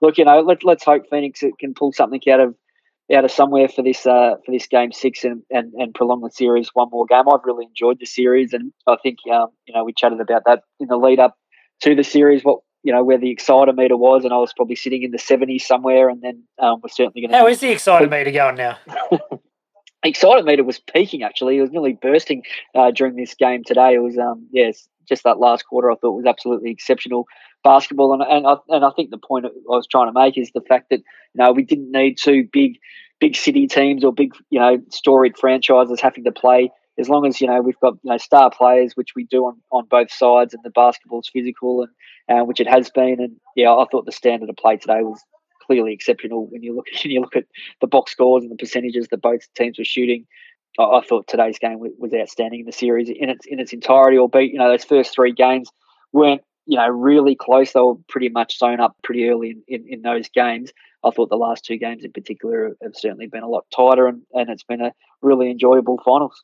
look, 0.02 0.18
you 0.18 0.26
know, 0.26 0.42
let 0.42 0.64
let's 0.64 0.84
hope 0.84 1.04
Phoenix 1.10 1.44
can 1.60 1.74
pull 1.74 1.92
something 1.94 2.22
out 2.30 2.40
of 2.40 2.56
out 3.14 3.26
of 3.26 3.32
somewhere 3.32 3.68
for 3.68 3.84
this 3.84 4.06
uh, 4.06 4.36
for 4.46 4.52
this 4.52 4.68
game 4.68 4.92
six 4.92 5.24
and, 5.24 5.44
and 5.50 5.74
and 5.74 5.94
prolong 5.94 6.22
the 6.22 6.32
series 6.32 6.70
one 6.74 6.90
more 6.92 7.06
game. 7.06 7.28
I've 7.28 7.44
really 7.44 7.66
enjoyed 7.66 8.00
the 8.00 8.06
series, 8.06 8.54
and 8.54 8.72
I 8.88 8.96
think 9.02 9.18
um, 9.32 9.48
you 9.66 9.74
know 9.74 9.84
we 9.84 9.94
chatted 9.94 10.22
about 10.22 10.44
that 10.46 10.64
in 10.80 10.88
the 10.88 10.98
lead 10.98 11.20
up 11.20 11.36
to 11.82 11.96
the 11.96 12.04
series. 12.04 12.44
What 12.44 12.60
you 12.84 12.94
know 12.94 13.04
where 13.04 13.18
the 13.18 13.34
excitometer 13.36 13.98
was, 13.98 14.24
and 14.24 14.34
I 14.34 14.38
was 14.38 14.54
probably 14.54 14.76
sitting 14.76 15.04
in 15.04 15.12
the 15.12 15.18
70s 15.18 15.62
somewhere, 15.62 16.10
and 16.10 16.22
then 16.22 16.44
um, 16.60 16.80
we're 16.82 16.90
certainly 16.90 17.22
going 17.22 17.32
to. 17.32 17.38
How 17.38 17.48
is 17.48 17.60
the 17.60 17.74
excitometer 17.74 18.34
going 18.34 18.56
now? 18.56 18.78
excitometer 20.06 20.66
was 20.66 20.80
peaking 20.80 21.24
actually. 21.24 21.58
It 21.58 21.62
was 21.62 21.72
nearly 21.72 21.94
bursting 21.94 22.44
uh, 22.76 22.92
during 22.92 23.16
this 23.16 23.34
game 23.34 23.64
today. 23.64 23.94
It 23.96 24.00
was 24.00 24.18
um 24.18 24.48
yes, 24.52 24.88
just 25.08 25.24
that 25.24 25.40
last 25.40 25.64
quarter 25.64 25.92
I 25.92 25.96
thought 25.96 26.16
was 26.16 26.26
absolutely 26.26 26.72
exceptional 26.72 27.26
basketball, 27.64 28.14
and 28.14 28.22
and 28.24 28.48
I, 28.48 28.56
and 28.70 28.86
I 28.86 28.92
think 28.96 29.10
the 29.10 29.18
point 29.18 29.46
I 29.46 29.50
was 29.68 29.88
trying 29.88 30.08
to 30.08 30.20
make 30.20 30.38
is 30.38 30.52
the 30.54 30.62
fact 30.62 30.90
that 30.90 31.00
you 31.00 31.44
know 31.44 31.52
we 31.52 31.64
didn't 31.64 31.92
need 31.92 32.18
two 32.22 32.48
big 32.52 32.78
big 33.20 33.36
city 33.36 33.68
teams 33.68 34.04
or 34.04 34.14
big 34.14 34.34
you 34.50 34.60
know 34.60 34.80
storied 34.90 35.38
franchises 35.38 36.02
having 36.02 36.24
to 36.26 36.32
play. 36.32 36.72
As 37.00 37.10
long 37.10 37.26
as 37.26 37.42
you 37.42 37.48
know 37.48 37.62
we've 37.62 37.80
got 37.80 37.96
you 38.04 38.12
know 38.12 38.18
star 38.18 38.52
players, 38.52 38.94
which 38.96 39.12
we 39.16 39.26
do 39.26 39.46
on, 39.46 39.58
on 39.72 39.86
both 39.90 40.12
sides, 40.12 40.54
and 40.54 40.64
the 40.64 40.70
basketball's 40.70 41.30
physical, 41.32 41.88
and 42.28 42.42
uh, 42.42 42.44
which 42.44 42.60
it 42.60 42.68
has 42.68 42.90
been, 42.90 43.20
and 43.20 43.36
yeah, 43.56 43.72
I 43.74 43.86
thought 43.92 44.06
the 44.06 44.12
standard 44.12 44.50
of 44.50 44.56
play 44.58 44.78
today 44.78 45.02
was 45.02 45.22
clearly 45.66 45.94
exceptional 45.94 46.48
when 46.48 46.64
you 46.64 46.76
look 46.76 46.88
when 47.04 47.12
you 47.12 47.22
look 47.22 47.36
at 47.36 47.46
the 47.82 47.88
box 47.88 48.12
scores 48.12 48.44
and 48.44 48.52
the 48.52 48.58
percentages 48.58 49.08
that 49.10 49.22
both 49.22 49.42
teams 49.56 49.78
were 49.78 49.86
shooting. 49.86 50.26
I, 50.80 50.84
I 50.84 51.02
thought 51.08 51.28
today's 51.28 51.60
game 51.60 51.80
was 51.80 52.14
outstanding 52.14 52.62
in 52.62 52.66
the 52.66 52.72
series 52.72 53.10
in 53.10 53.30
its 53.30 53.46
in 53.46 53.60
its 53.60 53.74
entirety. 53.74 54.18
Albeit 54.18 54.52
you 54.52 54.60
know 54.60 54.70
those 54.70 54.86
first 54.86 55.14
three 55.14 55.34
games 55.34 55.70
weren't 56.12 56.42
you 56.66 56.78
know 56.78 56.88
really 56.88 57.36
close. 57.36 57.74
They 57.74 57.80
were 57.80 57.96
pretty 58.10 58.30
much 58.30 58.58
sewn 58.58 58.80
up 58.80 58.96
pretty 59.04 59.30
early 59.30 59.52
in, 59.52 59.64
in, 59.68 59.86
in 59.88 60.02
those 60.02 60.30
games. 60.30 60.72
I 61.04 61.12
thought 61.12 61.30
the 61.30 61.36
last 61.36 61.66
two 61.66 61.78
games 61.78 62.06
in 62.06 62.14
particular 62.14 62.78
have 62.82 62.96
certainly 62.96 63.28
been 63.28 63.44
a 63.44 63.50
lot 63.50 63.66
tighter, 63.76 64.08
and, 64.08 64.22
and 64.34 64.50
it's 64.50 64.64
been 64.64 64.82
a 64.82 64.94
really 65.22 65.52
enjoyable 65.52 66.00
finals. 66.04 66.44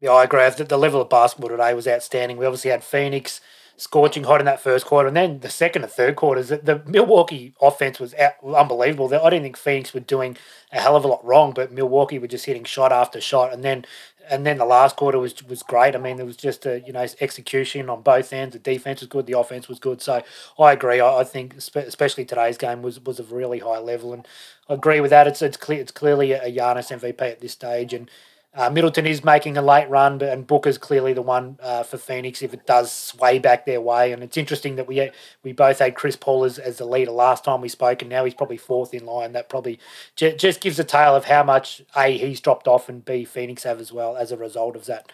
Yeah, 0.00 0.10
I 0.10 0.24
agree. 0.24 0.48
The 0.48 0.76
level 0.76 1.00
of 1.00 1.08
basketball 1.08 1.50
today 1.50 1.72
was 1.72 1.88
outstanding. 1.88 2.36
We 2.36 2.46
obviously 2.46 2.70
had 2.70 2.84
Phoenix 2.84 3.40
scorching 3.76 4.24
hot 4.24 4.40
in 4.40 4.46
that 4.46 4.60
first 4.60 4.86
quarter, 4.86 5.08
and 5.08 5.16
then 5.16 5.40
the 5.40 5.50
second 5.50 5.82
and 5.82 5.92
third 5.92 6.16
quarters, 6.16 6.48
the 6.48 6.82
Milwaukee 6.86 7.54
offense 7.60 8.00
was 8.00 8.14
unbelievable. 8.14 9.12
I 9.14 9.30
didn't 9.30 9.44
think 9.44 9.56
Phoenix 9.56 9.92
were 9.92 10.00
doing 10.00 10.36
a 10.72 10.80
hell 10.80 10.96
of 10.96 11.04
a 11.04 11.08
lot 11.08 11.24
wrong, 11.24 11.52
but 11.52 11.72
Milwaukee 11.72 12.18
were 12.18 12.26
just 12.26 12.46
hitting 12.46 12.64
shot 12.64 12.92
after 12.92 13.20
shot, 13.20 13.52
and 13.52 13.62
then 13.62 13.84
and 14.28 14.44
then 14.44 14.58
the 14.58 14.64
last 14.64 14.96
quarter 14.96 15.18
was 15.18 15.42
was 15.44 15.62
great. 15.62 15.94
I 15.94 15.98
mean, 15.98 16.16
there 16.16 16.26
was 16.26 16.36
just 16.36 16.66
a 16.66 16.80
you 16.80 16.92
know 16.92 17.06
execution 17.20 17.88
on 17.88 18.02
both 18.02 18.32
ends. 18.32 18.54
The 18.54 18.58
defense 18.58 19.00
was 19.00 19.08
good, 19.08 19.26
the 19.26 19.38
offense 19.38 19.68
was 19.68 19.78
good. 19.78 20.02
So 20.02 20.22
I 20.58 20.72
agree. 20.72 21.00
I, 21.00 21.20
I 21.20 21.24
think 21.24 21.56
especially 21.56 22.24
today's 22.24 22.58
game 22.58 22.82
was 22.82 23.04
was 23.04 23.18
of 23.18 23.32
really 23.32 23.60
high 23.60 23.78
level, 23.78 24.12
and 24.12 24.26
I 24.68 24.74
agree 24.74 25.00
with 25.00 25.10
that. 25.10 25.26
It's 25.26 25.42
it's 25.42 25.56
clear 25.56 25.80
it's 25.80 25.92
clearly 25.92 26.32
a 26.32 26.50
Giannis 26.50 26.90
MVP 26.90 27.20
at 27.20 27.40
this 27.40 27.52
stage, 27.52 27.92
and 27.92 28.10
uh, 28.56 28.70
Middleton 28.70 29.06
is 29.06 29.22
making 29.22 29.58
a 29.58 29.62
late 29.62 29.88
run, 29.90 30.16
but 30.18 30.30
and 30.30 30.46
Booker's 30.46 30.78
clearly 30.78 31.12
the 31.12 31.22
one 31.22 31.58
uh, 31.62 31.82
for 31.82 31.98
Phoenix 31.98 32.42
if 32.42 32.54
it 32.54 32.66
does 32.66 32.90
sway 32.90 33.38
back 33.38 33.66
their 33.66 33.80
way. 33.80 34.12
And 34.12 34.22
it's 34.22 34.36
interesting 34.36 34.76
that 34.76 34.86
we 34.86 35.10
we 35.42 35.52
both 35.52 35.78
had 35.78 35.94
Chris 35.94 36.16
Paul 36.16 36.44
as, 36.44 36.58
as 36.58 36.78
the 36.78 36.86
leader 36.86 37.10
last 37.10 37.44
time 37.44 37.60
we 37.60 37.68
spoke, 37.68 38.00
and 38.00 38.08
now 38.08 38.24
he's 38.24 38.34
probably 38.34 38.56
fourth 38.56 38.94
in 38.94 39.04
line. 39.04 39.32
That 39.32 39.48
probably 39.50 39.78
j- 40.16 40.36
just 40.36 40.60
gives 40.60 40.78
a 40.78 40.84
tale 40.84 41.14
of 41.14 41.26
how 41.26 41.42
much 41.42 41.82
a 41.94 42.16
he's 42.16 42.40
dropped 42.40 42.66
off 42.66 42.88
and 42.88 43.04
b 43.04 43.24
Phoenix 43.24 43.64
have 43.64 43.78
as 43.78 43.92
well 43.92 44.16
as 44.16 44.32
a 44.32 44.36
result 44.36 44.74
of 44.74 44.86
that. 44.86 45.12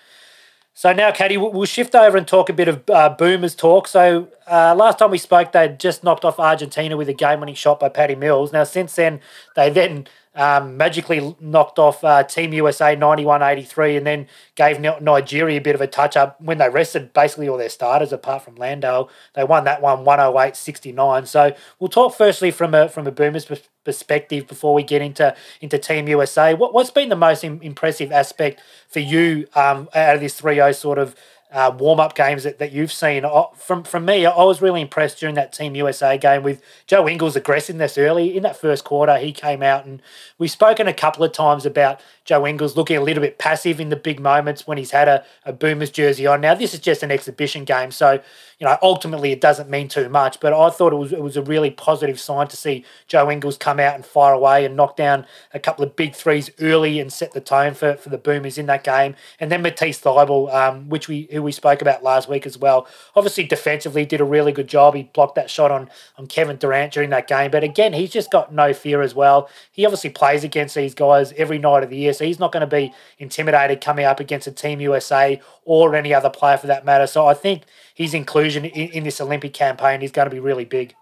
So 0.75 0.93
now, 0.93 1.13
Caddy, 1.13 1.37
we'll 1.37 1.67
shift 1.67 1.95
over 1.95 2.17
and 2.17 2.27
talk 2.27 2.49
a 2.49 2.55
bit 2.55 2.69
of 2.69 2.89
uh, 2.89 3.11
Boomers 3.11 3.55
talk. 3.55 3.87
So 3.87 4.29
uh, 4.51 4.75
last 4.75 4.99
time 4.99 5.11
we 5.11 5.19
spoke, 5.19 5.53
they'd 5.53 5.79
just 5.79 6.05
knocked 6.05 6.25
off 6.25 6.39
Argentina 6.39 6.97
with 6.97 7.09
a 7.09 7.13
game-winning 7.13 7.55
shot 7.55 7.81
by 7.81 7.89
Patty 7.89 8.15
Mills. 8.15 8.53
Now, 8.53 8.65
since 8.65 8.95
then, 8.95 9.21
they 9.57 9.71
then 9.71 10.07
um, 10.35 10.77
magically 10.77 11.37
knocked 11.41 11.79
off 11.79 12.03
uh, 12.05 12.23
Team 12.23 12.53
USA 12.53 12.97
91 12.97 13.43
83 13.43 13.97
and 13.97 14.07
then 14.07 14.27
gave 14.55 14.81
Nigeria 14.81 15.59
a 15.59 15.61
bit 15.61 15.75
of 15.75 15.81
a 15.81 15.87
touch 15.87 16.17
up 16.17 16.41
when 16.41 16.59
they 16.59 16.69
rested 16.69 17.13
basically 17.13 17.49
all 17.49 17.59
their 17.59 17.69
starters 17.69 18.13
apart 18.13 18.43
from 18.43 18.57
Landale. 18.57 19.11
They 19.35 19.45
won 19.45 19.65
that 19.65 19.83
one 19.83 20.05
108 20.05 20.57
69. 20.57 21.27
So 21.27 21.55
we'll 21.79 21.91
talk 21.91 22.15
firstly 22.15 22.51
from 22.51 22.75
a, 22.75 22.89
from 22.89 23.07
a 23.07 23.13
Boomers 23.13 23.47
perspective 23.85 24.47
before 24.47 24.75
we 24.75 24.83
get 24.83 25.03
into, 25.03 25.35
into 25.61 25.79
Team 25.79 26.09
USA. 26.09 26.55
What, 26.55 26.73
what's 26.73 26.91
been 26.91 27.11
the 27.11 27.17
most 27.17 27.45
impressive 27.45 28.11
aspect 28.11 28.61
for 28.89 29.01
you 29.01 29.47
um, 29.55 29.89
out 29.95 30.15
of 30.15 30.21
this 30.21 30.35
3 30.35 30.55
0 30.55 30.73
sort 30.73 30.99
of 30.99 31.15
uh, 31.53 31.71
warm 31.79 32.01
up 32.01 32.15
games 32.15 32.45
that, 32.45 32.59
that 32.59 32.73
you've 32.73 32.93
seen. 32.93 33.25
From 33.57 33.85
from 33.85 34.05
me, 34.05 34.25
I 34.25 34.43
was 34.43 34.63
really 34.63 34.81
impressed 34.81 35.21
during 35.21 35.35
that 35.35 35.53
Team 35.53 35.75
USA 35.77 36.17
game 36.17 36.43
with 36.43 36.63
Joe 36.87 37.07
Ingles' 37.07 37.37
aggressiveness 37.37 37.99
early 37.99 38.37
in 38.37 38.43
that 38.43 38.57
first 38.57 38.85
quarter. 38.85 39.19
He 39.19 39.33
came 39.33 39.63
out 39.63 39.85
and 39.85 40.01
we've 40.39 40.51
spoken 40.51 40.89
a 40.89 40.95
couple 40.95 41.25
of 41.25 41.33
times 41.33 41.67
about 41.67 42.01
Joe 42.25 42.47
Ingles 42.47 42.77
looking 42.77 42.97
a 42.97 43.03
little 43.03 43.21
bit 43.21 43.39
passive 43.39 43.81
in 43.81 43.91
the 43.91 43.97
big 43.97 44.19
moments 44.19 44.67
when 44.67 44.79
he's 44.79 44.93
had 44.93 45.09
a, 45.09 45.25
a 45.45 45.53
Boomers 45.53 45.91
jersey 45.91 46.27
on. 46.27 46.41
Now, 46.41 46.55
this 46.55 46.73
is 46.73 46.81
just 46.81 47.03
an 47.03 47.11
exhibition 47.11 47.65
game, 47.65 47.91
so 47.91 48.21
you 48.63 48.69
know 48.69 48.79
ultimately 48.81 49.33
it 49.33 49.41
doesn't 49.41 49.69
mean 49.69 49.89
too 49.89 50.09
much. 50.09 50.39
But 50.39 50.53
I 50.53 50.71
thought 50.71 50.93
it 50.93 50.97
was 50.97 51.13
it 51.13 51.21
was 51.21 51.37
a 51.37 51.43
really 51.43 51.73
positive 51.73 52.21
sign 52.21 52.47
to 52.47 52.57
see 52.57 52.85
Joe 53.09 53.29
Ingles 53.29 53.57
come 53.57 53.81
out 53.81 53.97
and 53.97 54.07
fire 54.07 54.33
away 54.33 54.65
and 54.65 54.77
knock 54.77 54.97
down 54.97 55.27
a 55.53 55.59
couple 55.59 55.85
of 55.85 55.97
big 55.97 56.15
threes 56.15 56.49
early 56.61 57.01
and 57.01 57.13
set 57.13 57.33
the 57.33 57.41
tone 57.41 57.75
for, 57.75 57.95
for 57.95 58.09
the 58.09 58.19
Boomers 58.19 58.59
in 58.59 58.67
that 58.67 58.85
game. 58.85 59.17
And 59.41 59.51
then 59.51 59.63
Matisse 59.63 60.01
Thybulle, 60.01 60.55
um, 60.55 60.89
which 60.89 61.09
we 61.09 61.27
who 61.33 61.43
we 61.43 61.51
spoke 61.51 61.83
about 61.83 62.05
last 62.05 62.29
week 62.29 62.47
as 62.47 62.57
well. 62.57 62.87
Obviously, 63.17 63.43
defensively 63.43 64.07
did 64.07 64.21
a 64.21 64.25
really 64.25 64.53
good 64.53 64.69
job. 64.69 64.95
He 64.95 65.11
blocked 65.13 65.35
that 65.35 65.51
shot 65.51 65.73
on 65.73 65.91
on 66.17 66.29
Kevin 66.29 66.57
Durant 66.57 66.93
during 66.93 67.11
that 67.11 67.27
game. 67.27 67.51
But 67.51 67.65
again, 67.65 67.93
he's 67.93 68.11
just 68.11 68.31
got 68.31 68.55
no 68.55 68.73
fear 68.73 69.03
as 69.03 69.13
well. 69.13 69.51
He 69.73 69.85
obviously 69.85 70.11
plays 70.11 70.45
against 70.45 70.77
these 70.77 70.95
guys 70.95 71.33
every 71.33 71.59
night 71.59 71.83
of 71.83 71.91
the 71.91 71.97
year 71.97 72.13
so 72.13 72.25
he's 72.25 72.39
not 72.39 72.53
going 72.53 72.61
to 72.61 72.67
be 72.69 72.95
intimidated 73.19 73.81
coming 73.81 74.05
up 74.05 74.21
against 74.21 74.47
a 74.47 74.53
Team 74.53 74.81
USA 74.81 75.41
or 75.65 75.97
any 75.97 76.15
other 76.15 76.31
player 76.31 76.57
for 76.57 76.69
that 76.69 76.85
matter. 76.85 77.09
So 77.09 77.27
I 77.27 77.35
think 77.35 77.63
his 77.95 78.15
inclusion 78.15 78.65
in, 78.65 78.91
in 78.91 79.05
this 79.05 79.21
Olympic 79.21 79.53
campaign 79.53 80.03
is 80.03 80.11
going 80.11 80.27
to 80.29 80.35
be 80.35 80.41
really 80.41 80.65
big. 80.65 80.95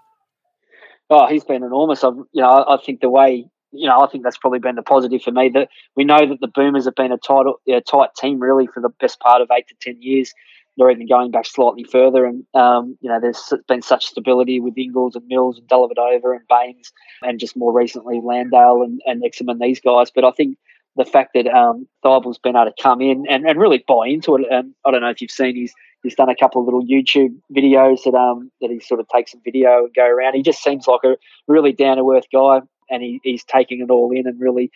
Oh, 1.08 1.26
he's 1.26 1.44
been 1.44 1.64
enormous. 1.64 2.04
I've, 2.04 2.14
you 2.32 2.42
know, 2.42 2.64
I 2.68 2.78
think 2.84 3.00
the 3.00 3.10
way 3.10 3.50
you 3.72 3.88
know, 3.88 4.00
I 4.00 4.08
think 4.08 4.24
that's 4.24 4.38
probably 4.38 4.58
been 4.58 4.74
the 4.74 4.82
positive 4.82 5.22
for 5.22 5.30
me. 5.30 5.48
That 5.48 5.68
we 5.96 6.04
know 6.04 6.26
that 6.26 6.40
the 6.40 6.48
Boomers 6.48 6.86
have 6.86 6.94
been 6.94 7.12
a 7.12 7.18
tight, 7.18 7.46
a 7.68 7.80
tight 7.80 8.10
team 8.16 8.40
really 8.40 8.66
for 8.66 8.80
the 8.80 8.88
best 9.00 9.20
part 9.20 9.42
of 9.42 9.48
eight 9.52 9.68
to 9.68 9.74
ten 9.80 10.00
years. 10.00 10.32
They're 10.76 10.90
even 10.90 11.08
going 11.08 11.30
back 11.30 11.46
slightly 11.46 11.84
further, 11.84 12.24
and 12.24 12.44
um, 12.54 12.96
you 13.00 13.10
know, 13.10 13.20
there's 13.20 13.52
been 13.68 13.82
such 13.82 14.06
stability 14.06 14.60
with 14.60 14.78
Ingles 14.78 15.14
and 15.14 15.26
Mills 15.26 15.58
and 15.58 15.68
Dellavedova 15.68 16.36
and 16.36 16.48
Baynes, 16.48 16.92
and 17.22 17.38
just 17.38 17.56
more 17.56 17.72
recently 17.72 18.20
Landale 18.22 18.82
and, 18.82 19.00
and 19.04 19.22
Exum 19.22 19.50
and 19.50 19.60
these 19.60 19.80
guys. 19.80 20.10
But 20.10 20.24
I 20.24 20.30
think 20.30 20.56
the 20.96 21.04
fact 21.04 21.30
that 21.34 21.46
um, 21.46 21.86
Thybulle's 22.04 22.38
been 22.38 22.56
able 22.56 22.66
to 22.66 22.82
come 22.82 23.00
in 23.00 23.24
and, 23.28 23.46
and 23.46 23.58
really 23.58 23.84
buy 23.86 24.08
into 24.08 24.36
it. 24.36 24.46
And 24.50 24.74
I 24.84 24.90
don't 24.90 25.02
know 25.02 25.10
if 25.10 25.20
you've 25.20 25.30
seen 25.30 25.54
he's 25.54 25.74
he's 26.02 26.14
done 26.14 26.28
a 26.28 26.36
couple 26.36 26.60
of 26.60 26.66
little 26.66 26.84
YouTube 26.84 27.36
videos 27.54 28.04
that 28.04 28.14
um 28.14 28.50
that 28.60 28.70
he 28.70 28.80
sort 28.80 29.00
of 29.00 29.08
takes 29.08 29.32
some 29.32 29.40
video 29.44 29.84
and 29.84 29.94
go 29.94 30.06
around. 30.06 30.34
He 30.34 30.42
just 30.42 30.62
seems 30.62 30.86
like 30.86 31.04
a 31.04 31.16
really 31.46 31.72
down 31.72 31.96
to 31.96 32.12
earth 32.12 32.26
guy, 32.32 32.60
and 32.88 33.02
he, 33.02 33.20
he's 33.22 33.44
taking 33.44 33.80
it 33.80 33.90
all 33.90 34.10
in 34.12 34.26
and 34.26 34.40
really, 34.40 34.70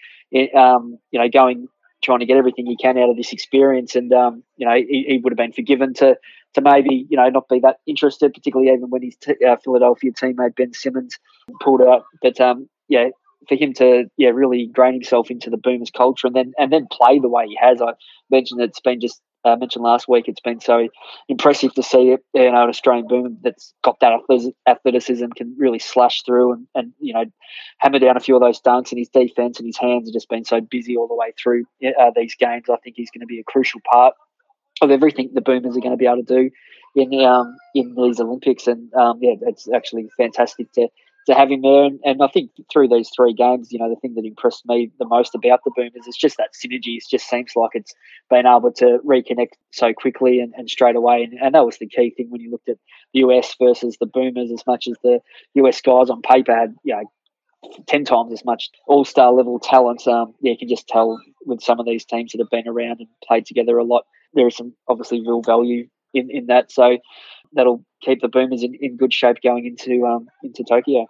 um, 0.57 0.99
you 1.11 1.21
know, 1.21 1.29
going 1.29 1.69
trying 2.03 2.21
to 2.21 2.27
get 2.27 2.37
everything 2.37 2.67
he 2.67 2.77
can 2.77 2.99
out 2.99 3.11
of 3.11 3.17
this 3.17 3.33
experience. 3.33 3.97
And 3.97 4.13
um, 4.13 4.43
you 4.57 4.67
know, 4.67 4.75
he, 4.75 5.05
he 5.09 5.21
would 5.23 5.33
have 5.33 5.39
been 5.39 5.53
forgiven 5.53 5.95
to 5.95 6.17
to 6.55 6.61
maybe 6.61 7.07
you 7.09 7.17
know 7.17 7.29
not 7.29 7.49
be 7.49 7.61
that 7.61 7.79
interested, 7.87 8.33
particularly 8.33 8.73
even 8.73 8.91
when 8.91 9.03
his 9.03 9.17
t- 9.17 9.45
uh, 9.47 9.57
Philadelphia 9.63 10.13
teammate 10.13 10.57
Ben 10.57 10.73
Simmons 10.73 11.19
pulled 11.61 11.83
out. 11.83 12.05
But 12.23 12.41
um, 12.41 12.69
yeah, 12.89 13.09
for 13.49 13.57
him 13.57 13.73
to 13.75 14.05
yeah 14.17 14.31
really 14.31 14.67
grain 14.67 14.95
himself 14.95 15.31
into 15.31 15.51
the 15.51 15.57
Boomers 15.57 15.91
culture 15.91 16.27
and 16.27 16.37
then 16.37 16.53
and 16.59 16.73
then 16.73 16.87
play 16.91 17.19
the 17.19 17.29
way 17.29 17.47
he 17.47 17.59
has. 17.61 17.81
I 17.81 17.93
mentioned 18.31 18.61
it's 18.61 18.81
been 18.81 19.01
just 19.01 19.21
mentioned 19.45 19.85
last 19.85 20.09
week. 20.09 20.29
It's 20.29 20.41
been 20.41 20.61
so 20.61 20.89
impressive 21.29 21.75
to 21.75 21.83
see 21.83 22.05
you 22.05 22.19
know 22.35 22.63
an 22.63 22.69
Australian 22.69 23.07
Boomer 23.07 23.31
that's 23.43 23.75
got 23.83 24.01
that 24.01 24.21
athleticism 24.67 25.27
can 25.37 25.55
really 25.59 25.79
slash 25.79 26.23
through 26.23 26.53
and 26.53 26.67
and 26.75 26.93
you 26.99 27.13
know 27.15 27.25
hammer 27.79 27.99
down 27.99 28.17
a 28.17 28.21
few 28.21 28.35
of 28.35 28.43
those 28.43 28.61
dunks 28.61 28.91
and 28.91 28.99
his 28.99 29.09
defense 29.09 29.59
and 29.59 29.67
his 29.67 29.79
hands 29.79 30.09
have 30.09 30.15
just 30.15 30.29
been 30.29 30.45
so 30.45 30.61
busy 30.61 30.97
all 30.97 31.09
the 31.09 31.15
way 31.15 31.33
through 31.41 31.65
uh, 31.85 32.11
these 32.17 32.35
games. 32.35 32.65
I 32.71 32.77
think 32.77 32.97
he's 32.97 33.11
going 33.11 33.21
to 33.21 33.27
be 33.27 33.41
a 33.41 33.45
crucial 33.45 33.81
part 33.91 34.15
of 34.81 34.91
everything 34.91 35.31
the 35.33 35.41
Boomers 35.41 35.77
are 35.77 35.81
going 35.81 35.93
to 35.93 35.97
be 35.97 36.07
able 36.07 36.25
to 36.25 36.35
do 36.35 36.51
in 36.95 37.25
um, 37.25 37.57
in 37.75 37.95
these 37.95 38.21
Olympics. 38.21 38.67
And 38.67 38.93
um, 38.95 39.19
yeah, 39.21 39.35
it's 39.43 39.69
actually 39.73 40.09
fantastic 40.17 40.73
to 40.73 40.89
to 41.27 41.35
have 41.35 41.51
him 41.51 41.63
there. 41.63 41.85
And, 41.85 42.01
and 42.05 42.23
I 42.23 42.29
think 42.29 42.51
through 42.73 42.89
these 42.89 43.11
three 43.15 43.33
games, 43.33 43.73
you 43.73 43.79
know, 43.79 43.89
the 43.89 44.01
thing 44.01 44.15
that 44.15 44.25
impressed 44.25 44.67
me 44.67 44.91
the 44.99 45.07
most 45.07 45.35
about 45.35 45.61
the 45.65 45.73
Boomers 45.75 46.07
is 46.07 46.17
just 46.17 46.37
that 46.37 46.51
synergy. 46.55 46.97
It 46.97 47.05
just 47.11 47.29
seems 47.29 47.53
like 47.57 47.71
it's 47.75 47.95
been 48.31 48.47
able 48.47 48.73
to 48.73 48.99
reconnect 49.07 49.53
so 49.73 49.93
quickly 49.93 50.41
and, 50.41 50.53
and 50.57 50.69
straight 50.69 50.97
away. 50.97 51.23
And, 51.23 51.41
and 51.41 51.55
that 51.55 51.65
was 51.65 51.79
the 51.79 51.89
key 51.89 52.13
thing 52.17 52.31
when 52.31 52.41
you 52.41 52.51
looked 52.51 52.69
at 52.69 52.79
the 53.13 53.21
US 53.21 53.55
versus 53.61 53.97
the 53.99 54.07
Boomers, 54.07 54.51
as 54.53 54.67
much 54.67 54.87
as 54.89 54.97
the 55.03 55.21
US 55.55 55.81
guys 55.81 56.11
on 56.11 56.23
paper 56.23 56.55
had, 56.55 56.75
you 56.85 56.95
know, 56.95 57.05
10 57.87 58.05
times 58.05 58.33
as 58.33 58.45
much 58.45 58.71
all 58.87 59.05
star 59.05 59.33
level 59.33 59.59
talent. 59.59 60.07
Um, 60.07 60.35
yeah, 60.41 60.53
you 60.53 60.59
can 60.59 60.69
just 60.69 60.89
tell 60.89 61.21
with 61.47 61.63
some 61.63 61.81
of 61.81 61.87
these 61.87 62.05
teams 62.05 62.33
that 62.33 62.41
have 62.41 62.51
been 62.51 62.69
around 62.69 63.01
and 63.01 63.09
played 63.27 63.47
together 63.47 63.79
a 63.79 63.85
lot, 63.85 64.05
there 64.35 64.47
is 64.47 64.57
some 64.57 64.75
obviously 64.89 65.21
real 65.21 65.43
value 65.43 65.89
in, 66.13 66.31
in 66.31 66.47
that. 66.47 66.71
So 66.71 66.99
that'll 67.55 67.85
keep 68.03 68.21
the 68.21 68.29
Boomers 68.29 68.63
in, 68.63 68.75
in 68.81 68.97
good 68.97 69.13
shape 69.13 69.37
going 69.43 69.67
into 69.67 70.07
um, 70.07 70.27
into 70.43 70.65
Tokyo. 70.65 71.07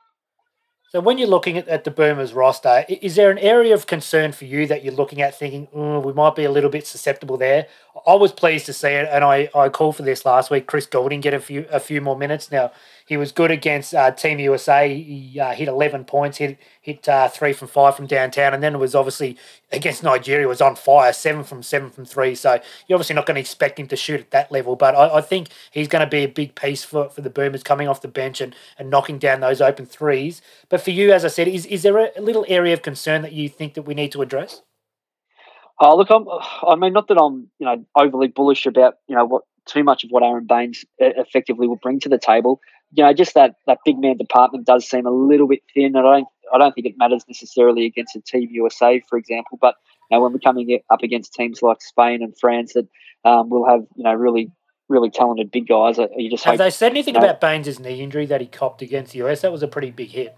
So 0.90 1.01
when 1.01 1.18
you're 1.18 1.29
looking 1.29 1.59
at, 1.59 1.66
at 1.66 1.83
the 1.83 1.90
Boomers 1.90 2.33
roster, 2.33 2.85
is 2.88 3.16
there 3.16 3.31
an 3.31 3.38
area 3.38 3.75
of 3.75 3.87
concern 3.87 4.31
for 4.31 4.44
you 4.44 4.66
that 4.68 4.85
you're 4.85 4.94
looking 4.94 5.20
at 5.20 5.37
thinking, 5.37 5.66
oh, 5.75 5.99
we 5.99 6.12
might 6.12 6.37
be 6.37 6.44
a 6.44 6.51
little 6.53 6.70
bit 6.70 6.87
susceptible 6.87 7.37
there? 7.37 7.66
I 8.07 8.14
was 8.14 8.33
pleased 8.33 8.66
to 8.66 8.73
see 8.73 8.88
it, 8.88 9.09
and 9.11 9.25
I, 9.25 9.49
I 9.55 9.68
called 9.70 9.97
for 9.97 10.03
this 10.03 10.25
last 10.25 10.51
week. 10.51 10.66
Chris 10.66 10.87
Goulding 10.87 11.20
get 11.20 11.33
a 11.33 11.40
few 11.40 11.66
a 11.70 11.81
few 11.81 12.01
more 12.01 12.16
minutes. 12.16 12.51
Now 12.51 12.73
he 13.07 13.16
was 13.16 13.33
good 13.33 13.51
against 13.51 13.94
uh, 13.94 14.11
Team 14.11 14.38
USA. 14.40 14.92
He 14.92 15.38
uh, 15.38 15.53
hit 15.53 15.68
11 15.68 16.05
points, 16.05 16.38
hit 16.38 16.59
hit 16.81 17.09
uh, 17.09 17.29
three 17.29 17.53
from 17.53 17.68
five 17.68 17.97
from 17.97 18.07
downtown, 18.07 18.53
and 18.53 18.62
then 18.62 18.75
it 18.75 18.79
was 18.79 18.94
obviously 18.94 19.37
against 19.73 20.03
Nigeria 20.03 20.49
was 20.49 20.61
on 20.61 20.75
fire, 20.75 21.12
seven 21.12 21.44
from 21.44 21.62
seven 21.62 21.90
from 21.90 22.05
three. 22.05 22.35
So 22.35 22.61
you're 22.87 22.97
obviously 22.97 23.14
not 23.14 23.27
going 23.27 23.37
to 23.37 23.40
expect 23.40 23.79
him 23.79 23.87
to 23.88 23.97
shoot 23.97 24.20
at 24.20 24.31
that 24.33 24.51
level, 24.51 24.75
but 24.75 24.94
I, 24.94 25.16
I 25.16 25.20
think 25.20 25.49
he's 25.70 25.88
going 25.88 26.05
to 26.05 26.11
be 26.11 26.25
a 26.25 26.29
big 26.29 26.55
piece 26.55 26.85
for, 26.85 27.09
for 27.11 27.20
the 27.20 27.31
Boomers 27.31 27.62
coming 27.62 27.88
off 27.88 28.01
the 28.01 28.09
bench 28.09 28.40
and, 28.40 28.55
and 28.79 28.90
knocking 28.90 29.18
down 29.18 29.40
those 29.40 29.61
open 29.61 29.87
threes. 29.87 30.42
But 30.68 30.73
for 30.80 30.90
you, 30.90 31.12
as 31.12 31.24
I 31.24 31.28
said, 31.28 31.48
is, 31.48 31.66
is 31.66 31.82
there 31.82 31.98
a 31.98 32.20
little 32.20 32.44
area 32.48 32.72
of 32.72 32.82
concern 32.82 33.22
that 33.22 33.32
you 33.32 33.48
think 33.48 33.74
that 33.74 33.82
we 33.82 33.94
need 33.94 34.12
to 34.12 34.22
address? 34.22 34.62
Oh, 35.80 35.96
look, 35.96 36.10
I'm, 36.10 36.26
I 36.66 36.76
mean, 36.76 36.92
not 36.92 37.08
that 37.08 37.18
I'm, 37.20 37.48
you 37.58 37.66
know, 37.66 37.84
overly 37.96 38.28
bullish 38.28 38.66
about, 38.66 38.94
you 39.08 39.16
know, 39.16 39.24
what 39.24 39.42
too 39.66 39.84
much 39.84 40.04
of 40.04 40.10
what 40.10 40.22
Aron 40.22 40.46
Baynes 40.46 40.84
effectively 40.98 41.66
will 41.66 41.76
bring 41.76 42.00
to 42.00 42.08
the 42.08 42.18
table. 42.18 42.60
You 42.92 43.04
know, 43.04 43.12
just 43.12 43.34
that 43.34 43.56
that 43.66 43.78
big 43.84 43.98
man 43.98 44.16
department 44.16 44.66
does 44.66 44.88
seem 44.88 45.06
a 45.06 45.10
little 45.10 45.48
bit 45.48 45.62
thin. 45.74 45.96
and 45.96 45.98
I 45.98 46.02
don't, 46.02 46.28
I 46.52 46.58
don't 46.58 46.74
think 46.74 46.87
it 46.87 46.94
matters 46.96 47.24
necessarily 47.28 47.87
against 47.87 48.14
a 48.14 48.20
Team 48.20 48.48
USA, 48.52 49.02
for 49.08 49.18
example. 49.18 49.58
But 49.60 49.74
you 50.10 50.16
know, 50.16 50.22
when 50.22 50.32
we're 50.32 50.38
coming 50.38 50.80
up 50.90 51.02
against 51.02 51.32
teams 51.32 51.62
like 51.62 51.82
Spain 51.82 52.22
and 52.22 52.38
France 52.38 52.74
that 52.74 52.87
um, 53.24 53.48
will 53.48 53.66
have, 53.66 53.80
you 53.96 54.04
know, 54.04 54.14
really, 54.14 54.50
really 54.88 55.10
talented 55.10 55.50
big 55.50 55.66
guys, 55.66 55.98
uh, 55.98 56.06
you 56.16 56.30
just 56.30 56.44
have 56.44 56.52
hope, 56.52 56.58
they 56.58 56.70
said 56.70 56.92
anything 56.92 57.14
you 57.14 57.20
know, 57.20 57.26
about 57.26 57.40
Baynes' 57.40 57.80
knee 57.80 58.00
injury 58.00 58.26
that 58.26 58.40
he 58.40 58.46
copped 58.46 58.82
against 58.82 59.12
the 59.12 59.26
US? 59.26 59.40
That 59.40 59.50
was 59.50 59.62
a 59.62 59.68
pretty 59.68 59.90
big 59.90 60.10
hit. 60.10 60.37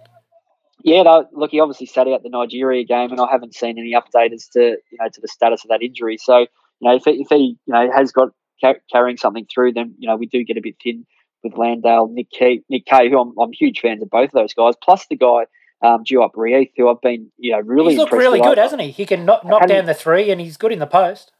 Yeah, 0.84 1.02
no, 1.02 1.26
look, 1.32 1.50
he 1.50 1.60
obviously 1.60 1.86
sat 1.86 2.06
out 2.06 2.22
the 2.22 2.28
Nigeria 2.28 2.84
game, 2.84 3.10
and 3.10 3.20
I 3.20 3.26
haven't 3.30 3.54
seen 3.54 3.78
any 3.78 3.92
update 3.92 4.32
as 4.32 4.46
to 4.48 4.60
you 4.60 4.98
know 5.00 5.08
to 5.08 5.20
the 5.20 5.28
status 5.28 5.64
of 5.64 5.70
that 5.70 5.82
injury. 5.82 6.18
So 6.18 6.38
you 6.38 6.48
know, 6.82 6.94
if 6.94 7.04
he, 7.04 7.12
if 7.12 7.28
he 7.28 7.56
you 7.66 7.72
know 7.72 7.90
has 7.92 8.12
got 8.12 8.30
carrying 8.92 9.16
something 9.16 9.46
through, 9.52 9.72
then 9.72 9.94
you 9.98 10.08
know 10.08 10.16
we 10.16 10.26
do 10.26 10.44
get 10.44 10.56
a 10.56 10.62
bit 10.62 10.76
thin 10.82 11.06
with 11.42 11.56
Landale, 11.56 12.08
Nick 12.08 12.30
Kay, 12.30 12.62
Nick 12.68 12.86
Kay, 12.86 13.08
who 13.08 13.20
I'm, 13.20 13.32
I'm 13.38 13.52
huge 13.52 13.80
fans 13.80 14.02
of 14.02 14.10
both 14.10 14.30
of 14.30 14.32
those 14.32 14.54
guys, 14.54 14.74
plus 14.82 15.06
the 15.08 15.16
guy 15.16 15.46
um, 15.82 16.04
Duop 16.04 16.30
Reath, 16.34 16.72
who 16.76 16.88
I've 16.88 17.00
been 17.00 17.30
you 17.38 17.52
know 17.52 17.60
really 17.60 17.92
he's 17.92 17.98
looked 17.98 18.12
really 18.12 18.40
good, 18.40 18.58
hasn't 18.58 18.82
he? 18.82 18.90
He 18.90 19.06
can 19.06 19.24
knock, 19.24 19.44
knock 19.44 19.66
down 19.66 19.86
the 19.86 19.94
three, 19.94 20.30
and 20.30 20.40
he's 20.40 20.56
good 20.56 20.72
in 20.72 20.78
the 20.78 20.86
post. 20.86 21.32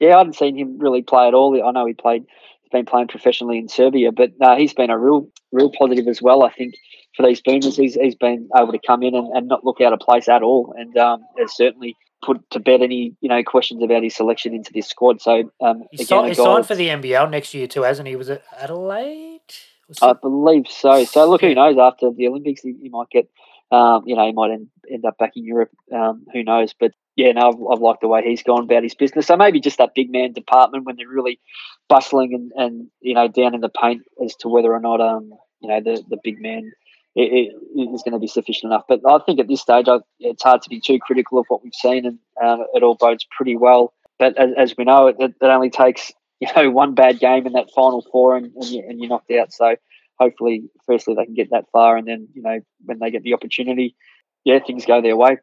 Yeah, 0.00 0.14
I 0.14 0.18
haven't 0.18 0.36
seen 0.36 0.56
him 0.56 0.78
really 0.78 1.02
play 1.02 1.28
at 1.28 1.34
all. 1.34 1.60
I 1.64 1.70
know 1.70 1.86
he 1.86 1.94
played. 1.94 2.24
He's 2.62 2.70
been 2.70 2.86
playing 2.86 3.08
professionally 3.08 3.58
in 3.58 3.68
Serbia, 3.68 4.12
but 4.12 4.32
uh, 4.40 4.56
he's 4.56 4.74
been 4.74 4.90
a 4.90 4.98
real, 4.98 5.28
real 5.52 5.70
positive 5.70 6.08
as 6.08 6.20
well. 6.20 6.42
I 6.42 6.50
think 6.50 6.74
for 7.16 7.26
these 7.26 7.40
Boomers, 7.40 7.76
he's, 7.76 7.94
he's 7.94 8.14
been 8.14 8.48
able 8.56 8.72
to 8.72 8.80
come 8.84 9.02
in 9.02 9.14
and, 9.14 9.28
and 9.36 9.48
not 9.48 9.64
look 9.64 9.80
out 9.80 9.92
of 9.92 10.00
place 10.00 10.28
at 10.28 10.42
all, 10.42 10.74
and 10.76 10.96
um, 10.96 11.24
has 11.38 11.54
certainly 11.56 11.96
put 12.22 12.50
to 12.50 12.58
bed 12.58 12.80
any 12.80 13.14
you 13.20 13.28
know 13.28 13.42
questions 13.42 13.82
about 13.82 14.02
his 14.02 14.14
selection 14.14 14.54
into 14.54 14.72
this 14.72 14.88
squad. 14.88 15.20
So 15.20 15.50
um, 15.60 15.84
he's, 15.90 16.02
again, 16.02 16.26
he's 16.26 16.36
signed 16.36 16.66
for 16.66 16.74
the 16.74 16.88
NBL 16.88 17.30
next 17.30 17.54
year 17.54 17.66
too, 17.66 17.82
hasn't 17.82 18.08
he? 18.08 18.16
Was 18.16 18.28
it 18.28 18.42
Adelaide? 18.58 19.40
Was 19.88 19.98
I 20.02 20.14
believe 20.14 20.66
so. 20.68 21.04
So 21.04 21.28
look, 21.28 21.42
who 21.42 21.54
knows? 21.54 21.76
After 21.78 22.10
the 22.10 22.28
Olympics, 22.28 22.62
he, 22.62 22.74
he 22.80 22.88
might 22.88 23.10
get. 23.10 23.28
Um, 23.70 24.04
you 24.06 24.14
know, 24.14 24.24
he 24.24 24.32
might 24.32 24.52
end, 24.52 24.68
end 24.92 25.04
up 25.04 25.18
back 25.18 25.32
in 25.34 25.44
Europe. 25.44 25.70
Um, 25.92 26.26
who 26.32 26.44
knows? 26.44 26.74
But 26.78 26.92
yeah, 27.16 27.32
no, 27.32 27.48
I've, 27.48 27.72
I've, 27.72 27.80
liked 27.80 28.02
the 28.02 28.08
way 28.08 28.22
he's 28.22 28.42
gone 28.42 28.64
about 28.64 28.84
his 28.84 28.94
business. 28.94 29.26
So 29.26 29.36
maybe 29.36 29.58
just 29.58 29.78
that 29.78 29.94
big 29.96 30.12
man 30.12 30.32
department 30.32 30.84
when 30.84 30.96
they're 30.96 31.08
really 31.08 31.40
bustling 31.88 32.34
and, 32.34 32.52
and 32.56 32.88
you 33.00 33.14
know 33.14 33.28
down 33.28 33.54
in 33.54 33.60
the 33.60 33.68
paint 33.68 34.02
as 34.24 34.34
to 34.36 34.48
whether 34.48 34.72
or 34.72 34.80
not 34.80 35.00
um 35.00 35.32
you 35.60 35.68
know 35.68 35.80
the 35.80 36.02
the 36.08 36.18
big 36.22 36.40
man 36.40 36.72
it, 37.14 37.52
it 37.74 37.94
is 37.94 38.02
going 38.02 38.12
to 38.12 38.18
be 38.18 38.26
sufficient 38.26 38.72
enough. 38.72 38.84
But 38.88 39.00
I 39.06 39.18
think 39.18 39.40
at 39.40 39.48
this 39.48 39.60
stage, 39.60 39.86
I, 39.88 39.98
it's 40.18 40.42
hard 40.42 40.62
to 40.62 40.70
be 40.70 40.80
too 40.80 40.98
critical 40.98 41.38
of 41.38 41.46
what 41.48 41.62
we've 41.62 41.74
seen, 41.74 42.06
and 42.06 42.18
um, 42.42 42.66
it 42.74 42.82
all 42.82 42.96
bodes 42.96 43.26
pretty 43.30 43.56
well. 43.56 43.92
But 44.18 44.36
as, 44.38 44.50
as 44.56 44.74
we 44.76 44.84
know, 44.84 45.08
it, 45.08 45.16
it, 45.18 45.34
only 45.42 45.70
takes 45.70 46.12
you 46.40 46.48
know 46.54 46.70
one 46.70 46.94
bad 46.94 47.20
game 47.20 47.46
in 47.46 47.52
that 47.54 47.70
final 47.74 48.04
four, 48.10 48.36
and, 48.36 48.52
and, 48.54 48.64
you, 48.66 48.84
and 48.88 49.00
you're 49.00 49.08
knocked 49.08 49.30
out. 49.30 49.52
So 49.52 49.76
hopefully, 50.18 50.64
firstly, 50.86 51.14
they 51.14 51.24
can 51.24 51.34
get 51.34 51.50
that 51.50 51.66
far, 51.72 51.96
and 51.96 52.06
then 52.06 52.28
you 52.34 52.42
know 52.42 52.60
when 52.84 52.98
they 52.98 53.10
get 53.10 53.22
the 53.22 53.34
opportunity, 53.34 53.96
yeah, 54.44 54.58
things 54.64 54.86
go 54.86 55.00
their 55.00 55.16
way. 55.16 55.38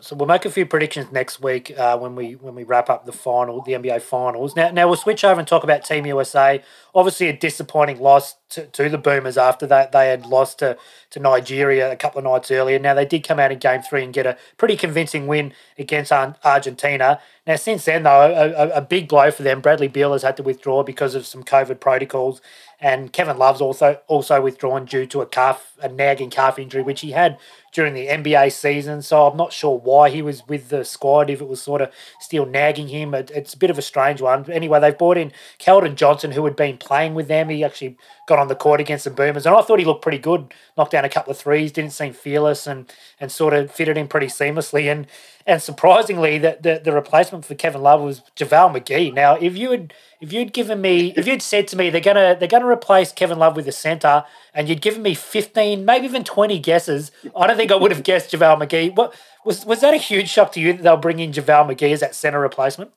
So 0.00 0.16
we'll 0.16 0.26
make 0.26 0.44
a 0.44 0.50
few 0.50 0.66
predictions 0.66 1.12
next 1.12 1.40
week 1.40 1.72
uh, 1.78 1.96
when 1.96 2.16
we 2.16 2.32
when 2.32 2.56
we 2.56 2.64
wrap 2.64 2.90
up 2.90 3.06
the 3.06 3.12
final, 3.12 3.62
the 3.62 3.72
NBA 3.72 4.02
finals. 4.02 4.56
Now, 4.56 4.70
now 4.70 4.88
we'll 4.88 4.96
switch 4.96 5.22
over 5.22 5.38
and 5.38 5.46
talk 5.46 5.62
about 5.62 5.84
Team 5.84 6.06
USA. 6.06 6.60
Obviously, 6.92 7.28
a 7.28 7.36
disappointing 7.36 8.00
loss 8.00 8.34
to, 8.50 8.66
to 8.66 8.88
the 8.88 8.98
Boomers 8.98 9.38
after 9.38 9.66
that 9.66 9.92
they 9.92 10.08
had 10.08 10.26
lost 10.26 10.58
to, 10.58 10.76
to 11.10 11.20
Nigeria 11.20 11.92
a 11.92 11.96
couple 11.96 12.18
of 12.18 12.24
nights 12.24 12.50
earlier. 12.50 12.78
Now 12.78 12.94
they 12.94 13.04
did 13.04 13.22
come 13.22 13.38
out 13.38 13.52
in 13.52 13.58
Game 13.58 13.82
Three 13.82 14.02
and 14.02 14.12
get 14.12 14.26
a 14.26 14.36
pretty 14.56 14.76
convincing 14.76 15.28
win 15.28 15.52
against 15.78 16.10
Argentina. 16.10 17.20
Now 17.46 17.56
since 17.56 17.84
then, 17.84 18.02
though, 18.02 18.54
a, 18.56 18.78
a 18.78 18.80
big 18.80 19.08
blow 19.08 19.30
for 19.30 19.44
them. 19.44 19.60
Bradley 19.60 19.88
Beal 19.88 20.12
has 20.12 20.22
had 20.22 20.36
to 20.38 20.42
withdraw 20.42 20.82
because 20.82 21.14
of 21.14 21.26
some 21.26 21.44
COVID 21.44 21.78
protocols, 21.78 22.40
and 22.80 23.12
Kevin 23.12 23.38
Love's 23.38 23.60
also 23.60 24.00
also 24.06 24.40
withdrawn 24.40 24.84
due 24.84 25.06
to 25.06 25.22
a 25.22 25.26
calf, 25.26 25.72
a 25.82 25.88
nagging 25.88 26.30
calf 26.30 26.58
injury, 26.58 26.82
which 26.82 27.00
he 27.00 27.12
had 27.12 27.38
during 27.72 27.94
the 27.94 28.06
NBA 28.06 28.52
season. 28.52 29.02
So 29.02 29.26
I'm 29.26 29.36
not 29.36 29.52
sure 29.52 29.78
why 29.78 30.10
he 30.10 30.20
was 30.20 30.46
with 30.46 30.68
the 30.68 30.84
squad, 30.84 31.30
if 31.30 31.40
it 31.40 31.48
was 31.48 31.60
sort 31.60 31.80
of 31.80 31.90
still 32.20 32.44
nagging 32.44 32.88
him. 32.88 33.14
It, 33.14 33.30
it's 33.34 33.54
a 33.54 33.58
bit 33.58 33.70
of 33.70 33.78
a 33.78 33.82
strange 33.82 34.20
one. 34.20 34.50
Anyway, 34.50 34.78
they've 34.80 34.96
brought 34.96 35.16
in 35.16 35.32
Keldon 35.58 35.94
Johnson, 35.94 36.32
who 36.32 36.44
had 36.44 36.56
been 36.56 36.76
playing 36.76 37.14
with 37.14 37.28
them. 37.28 37.48
He 37.48 37.64
actually 37.64 37.96
got 38.28 38.38
on 38.38 38.48
the 38.48 38.54
court 38.54 38.80
against 38.80 39.04
the 39.04 39.10
Boomers, 39.10 39.46
and 39.46 39.56
I 39.56 39.62
thought 39.62 39.78
he 39.78 39.84
looked 39.84 40.02
pretty 40.02 40.18
good. 40.18 40.52
Knocked 40.76 40.92
down 40.92 41.04
a 41.04 41.10
couple 41.10 41.30
of 41.30 41.38
threes, 41.38 41.72
didn't 41.72 41.92
seem 41.92 42.12
fearless, 42.12 42.66
and 42.66 42.92
and 43.18 43.32
sort 43.32 43.54
of 43.54 43.70
fitted 43.70 43.96
in 43.96 44.08
pretty 44.08 44.26
seamlessly. 44.26 44.90
And 44.90 45.06
and 45.46 45.62
surprisingly, 45.62 46.38
the, 46.38 46.58
the, 46.60 46.80
the 46.82 46.92
replacement 46.92 47.44
for 47.44 47.54
Kevin 47.54 47.82
Love 47.82 48.00
was 48.00 48.22
JaVale 48.36 48.82
McGee. 48.82 49.14
Now, 49.14 49.36
if 49.36 49.56
you 49.56 49.70
had 49.70 49.94
if 50.26 50.32
you'd 50.32 50.52
given 50.52 50.80
me 50.80 51.14
if 51.16 51.26
you'd 51.26 51.40
said 51.40 51.68
to 51.68 51.76
me 51.76 51.88
they're 51.88 52.00
gonna 52.00 52.36
they're 52.38 52.48
gonna 52.48 52.66
replace 52.66 53.12
Kevin 53.12 53.38
Love 53.38 53.54
with 53.54 53.68
a 53.68 53.72
centre, 53.72 54.24
and 54.52 54.68
you'd 54.68 54.82
given 54.82 55.02
me 55.02 55.14
fifteen, 55.14 55.84
maybe 55.84 56.04
even 56.04 56.24
twenty 56.24 56.58
guesses, 56.58 57.12
I 57.36 57.46
don't 57.46 57.56
think 57.56 57.70
I 57.70 57.76
would 57.76 57.92
have 57.92 58.02
guessed 58.10 58.32
JaVale 58.32 58.60
McGee. 58.60 58.96
What 58.96 59.14
was 59.44 59.64
was 59.64 59.80
that 59.80 59.94
a 59.94 59.98
huge 59.98 60.28
shock 60.28 60.50
to 60.52 60.60
you 60.60 60.72
that 60.72 60.82
they'll 60.82 60.96
bring 60.96 61.20
in 61.20 61.30
JaVale 61.30 61.70
McGee 61.70 61.92
as 61.92 62.00
that 62.00 62.14
centre 62.14 62.40
replacement? 62.40 62.90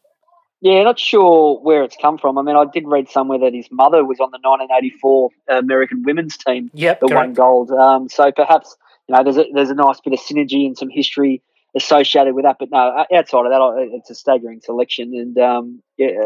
Yeah, 0.61 0.83
not 0.83 0.99
sure 0.99 1.59
where 1.61 1.83
it's 1.83 1.95
come 2.01 2.17
from. 2.17 2.37
I 2.37 2.41
mean, 2.41 2.55
I 2.55 2.65
did 2.65 2.85
read 2.85 3.09
somewhere 3.09 3.39
that 3.39 3.53
his 3.53 3.69
mother 3.71 4.03
was 4.03 4.19
on 4.19 4.31
the 4.31 4.39
1984 4.41 5.29
American 5.49 6.03
women's 6.03 6.35
team 6.35 6.69
yep, 6.73 6.99
that 6.99 7.13
won 7.13 7.33
gold. 7.33 7.71
Um, 7.71 8.09
so 8.09 8.31
perhaps 8.31 8.75
you 9.07 9.15
know 9.15 9.23
there's 9.23 9.37
a 9.37 9.45
there's 9.53 9.69
a 9.69 9.75
nice 9.75 10.01
bit 10.01 10.13
of 10.13 10.19
synergy 10.19 10.65
and 10.65 10.75
some 10.75 10.89
history 10.89 11.43
associated 11.75 12.33
with 12.33 12.45
that. 12.45 12.57
But 12.59 12.71
no, 12.71 13.05
outside 13.13 13.45
of 13.45 13.51
that, 13.51 13.89
it's 13.93 14.09
a 14.09 14.15
staggering 14.15 14.61
selection, 14.61 15.13
and 15.13 15.37
um, 15.37 15.83
yeah, 15.97 16.25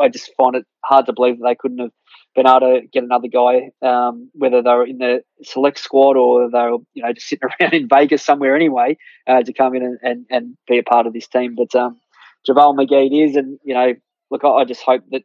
I 0.00 0.08
just 0.08 0.30
find 0.36 0.56
it 0.56 0.64
hard 0.84 1.06
to 1.06 1.12
believe 1.12 1.38
that 1.38 1.44
they 1.44 1.54
couldn't 1.54 1.78
have 1.78 1.90
been 2.34 2.46
able 2.46 2.60
to 2.60 2.80
get 2.92 3.04
another 3.04 3.28
guy, 3.28 3.70
um, 3.82 4.30
whether 4.34 4.62
they 4.62 4.70
were 4.70 4.86
in 4.86 4.98
the 4.98 5.22
select 5.42 5.78
squad 5.78 6.16
or 6.16 6.50
they 6.50 6.58
were, 6.58 6.78
you 6.94 7.02
know, 7.02 7.12
just 7.12 7.26
sitting 7.28 7.48
around 7.60 7.74
in 7.74 7.88
Vegas 7.88 8.22
somewhere 8.22 8.56
anyway, 8.56 8.96
uh, 9.26 9.42
to 9.42 9.52
come 9.52 9.74
in 9.74 9.82
and, 9.82 9.98
and, 10.02 10.26
and, 10.30 10.56
be 10.66 10.78
a 10.78 10.82
part 10.82 11.06
of 11.06 11.12
this 11.12 11.28
team. 11.28 11.54
But 11.54 11.74
um, 11.74 12.00
JaVale 12.48 12.76
McGee 12.76 13.28
is, 13.28 13.36
and 13.36 13.58
you 13.64 13.74
know, 13.74 13.94
look, 14.30 14.44
I, 14.44 14.48
I 14.48 14.64
just 14.64 14.82
hope 14.82 15.02
that 15.10 15.22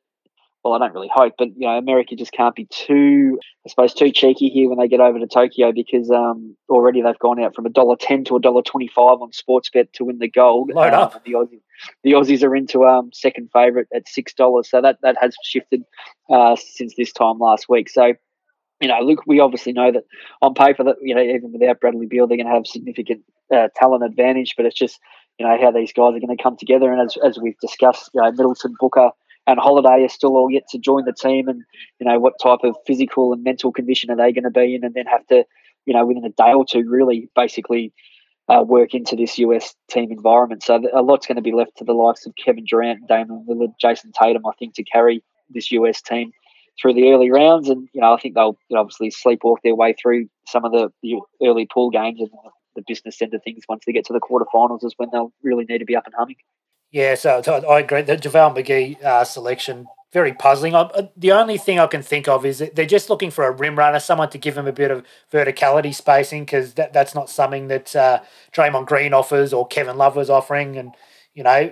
well, 0.63 0.74
I 0.74 0.80
don't 0.80 0.93
really 0.93 1.10
hope, 1.13 1.36
but 1.38 1.50
you 1.56 1.67
know, 1.67 1.78
America 1.78 2.15
just 2.15 2.34
can't 2.34 2.56
be 2.56 2.65
too, 2.65 3.39
I 3.65 3.69
suppose, 3.69 3.93
too 3.93 4.12
cheeky 4.12 4.50
here 4.50 4.67
when 4.67 4.78
they 4.78 4.89
get 4.89 5.00
over 5.00 5.17
to 5.17 5.28
Tokyo 5.28 5.72
because 5.72 6.12
um, 6.12 6.56
already 6.67 7.02
they've 7.02 7.17
gone 7.19 7.41
out 7.41 7.56
from 7.56 7.65
a 7.65 7.69
dollar 7.69 7.95
ten 7.95 8.26
to 8.26 8.36
a 8.36 8.41
dollar 8.41 8.62
twenty 8.62 8.88
five 8.88 9.22
on 9.22 9.32
Sportsbet 9.32 9.93
to 9.93 10.06
win 10.06 10.19
the 10.19 10.30
gold. 10.30 10.72
Load 10.74 10.93
um, 10.93 11.04
up. 11.04 11.24
The 11.24 11.32
Aussies, 11.32 11.62
the 12.04 12.12
Aussies 12.12 12.43
are 12.43 12.56
into 12.56 12.84
um, 12.84 13.10
second 13.13 13.50
favourite 13.54 13.88
at 13.93 14.08
six 14.10 14.34
dollars, 14.34 14.69
so 14.69 14.82
that 14.82 14.98
that 15.02 15.15
has 15.22 15.34
shifted 15.43 15.84
uh, 16.30 16.58
since 16.58 16.93
this 16.95 17.12
time 17.12 17.39
last 17.39 17.67
week. 17.69 17.89
So. 17.89 18.13
You 18.82 18.88
know, 18.88 19.00
look, 19.02 19.28
we 19.28 19.41
obviously 19.41 19.74
know 19.74 19.91
that 19.91 20.06
on 20.41 20.54
paper 20.54 20.86
that 20.86 20.95
you 21.02 21.13
know 21.13 21.19
even 21.19 21.52
without 21.52 21.82
Bradley 21.82 22.06
Beal, 22.06 22.28
they're 22.28 22.38
going 22.38 22.48
to 22.48 22.54
have 22.54 22.65
significant 22.65 23.24
uh, 23.54 23.67
talent 23.76 24.06
advantage. 24.06 24.54
But 24.56 24.67
it's 24.67 24.78
just 24.78 25.02
you 25.38 25.45
know 25.45 25.58
how 25.60 25.72
these 25.72 25.91
guys 25.91 26.15
are 26.15 26.19
going 26.22 26.38
to 26.38 26.41
come 26.41 26.56
together, 26.56 26.89
and 26.89 27.02
as 27.02 27.17
as 27.22 27.38
we've 27.38 27.60
discussed, 27.60 28.10
you 28.13 28.22
know, 28.22 28.32
Middleton, 28.32 28.76
Booker, 28.80 29.10
and 29.47 29.60
Holiday 29.60 30.04
are 30.04 30.10
still 30.10 30.38
all 30.38 30.52
yet 30.52 30.63
to 30.69 30.78
join 30.78 31.06
the 31.06 31.13
team, 31.13 31.47
and 31.47 31.63
you 31.99 32.08
know 32.08 32.19
what 32.19 32.34
type 32.41 32.60
of 32.63 32.75
physical 32.86 33.34
and 33.34 33.43
mental 33.43 33.71
condition 33.71 34.12
are 34.12 34.17
they 34.17 34.32
going 34.32 34.43
to 34.43 34.49
be 34.49 34.75
in, 34.75 34.84
and 34.84 34.93
then 34.93 35.06
have 35.06 35.25
to, 35.28 35.43
you 35.86 35.93
know, 35.93 36.06
within 36.06 36.25
a 36.25 36.30
day 36.30 36.54
or 36.54 36.65
two, 36.65 36.88
really 36.88 37.30
basically 37.36 37.93
uh, 38.49 38.63
work 38.63 38.93
into 38.93 39.15
this 39.15 39.38
US 39.39 39.75
team 39.89 40.12
environment. 40.12 40.63
So 40.63 40.82
a 40.93 41.02
lot's 41.02 41.28
going 41.28 41.38
to 41.38 41.41
be 41.41 41.54
left 41.54 41.78
to 41.78 41.84
the 41.84 41.93
likes 41.93 42.25
of 42.25 42.34
Kevin 42.43 42.65
Durant, 42.65 43.08
Damian 43.08 43.45
Lillard, 43.47 43.73
Jayson 43.82 44.12
Tatum, 44.12 44.45
I 44.45 44.52
think, 44.58 44.75
to 44.75 44.84
carry 44.84 45.23
this 45.49 45.71
US 45.71 46.02
team 46.02 46.32
through 46.82 46.93
the 46.93 47.09
early 47.09 47.30
rounds, 47.30 47.70
and 47.70 47.88
you 47.93 48.01
know 48.01 48.14
I 48.14 48.20
think 48.20 48.36
they'll 48.36 48.57
obviously 48.76 49.11
sleepwalk 49.11 49.57
their 49.64 49.76
way 49.76 49.93
through 49.93 50.30
some 50.47 50.66
of 50.66 50.72
the, 50.72 50.89
the 51.03 51.20
early 51.43 51.68
pool 51.72 51.89
games 51.89 52.20
and 52.20 52.30
the 52.76 52.84
business 52.88 53.22
end 53.22 53.34
of 53.34 53.43
things. 53.43 53.64
Once 53.68 53.84
they 53.86 53.91
get 53.91 54.05
to 54.05 54.14
the 54.14 54.20
quarterfinals, 54.20 54.86
is 54.86 54.93
when 54.97 55.09
they'll 55.11 55.34
really 55.43 55.66
need 55.66 55.80
to 55.80 55.86
be 55.86 55.95
up 55.95 56.05
and 56.05 56.16
humming. 56.18 56.38
Yeah, 56.92 57.16
so 57.16 57.42
I 57.70 57.80
agree. 57.82 58.02
The 58.02 58.18
JaVale 58.18 58.56
McGee 58.58 59.04
uh, 59.04 59.24
selection 59.24 59.88
very 60.12 60.34
puzzling. 60.34 60.74
I, 60.74 60.82
uh, 60.82 61.08
the 61.16 61.32
only 61.34 61.58
thing 61.58 61.80
I 61.80 61.88
can 61.88 62.02
think 62.02 62.28
of 62.28 62.46
is 62.46 62.60
that 62.60 62.76
they're 62.76 62.86
just 62.86 63.10
looking 63.10 63.30
for 63.30 63.46
a 63.46 63.52
rim 63.52 63.78
runner, 63.78 64.00
someone 64.00 64.30
to 64.32 64.38
give 64.38 64.58
him 64.58 64.68
a 64.68 64.72
bit 64.72 64.90
of 64.90 65.06
verticality 65.32 65.94
spacing, 65.94 66.46
because 66.46 66.74
that, 66.76 66.94
that's 66.94 67.14
not 67.14 67.30
something 67.30 67.68
that 67.68 67.96
uh, 67.96 68.22
Draymond 68.52 68.88
Green 68.88 69.14
offers 69.14 69.54
or 69.54 69.68
Kevin 69.68 69.98
Love 69.98 70.16
was 70.16 70.30
offering. 70.30 70.78
And, 70.78 70.96
you 71.36 71.44
know, 71.44 71.72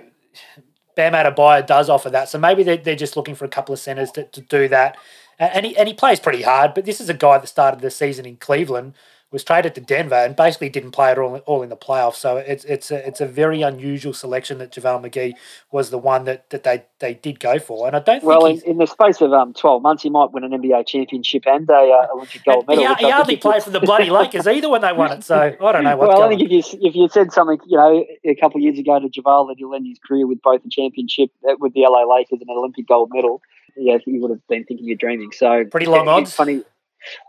Bam 0.94 1.14
Adebayo 1.14 1.66
does 1.66 1.90
offer 1.90 2.10
that. 2.10 2.28
So 2.28 2.38
maybe 2.38 2.62
they're, 2.62 2.76
they're 2.76 2.94
just 2.96 3.16
looking 3.16 3.34
for 3.34 3.44
a 3.44 3.48
couple 3.48 3.72
of 3.72 3.80
centers 3.80 4.12
to, 4.12 4.24
to 4.24 4.40
do 4.40 4.68
that. 4.68 4.96
And 5.40 5.66
he, 5.66 5.76
and 5.76 5.88
he 5.88 5.94
plays 5.94 6.18
pretty 6.18 6.42
hard, 6.42 6.74
but 6.74 6.84
this 6.84 7.00
is 7.00 7.08
a 7.08 7.14
guy 7.14 7.38
that 7.38 7.46
started 7.46 7.80
the 7.80 7.90
season 7.90 8.26
in 8.26 8.36
Cleveland 8.36 8.94
was 9.30 9.44
traded 9.44 9.74
to 9.74 9.80
Denver 9.80 10.14
and 10.14 10.34
basically 10.34 10.70
didn't 10.70 10.92
play 10.92 11.10
at 11.10 11.18
all, 11.18 11.36
all 11.38 11.62
in 11.62 11.68
the 11.68 11.76
playoffs. 11.76 12.14
So 12.14 12.38
it's 12.38 12.64
it's 12.64 12.90
a, 12.90 13.06
it's 13.06 13.20
a 13.20 13.26
very 13.26 13.60
unusual 13.60 14.14
selection 14.14 14.56
that 14.58 14.72
JaVale 14.72 15.06
McGee 15.06 15.34
was 15.70 15.90
the 15.90 15.98
one 15.98 16.24
that, 16.24 16.48
that 16.48 16.64
they, 16.64 16.84
they 16.98 17.14
did 17.14 17.38
go 17.38 17.58
for. 17.58 17.86
And 17.86 17.94
I 17.94 18.00
don't 18.00 18.22
well, 18.24 18.46
in, 18.46 18.60
in, 18.62 18.78
the 18.78 18.86
space 18.86 19.20
of 19.20 19.32
um, 19.34 19.52
12 19.52 19.82
months, 19.82 20.02
he 20.02 20.08
might 20.08 20.32
win 20.32 20.44
an 20.44 20.52
NBA 20.52 20.86
championship 20.86 21.42
and 21.46 21.68
a 21.68 21.74
uh, 21.74 22.06
Olympic 22.14 22.42
gold 22.44 22.66
medal. 22.66 22.94
He, 22.94 23.04
he 23.04 23.10
hardly 23.10 23.36
played 23.36 23.62
for 23.62 23.70
the 23.70 23.80
bloody 23.80 24.08
Lakers 24.10 24.46
either 24.46 24.70
when 24.70 24.80
they 24.80 24.92
won 24.94 25.12
it. 25.12 25.24
So 25.24 25.36
I 25.36 25.72
don't 25.72 25.84
know 25.84 25.96
what's 25.96 26.14
Well, 26.14 26.22
I 26.22 26.28
think 26.28 26.42
if 26.42 26.50
you, 26.50 26.78
if 26.80 26.94
you 26.94 27.08
said 27.10 27.30
something, 27.32 27.58
you 27.66 27.76
know, 27.76 28.06
a 28.24 28.34
couple 28.36 28.56
of 28.58 28.62
years 28.62 28.78
ago 28.78 28.98
to 28.98 29.08
JaVale 29.08 29.48
that 29.48 29.56
he'll 29.58 29.74
end 29.74 29.86
his 29.86 29.98
career 29.98 30.26
with 30.26 30.40
both 30.40 30.64
a 30.64 30.68
championship 30.70 31.30
uh, 31.48 31.54
with 31.58 31.74
the 31.74 31.82
LA 31.82 32.10
Lakers 32.14 32.40
and 32.40 32.48
an 32.48 32.56
Olympic 32.56 32.88
gold 32.88 33.10
medal, 33.12 33.42
yeah, 33.76 33.98
he 34.04 34.18
would 34.18 34.30
have 34.30 34.46
been 34.48 34.64
thinking 34.64 34.86
you're 34.86 34.96
dreaming. 34.96 35.32
So 35.32 35.64
pretty 35.64 35.86
long 35.86 36.08
odds. 36.08 36.34
Funny, 36.34 36.62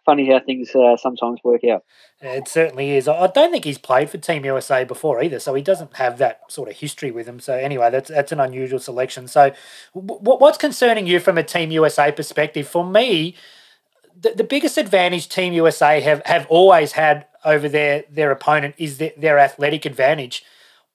funny 0.06 0.30
how 0.32 0.40
things 0.40 0.74
uh, 0.76 0.98
sometimes 0.98 1.40
work 1.44 1.64
out. 1.64 1.84
It 2.22 2.48
certainly 2.48 2.92
is. 2.92 3.08
I 3.08 3.28
don't 3.28 3.52
think 3.52 3.64
he's 3.64 3.78
played 3.78 4.10
for 4.10 4.18
Team 4.18 4.44
USA 4.44 4.84
before 4.84 5.24
either, 5.24 5.40
so 5.40 5.54
he 5.54 5.62
doesn't 5.62 5.96
have 5.96 6.18
that 6.18 6.42
sort 6.52 6.70
of 6.70 6.76
history 6.76 7.12
with 7.12 7.28
him. 7.28 7.40
So 7.40 7.54
anyway, 7.54 7.90
that's 7.90 8.10
that's 8.10 8.32
an 8.32 8.40
unusual 8.40 8.80
selection. 8.80 9.28
So, 9.28 9.54
what's 9.94 10.58
concerning 10.58 11.08
you 11.08 11.20
from 11.20 11.38
a 11.38 11.44
Team 11.44 11.72
USA 11.72 12.12
perspective? 12.12 12.68
For 12.68 12.86
me, 12.86 13.36
the, 14.20 14.32
the 14.32 14.44
biggest 14.44 14.78
advantage 14.78 15.30
Team 15.30 15.54
USA 15.54 16.02
have 16.02 16.22
have 16.26 16.46
always 16.50 16.94
had 16.94 17.26
over 17.46 17.70
their 17.70 18.04
their 18.10 18.32
opponent 18.32 18.76
is 18.78 18.98
their, 18.98 19.14
their 19.16 19.40
athletic 19.40 19.86
advantage, 19.86 20.44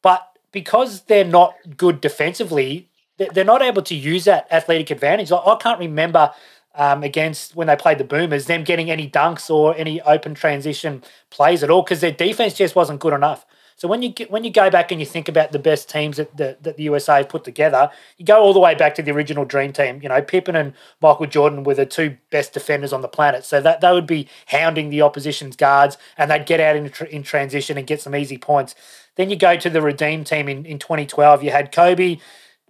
but 0.02 0.28
because 0.52 1.02
they're 1.02 1.24
not 1.24 1.54
good 1.76 2.00
defensively, 2.00 2.88
they're 3.16 3.44
not 3.44 3.62
able 3.62 3.82
to 3.82 3.94
use 3.94 4.24
that 4.24 4.46
athletic 4.50 4.90
advantage. 4.90 5.32
I 5.32 5.56
can't 5.60 5.78
remember 5.78 6.32
um, 6.74 7.02
against 7.02 7.54
when 7.54 7.66
they 7.66 7.76
played 7.76 7.98
the 7.98 8.04
Boomers, 8.04 8.46
them 8.46 8.64
getting 8.64 8.90
any 8.90 9.08
dunks 9.08 9.50
or 9.50 9.74
any 9.76 10.00
open 10.02 10.34
transition 10.34 11.02
plays 11.30 11.62
at 11.62 11.70
all 11.70 11.82
because 11.82 12.00
their 12.00 12.12
defense 12.12 12.54
just 12.54 12.74
wasn't 12.74 13.00
good 13.00 13.12
enough. 13.12 13.46
So 13.76 13.88
when 13.88 14.02
you 14.02 14.10
get, 14.10 14.30
when 14.30 14.44
you 14.44 14.50
go 14.50 14.70
back 14.70 14.92
and 14.92 15.00
you 15.00 15.06
think 15.06 15.28
about 15.28 15.52
the 15.52 15.58
best 15.58 15.90
teams 15.90 16.16
that 16.18 16.36
the, 16.36 16.56
that 16.62 16.76
the 16.76 16.84
USA 16.84 17.14
have 17.16 17.28
put 17.28 17.42
together, 17.42 17.90
you 18.16 18.24
go 18.24 18.40
all 18.40 18.52
the 18.52 18.60
way 18.60 18.74
back 18.74 18.94
to 18.96 19.02
the 19.02 19.10
original 19.10 19.44
Dream 19.44 19.72
Team. 19.72 20.00
You 20.02 20.08
know, 20.08 20.22
Pippen 20.22 20.54
and 20.54 20.74
Michael 21.00 21.26
Jordan 21.26 21.64
were 21.64 21.74
the 21.74 21.86
two 21.86 22.16
best 22.30 22.52
defenders 22.52 22.92
on 22.92 23.02
the 23.02 23.08
planet. 23.08 23.44
So 23.44 23.60
that 23.60 23.80
they 23.80 23.92
would 23.92 24.06
be 24.06 24.28
hounding 24.46 24.90
the 24.90 25.02
opposition's 25.02 25.56
guards, 25.56 25.98
and 26.16 26.30
they'd 26.30 26.46
get 26.46 26.60
out 26.60 26.76
in, 26.76 26.92
in 27.10 27.22
transition 27.24 27.76
and 27.76 27.86
get 27.86 28.00
some 28.00 28.14
easy 28.14 28.38
points. 28.38 28.76
Then 29.16 29.30
you 29.30 29.36
go 29.36 29.56
to 29.56 29.70
the 29.70 29.82
Redeem 29.82 30.24
Team 30.24 30.48
in, 30.48 30.64
in 30.66 30.78
2012. 30.78 31.42
You 31.42 31.50
had 31.50 31.72
Kobe, 31.72 32.18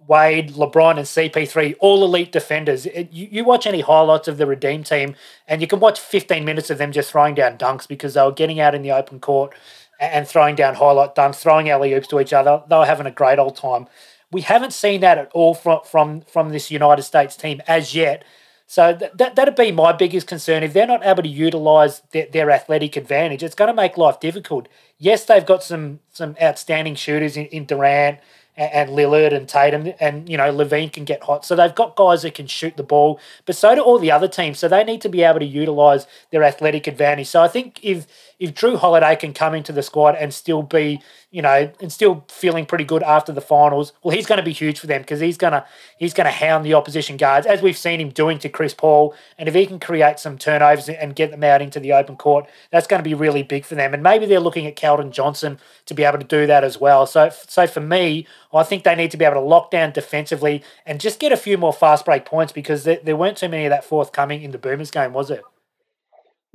Wade, 0.07 0.51
LeBron, 0.51 0.97
and 0.97 1.05
CP3, 1.05 1.75
all 1.79 2.03
elite 2.03 2.31
defenders. 2.31 2.85
It, 2.85 3.11
you, 3.11 3.27
you 3.31 3.43
watch 3.43 3.65
any 3.65 3.81
highlights 3.81 4.27
of 4.27 4.37
the 4.37 4.45
Redeem 4.45 4.83
team, 4.83 5.15
and 5.47 5.61
you 5.61 5.67
can 5.67 5.79
watch 5.79 5.99
15 5.99 6.45
minutes 6.45 6.69
of 6.69 6.77
them 6.77 6.91
just 6.91 7.11
throwing 7.11 7.35
down 7.35 7.57
dunks 7.57 7.87
because 7.87 8.13
they 8.13 8.21
were 8.21 8.31
getting 8.31 8.59
out 8.59 8.75
in 8.75 8.81
the 8.81 8.91
open 8.91 9.19
court 9.19 9.55
and 9.99 10.27
throwing 10.27 10.55
down 10.55 10.75
highlight 10.75 11.15
dunks, 11.15 11.37
throwing 11.37 11.69
alley 11.69 11.93
oops 11.93 12.07
to 12.07 12.19
each 12.19 12.33
other. 12.33 12.63
They 12.69 12.77
were 12.77 12.85
having 12.85 13.05
a 13.05 13.11
great 13.11 13.39
old 13.39 13.55
time. 13.55 13.87
We 14.31 14.41
haven't 14.41 14.73
seen 14.73 15.01
that 15.01 15.17
at 15.17 15.31
all 15.33 15.53
from 15.53 15.81
from, 15.85 16.21
from 16.21 16.49
this 16.49 16.69
United 16.69 17.03
States 17.03 17.35
team 17.35 17.61
as 17.67 17.95
yet. 17.95 18.23
So 18.67 18.93
that 18.93 19.35
that'd 19.35 19.55
be 19.55 19.71
my 19.71 19.91
biggest 19.91 20.27
concern. 20.27 20.63
If 20.63 20.73
they're 20.73 20.87
not 20.87 21.05
able 21.05 21.23
to 21.23 21.29
utilise 21.29 21.99
their, 22.11 22.25
their 22.25 22.51
athletic 22.51 22.97
advantage, 22.97 23.43
it's 23.43 23.55
going 23.55 23.67
to 23.67 23.73
make 23.73 23.95
life 23.97 24.19
difficult. 24.19 24.67
Yes, 24.97 25.25
they've 25.25 25.45
got 25.45 25.63
some 25.63 25.99
some 26.11 26.35
outstanding 26.41 26.95
shooters 26.95 27.37
in, 27.37 27.45
in 27.47 27.65
Durant 27.65 28.19
and, 28.57 28.89
Lillard 28.91 29.33
and 29.33 29.47
Tatum 29.47 29.93
and 29.99 30.29
you 30.29 30.37
know 30.37 30.51
LaVine 30.53 30.91
can 30.91 31.05
get 31.05 31.23
hot. 31.23 31.45
So 31.45 31.55
they've 31.55 31.73
got 31.75 31.95
guys 31.95 32.21
that 32.21 32.35
can 32.35 32.47
shoot 32.47 32.77
the 32.77 32.83
ball, 32.83 33.19
but 33.45 33.55
so 33.55 33.75
do 33.75 33.81
all 33.81 33.99
the 33.99 34.11
other 34.11 34.27
teams. 34.27 34.59
So 34.59 34.67
they 34.67 34.83
need 34.83 35.01
to 35.01 35.09
be 35.09 35.23
able 35.23 35.39
to 35.39 35.45
utilize 35.45 36.07
their 36.31 36.43
athletic 36.43 36.87
advantage. 36.87 37.27
So 37.27 37.41
I 37.41 37.47
think 37.47 37.79
if 37.83 38.07
if 38.39 38.53
Jrue 38.53 38.77
Holiday 38.77 39.15
can 39.15 39.33
come 39.33 39.53
into 39.53 39.71
the 39.71 39.81
squad 39.81 40.15
and 40.15 40.33
still 40.33 40.61
be, 40.61 41.01
you 41.31 41.41
know, 41.41 41.71
and 41.79 41.91
still 41.91 42.25
feeling 42.27 42.65
pretty 42.65 42.83
good 42.83 43.01
after 43.03 43.31
the 43.31 43.41
finals, 43.41 43.93
well, 44.03 44.15
he's 44.15 44.25
going 44.25 44.39
to 44.39 44.43
be 44.43 44.51
huge 44.51 44.79
for 44.79 44.87
them 44.87 45.01
because 45.01 45.19
he's 45.19 45.37
gonna 45.37 45.65
he's 45.97 46.13
gonna 46.13 46.31
hound 46.31 46.65
the 46.65 46.73
opposition 46.73 47.17
guards 47.17 47.47
as 47.47 47.61
we've 47.61 47.77
seen 47.77 48.01
him 48.01 48.09
doing 48.09 48.37
to 48.39 48.49
Chris 48.49 48.73
Paul. 48.73 49.15
And 49.37 49.47
if 49.47 49.55
he 49.55 49.65
can 49.65 49.79
create 49.79 50.19
some 50.19 50.37
turnovers 50.37 50.89
and 50.89 51.15
get 51.15 51.31
them 51.31 51.43
out 51.43 51.61
into 51.61 51.79
the 51.79 51.93
open 51.93 52.17
court, 52.17 52.49
that's 52.71 52.87
going 52.87 52.99
to 53.01 53.09
be 53.09 53.13
really 53.13 53.43
big 53.43 53.65
for 53.65 53.75
them. 53.75 53.93
And 53.93 54.03
maybe 54.03 54.25
they're 54.25 54.39
looking 54.39 54.67
at 54.67 54.75
Keldon 54.75 55.11
Johnson 55.11 55.59
to 55.85 55.93
be 55.93 56.03
able 56.03 56.19
to 56.19 56.25
do 56.25 56.45
that 56.47 56.63
as 56.63 56.79
well. 56.79 57.05
So 57.05 57.29
so 57.47 57.67
for 57.67 57.81
me, 57.81 58.27
I 58.53 58.63
think 58.63 58.83
they 58.83 58.95
need 58.95 59.11
to 59.11 59.17
be 59.17 59.25
able 59.25 59.35
to 59.35 59.47
lock 59.47 59.71
down 59.71 59.91
defensively 59.91 60.63
and 60.85 60.99
just 60.99 61.19
get 61.19 61.31
a 61.31 61.37
few 61.37 61.57
more 61.57 61.73
fast 61.73 62.05
break 62.05 62.25
points 62.25 62.51
because 62.51 62.83
there, 62.83 62.99
there 63.03 63.15
weren't 63.15 63.37
too 63.37 63.49
many 63.49 63.65
of 63.65 63.69
that 63.69 63.85
forthcoming 63.85 64.41
in 64.41 64.51
the 64.51 64.57
Boomers 64.57 64.91
game, 64.91 65.13
was 65.13 65.31
it? 65.31 65.41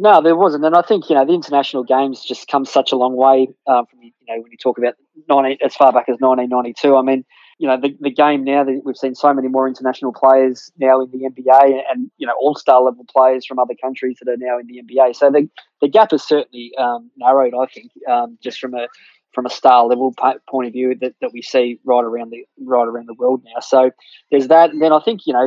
No, 0.02 0.22
there 0.22 0.34
wasn't, 0.34 0.64
and 0.64 0.74
I 0.74 0.80
think 0.80 1.10
you 1.10 1.14
know 1.14 1.26
the 1.26 1.34
international 1.34 1.84
games 1.84 2.24
just 2.24 2.48
come 2.48 2.64
such 2.64 2.90
a 2.90 2.96
long 2.96 3.16
way 3.16 3.48
uh, 3.66 3.84
from 3.84 4.02
you 4.02 4.12
know 4.26 4.40
when 4.40 4.50
you 4.50 4.56
talk 4.56 4.78
about 4.78 4.94
19, 5.28 5.58
as 5.62 5.76
far 5.76 5.92
back 5.92 6.08
as 6.08 6.16
1992. 6.20 6.96
I 6.96 7.02
mean, 7.02 7.22
you 7.58 7.68
know 7.68 7.78
the, 7.78 7.94
the 8.00 8.10
game 8.10 8.42
now 8.42 8.64
that 8.64 8.80
we've 8.82 8.96
seen 8.96 9.14
so 9.14 9.34
many 9.34 9.48
more 9.48 9.68
international 9.68 10.14
players 10.14 10.72
now 10.78 11.02
in 11.02 11.10
the 11.10 11.28
NBA, 11.28 11.82
and 11.92 12.10
you 12.16 12.26
know 12.26 12.32
all 12.40 12.54
star 12.54 12.80
level 12.80 13.04
players 13.14 13.44
from 13.44 13.58
other 13.58 13.74
countries 13.78 14.16
that 14.22 14.32
are 14.32 14.38
now 14.38 14.58
in 14.58 14.66
the 14.68 14.80
NBA. 14.82 15.16
So 15.16 15.30
the 15.30 15.50
the 15.82 15.88
gap 15.88 16.14
is 16.14 16.26
certainly 16.26 16.72
um, 16.78 17.10
narrowed, 17.18 17.52
I 17.52 17.66
think, 17.66 17.90
um, 18.08 18.38
just 18.42 18.58
from 18.58 18.72
a 18.72 18.86
from 19.34 19.44
a 19.44 19.50
star 19.50 19.84
level 19.84 20.14
point 20.48 20.66
of 20.66 20.72
view 20.72 20.96
that, 21.02 21.14
that 21.20 21.34
we 21.34 21.42
see 21.42 21.78
right 21.84 22.04
around 22.04 22.30
the 22.30 22.46
right 22.64 22.88
around 22.88 23.06
the 23.06 23.14
world 23.14 23.42
now. 23.44 23.60
So 23.60 23.90
there's 24.30 24.48
that, 24.48 24.70
and 24.70 24.80
then 24.80 24.94
I 24.94 25.00
think 25.00 25.26
you 25.26 25.34
know 25.34 25.44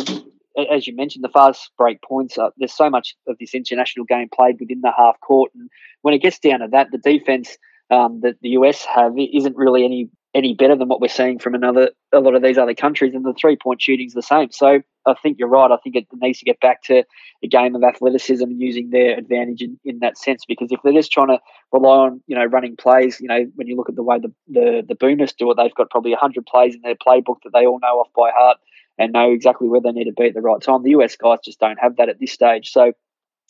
as 0.72 0.88
you 0.88 0.96
mentioned, 0.96 1.24
the 1.24 1.30
fast 1.30 1.72
break 1.78 2.02
points. 2.02 2.38
Uh, 2.38 2.50
there's 2.58 2.74
so 2.74 2.90
much 2.90 3.16
of 3.28 3.38
this 3.40 3.56
international 3.56 4.06
game 4.06 4.30
played 4.34 4.60
within 4.60 4.82
the 4.82 4.92
half 4.96 5.20
court, 5.22 5.52
and 5.56 5.70
when 6.02 6.14
it 6.14 6.22
gets 6.22 6.40
down 6.40 6.60
to 6.60 6.68
that, 6.72 6.92
the 6.92 6.98
defense 6.98 7.58
um, 7.90 8.22
that 8.22 8.36
the 8.42 8.50
US 8.50 8.86
have 8.86 9.14
isn't 9.18 9.56
really 9.56 9.86
any 9.86 10.10
any 10.36 10.56
better 10.56 10.76
than 10.76 10.88
what 10.88 11.00
we're 11.00 11.08
seeing 11.08 11.38
from 11.38 11.54
another 11.54 11.92
a 12.12 12.20
lot 12.20 12.34
of 12.34 12.42
these 12.42 12.58
other 12.58 12.74
countries, 12.74 13.14
and 13.14 13.24
the 13.24 13.34
three 13.40 13.56
point 13.56 13.82
shooting's 13.82 14.14
the 14.14 14.22
same. 14.22 14.52
So 14.52 14.82
I 15.06 15.14
think 15.22 15.38
you're 15.38 15.48
right. 15.48 15.72
I 15.72 15.78
think 15.78 15.96
it 15.96 16.08
needs 16.14 16.40
to 16.40 16.46
get 16.46 16.60
back 16.60 16.82
to 16.84 17.04
a 17.44 17.48
game 17.48 17.76
of 17.76 17.84
athleticism 17.84 18.44
and 18.44 18.60
using 18.60 18.90
their 18.90 19.18
advantage 19.18 19.62
in, 19.62 19.80
in 19.86 20.00
that 20.00 20.18
sense. 20.18 20.44
Because 20.48 20.72
if 20.72 20.80
they're 20.84 20.94
just 20.94 21.12
trying 21.12 21.28
to 21.28 21.40
rely 21.72 21.98
on 21.98 22.22
you 22.28 22.36
know 22.36 22.46
running 22.46 22.76
plays, 22.76 23.20
you 23.20 23.28
know 23.28 23.46
when 23.56 23.68
you 23.68 23.76
look 23.76 23.90
at 23.90 23.96
the 23.96 24.04
way 24.04 24.20
the 24.20 24.32
the, 24.48 24.84
the 24.88 24.96
Boomers 24.96 25.34
do 25.34 25.52
it, 25.52 25.58
they've 25.58 25.76
got 25.76 25.90
probably 25.90 26.14
hundred 26.14 26.46
plays 26.46 26.76
in 26.76 26.82
their 26.82 26.96
playbook 26.96 27.38
that 27.44 27.52
they 27.54 27.66
all 27.66 27.80
know 27.80 28.00
off 28.00 28.10
by 28.16 28.32
heart 28.36 28.58
and 28.98 29.14
know 29.14 29.32
exactly 29.32 29.68
where 29.68 29.82
they 29.82 29.92
need 29.92 30.06
to 30.06 30.14
be 30.14 30.28
at 30.28 30.34
the 30.34 30.42
right 30.42 30.62
time. 30.62 30.84
The 30.84 30.92
US 30.92 31.16
guys 31.16 31.40
just 31.44 31.60
don't 31.60 31.80
have 31.80 31.98
that 31.98 32.10
at 32.10 32.20
this 32.20 32.32
stage. 32.32 32.72
So, 32.72 32.94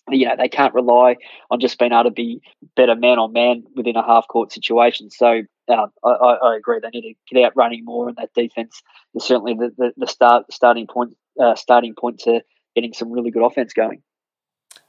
you 0.09 0.27
know, 0.27 0.35
they 0.37 0.49
can't 0.49 0.73
rely 0.73 1.17
on 1.49 1.59
just 1.59 1.79
being 1.79 1.91
able 1.91 2.05
to 2.05 2.11
be 2.11 2.41
better 2.75 2.95
man 2.95 3.19
on 3.19 3.33
man 3.33 3.63
within 3.75 3.95
a 3.95 4.05
half 4.05 4.27
court 4.27 4.51
situation. 4.51 5.09
So, 5.09 5.43
uh, 5.67 5.87
I, 6.03 6.09
I, 6.09 6.55
agree. 6.57 6.79
They 6.81 6.89
need 6.89 7.13
to 7.13 7.35
get 7.35 7.45
out 7.45 7.55
running 7.55 7.85
more, 7.85 8.09
and 8.09 8.17
that 8.17 8.33
defense 8.35 8.81
is 9.15 9.23
certainly 9.23 9.53
the, 9.53 9.71
the, 9.77 9.93
the 9.95 10.07
start 10.07 10.51
starting 10.51 10.87
point 10.87 11.15
uh, 11.41 11.55
starting 11.55 11.95
point 11.95 12.19
to 12.19 12.41
getting 12.75 12.93
some 12.93 13.11
really 13.11 13.31
good 13.31 13.45
offense 13.45 13.71
going. 13.71 14.01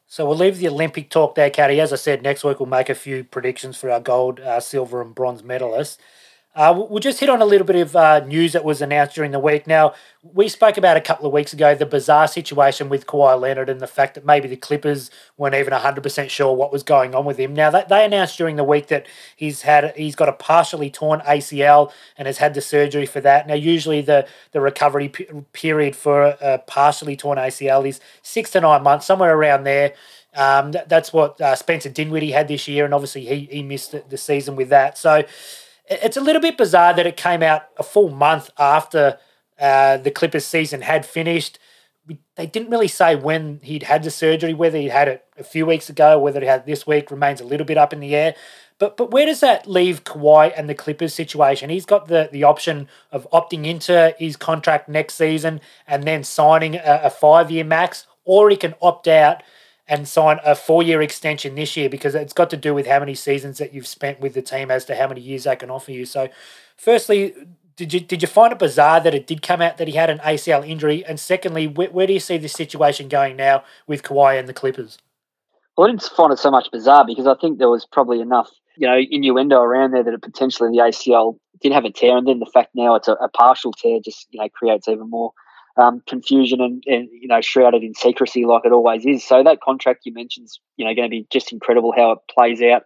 So 0.07 0.27
we'll 0.27 0.37
leave 0.37 0.59
the 0.59 0.69
Olympic 0.69 1.11
talk 1.11 1.35
there, 1.35 1.51
Caddy. 1.51 1.81
As 1.81 1.93
I 1.93 1.97
said, 1.97 2.23
next 2.23 2.45
week 2.45 2.61
we'll 2.61 2.69
make 2.69 2.89
a 2.89 2.95
few 2.95 3.25
predictions 3.25 3.77
for 3.77 3.91
our 3.91 4.01
gold, 4.01 4.41
uh, 4.41 4.61
silver, 4.61 5.01
and 5.01 5.15
bronze 5.15 5.43
medalists. 5.43 5.97
Uh, 6.57 6.73
we'll 6.89 7.01
just 7.01 7.19
hit 7.19 7.29
on 7.29 7.43
a 7.43 7.45
little 7.45 7.67
bit 7.67 7.75
of 7.75 7.97
uh, 7.97 8.21
news 8.21 8.53
that 8.53 8.65
was 8.65 8.81
announced 8.81 9.17
during 9.17 9.33
the 9.33 9.41
week. 9.41 9.67
Now, 9.67 9.93
we 10.23 10.47
spoke 10.47 10.77
about 10.77 10.97
a 10.97 11.01
couple 11.01 11.27
of 11.27 11.33
weeks 11.33 11.53
ago 11.53 11.75
the 11.75 11.85
bizarre 11.85 12.29
situation 12.29 12.89
with 12.89 13.09
Kawhi 13.09 13.41
Leonard 13.41 13.69
and 13.69 13.81
the 13.81 13.89
fact 13.89 14.15
that 14.15 14.25
maybe 14.25 14.47
the 14.47 14.55
Clippers 14.55 15.11
weren't 15.37 15.57
even 15.57 15.73
100% 15.73 16.31
sure 16.31 16.55
what 16.55 16.71
was 16.71 16.85
going 16.85 17.13
on 17.13 17.25
with 17.25 17.39
him. 17.39 17.55
Now, 17.55 17.71
they 17.71 18.05
announced 18.05 18.39
during 18.39 18.55
the 18.55 18.63
week 18.63 18.87
that 18.87 19.05
he's 19.35 19.63
had 19.63 19.97
he's 19.97 20.15
got 20.15 20.29
a 20.29 20.33
partially 20.33 20.91
torn 20.91 21.21
ACL 21.23 21.91
and 22.17 22.27
has 22.27 22.39
had 22.39 22.55
the 22.55 22.61
surgery 22.61 23.07
for 23.07 23.21
that. 23.21 23.49
Now, 23.49 23.55
usually 23.55 24.01
the, 24.01 24.25
the 24.53 24.61
recovery 24.61 25.09
p- 25.09 25.27
period 25.53 25.97
for 25.97 26.37
a 26.41 26.59
partially 26.59 27.17
torn 27.17 27.37
ACL 27.37 27.87
is 27.87 27.99
six 28.23 28.53
to 28.53 28.61
nine 28.61 28.85
months, 28.85 29.07
somewhere 29.07 29.37
around 29.37 29.65
there. 29.65 29.95
Um, 30.37 30.71
that, 30.71 30.89
that's 30.89 31.13
what 31.13 31.41
uh, 31.41 31.57
Spencer 31.57 31.89
Dinwiddie 31.89 32.31
had 32.31 32.47
this 32.47 32.69
year, 32.69 32.85
and 32.85 32.95
obviously 32.95 33.25
he, 33.25 33.49
he 33.51 33.63
missed 33.65 33.91
the, 33.91 34.05
the 34.09 34.19
season 34.19 34.55
with 34.55 34.69
that. 34.69 34.97
So, 34.97 35.25
it's 35.87 36.17
a 36.17 36.21
little 36.21 36.41
bit 36.41 36.57
bizarre 36.57 36.95
that 36.95 37.07
it 37.07 37.17
came 37.17 37.43
out 37.43 37.63
a 37.77 37.83
full 37.83 38.11
month 38.11 38.51
after 38.59 39.19
uh, 39.59 39.99
the 39.99 40.11
Clippers 40.11 40.47
season 40.47 40.83
had 40.83 41.05
finished. 41.07 41.59
we, 42.07 42.19
they 42.37 42.47
didn't 42.47 42.71
really 42.71 42.89
say 42.89 43.15
when 43.17 43.61
he'd 43.63 43.85
had 43.85 44.03
the 44.03 44.11
surgery, 44.11 44.55
whether 44.55 44.79
he 44.79 44.89
had 44.89 45.09
it 45.09 45.25
a 45.39 45.45
few 45.45 45.67
weeks 45.67 45.89
ago, 45.89 46.19
whether 46.19 46.41
he 46.41 46.47
had 46.47 46.67
this 46.67 46.87
week 46.87 47.11
remains 47.11 47.41
a 47.41 47.45
little 47.45 47.67
bit 47.67 47.79
up 47.79 47.93
in 47.93 48.01
the 48.01 48.15
air. 48.15 48.35
But 48.79 48.97
but 48.97 49.13
where 49.13 49.27
does 49.27 49.41
that 49.41 49.69
leave 49.69 50.05
Kawhi 50.05 50.53
and 50.57 50.69
the 50.69 50.75
Clippers 50.75 51.15
situation? 51.15 51.71
He's 51.71 51.87
got 51.87 52.09
the, 52.09 52.29
the 52.33 52.43
option 52.43 52.89
of 53.13 53.29
opting 53.33 53.67
into 53.67 54.15
his 54.19 54.37
contract 54.37 54.89
next 54.89 55.15
season 55.15 55.61
and 55.87 56.03
then 56.03 56.25
signing 56.25 56.75
a, 56.75 57.03
a 57.05 57.11
five 57.11 57.51
year 57.51 57.65
max, 57.65 58.07
or 58.25 58.51
he 58.51 58.57
can 58.57 58.75
opt 58.83 59.07
out 59.07 59.43
and 59.87 60.09
sign 60.09 60.41
a 60.45 60.55
four 60.55 60.83
year 60.83 61.03
extension 61.03 61.55
this 61.55 61.77
year 61.77 61.89
because 61.89 62.15
it's 62.15 62.33
got 62.33 62.51
to 62.51 62.57
do 62.57 62.75
with 62.75 62.87
how 62.87 62.99
many 62.99 63.15
seasons 63.15 63.59
that 63.59 63.75
you've 63.75 63.87
spent 63.87 64.21
with 64.21 64.35
the 64.35 64.43
team 64.43 64.71
as 64.71 64.85
to 64.87 64.97
how 64.97 65.09
many 65.09 65.21
years 65.21 65.45
they 65.45 65.57
can 65.57 65.71
offer 65.71 65.93
you. 65.93 66.07
So, 66.07 66.29
firstly, 66.77 67.35
did 67.77 67.93
you 67.93 68.01
did 68.01 68.23
you 68.23 68.29
find 68.29 68.53
it 68.53 68.59
bizarre 68.59 69.01
that 69.01 69.15
it 69.15 69.27
did 69.27 69.43
come 69.43 69.61
out 69.61 69.79
that 69.79 69.89
he 69.89 69.95
had 69.95 70.11
an 70.11 70.19
ACL 70.19 70.67
injury? 70.67 71.05
And 71.05 71.21
secondly, 71.21 71.67
where, 71.67 71.91
where 71.91 72.07
do 72.07 72.13
you 72.13 72.21
see 72.21 72.39
this 72.39 72.53
situation 72.53 73.09
going 73.09 73.37
now 73.37 73.65
with 73.87 74.03
Kawhi 74.03 74.39
and 74.39 74.49
the 74.49 74.55
Clippers? 74.55 74.99
Well, 75.77 75.87
I 75.87 75.91
didn't 75.91 76.05
find 76.05 76.33
it 76.33 76.39
so 76.39 76.51
much 76.51 76.71
bizarre 76.71 77.05
because 77.05 77.27
I 77.27 77.35
think 77.35 77.59
there 77.59 77.69
was 77.69 77.85
probably 77.85 78.21
enough, 78.21 78.49
you 78.77 78.87
know, 78.87 78.97
innuendo 79.11 79.57
around 79.57 79.91
there 79.91 80.05
that 80.05 80.23
potentially 80.23 80.71
the 80.71 80.83
ACL 80.85 81.37
did 81.61 81.73
have 81.73 81.85
a 81.85 81.91
tear, 81.91 82.17
and 82.17 82.29
then 82.29 82.39
the 82.39 82.47
fact 82.47 82.71
now 82.75 82.95
it's 82.95 83.09
a, 83.09 83.15
a 83.15 83.29
partial 83.29 83.73
tear 83.73 83.99
just 84.05 84.29
you 84.31 84.41
know 84.41 84.49
creates 84.49 84.89
even 84.89 85.11
more 85.11 85.33
um, 85.77 86.03
confusion 86.07 86.61
and, 86.61 86.83
and, 86.87 87.09
you 87.13 87.29
know 87.29 87.41
shrouded 87.41 87.83
in 87.83 87.95
secrecy 87.95 88.45
like 88.45 88.65
it 88.65 88.73
always 88.73 89.05
is. 89.05 89.25
So 89.25 89.43
that 89.43 89.61
contract 89.61 90.03
you 90.05 90.13
mentioned 90.13 90.47
is 90.47 90.61
you 90.77 90.85
know 90.85 90.95
going 90.95 91.09
to 91.09 91.11
be 91.11 91.27
just 91.31 91.53
incredible 91.53 91.93
how 91.97 92.13
it 92.13 92.19
plays 92.31 92.63
out 92.63 92.83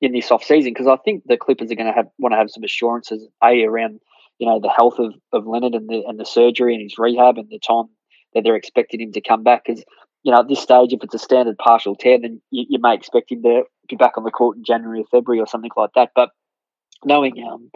in 0.00 0.12
this 0.12 0.30
off 0.30 0.44
season 0.44 0.72
because 0.72 0.86
I 0.86 0.96
think 0.96 1.24
the 1.26 1.36
Clippers 1.36 1.70
are 1.70 1.74
going 1.74 1.88
to 1.88 1.92
have 1.92 2.06
want 2.18 2.32
to 2.32 2.38
have 2.38 2.50
some 2.50 2.64
assurances 2.64 3.26
a 3.42 3.64
around 3.64 4.00
you 4.38 4.46
know 4.46 4.60
the 4.60 4.70
health 4.70 4.98
of, 4.98 5.14
of 5.32 5.46
Leonard 5.46 5.74
and 5.74 5.88
the 5.88 6.04
and 6.06 6.18
the 6.18 6.26
surgery 6.26 6.74
and 6.74 6.82
his 6.82 6.98
rehab 6.98 7.38
and 7.38 7.48
the 7.50 7.58
time 7.58 7.86
that 8.34 8.44
they're 8.44 8.56
expecting 8.56 9.00
him 9.00 9.12
to 9.12 9.20
come 9.20 9.42
back 9.42 9.64
because 9.66 9.84
you 10.22 10.32
know 10.32 10.40
at 10.40 10.48
this 10.48 10.60
stage 10.60 10.92
if 10.92 11.02
it's 11.02 11.14
a 11.14 11.18
standard 11.18 11.58
partial 11.58 11.96
tear 11.96 12.20
then 12.20 12.40
you, 12.50 12.66
you 12.68 12.78
may 12.80 12.94
expect 12.94 13.32
him 13.32 13.42
to 13.42 13.62
be 13.88 13.96
back 13.96 14.16
on 14.16 14.24
the 14.24 14.30
court 14.30 14.56
in 14.56 14.64
January 14.64 15.00
or 15.00 15.06
February 15.10 15.40
or 15.40 15.46
something 15.46 15.70
like 15.76 15.90
that 15.96 16.10
but 16.14 16.30
knowing 17.04 17.32
um, 17.50 17.70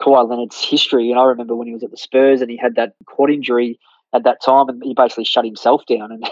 Kawhi 0.00 0.28
Leonard's 0.28 0.62
history 0.64 1.10
and 1.10 1.18
I 1.18 1.24
remember 1.24 1.56
when 1.56 1.66
he 1.66 1.74
was 1.74 1.84
at 1.84 1.90
the 1.90 1.96
Spurs 1.96 2.40
and 2.40 2.50
he 2.50 2.56
had 2.56 2.76
that 2.76 2.92
quad 3.06 3.30
injury 3.30 3.78
at 4.14 4.22
that 4.24 4.40
time, 4.40 4.68
and 4.68 4.82
he 4.82 4.94
basically 4.94 5.24
shut 5.24 5.44
himself 5.44 5.82
down 5.86 6.12
and 6.12 6.24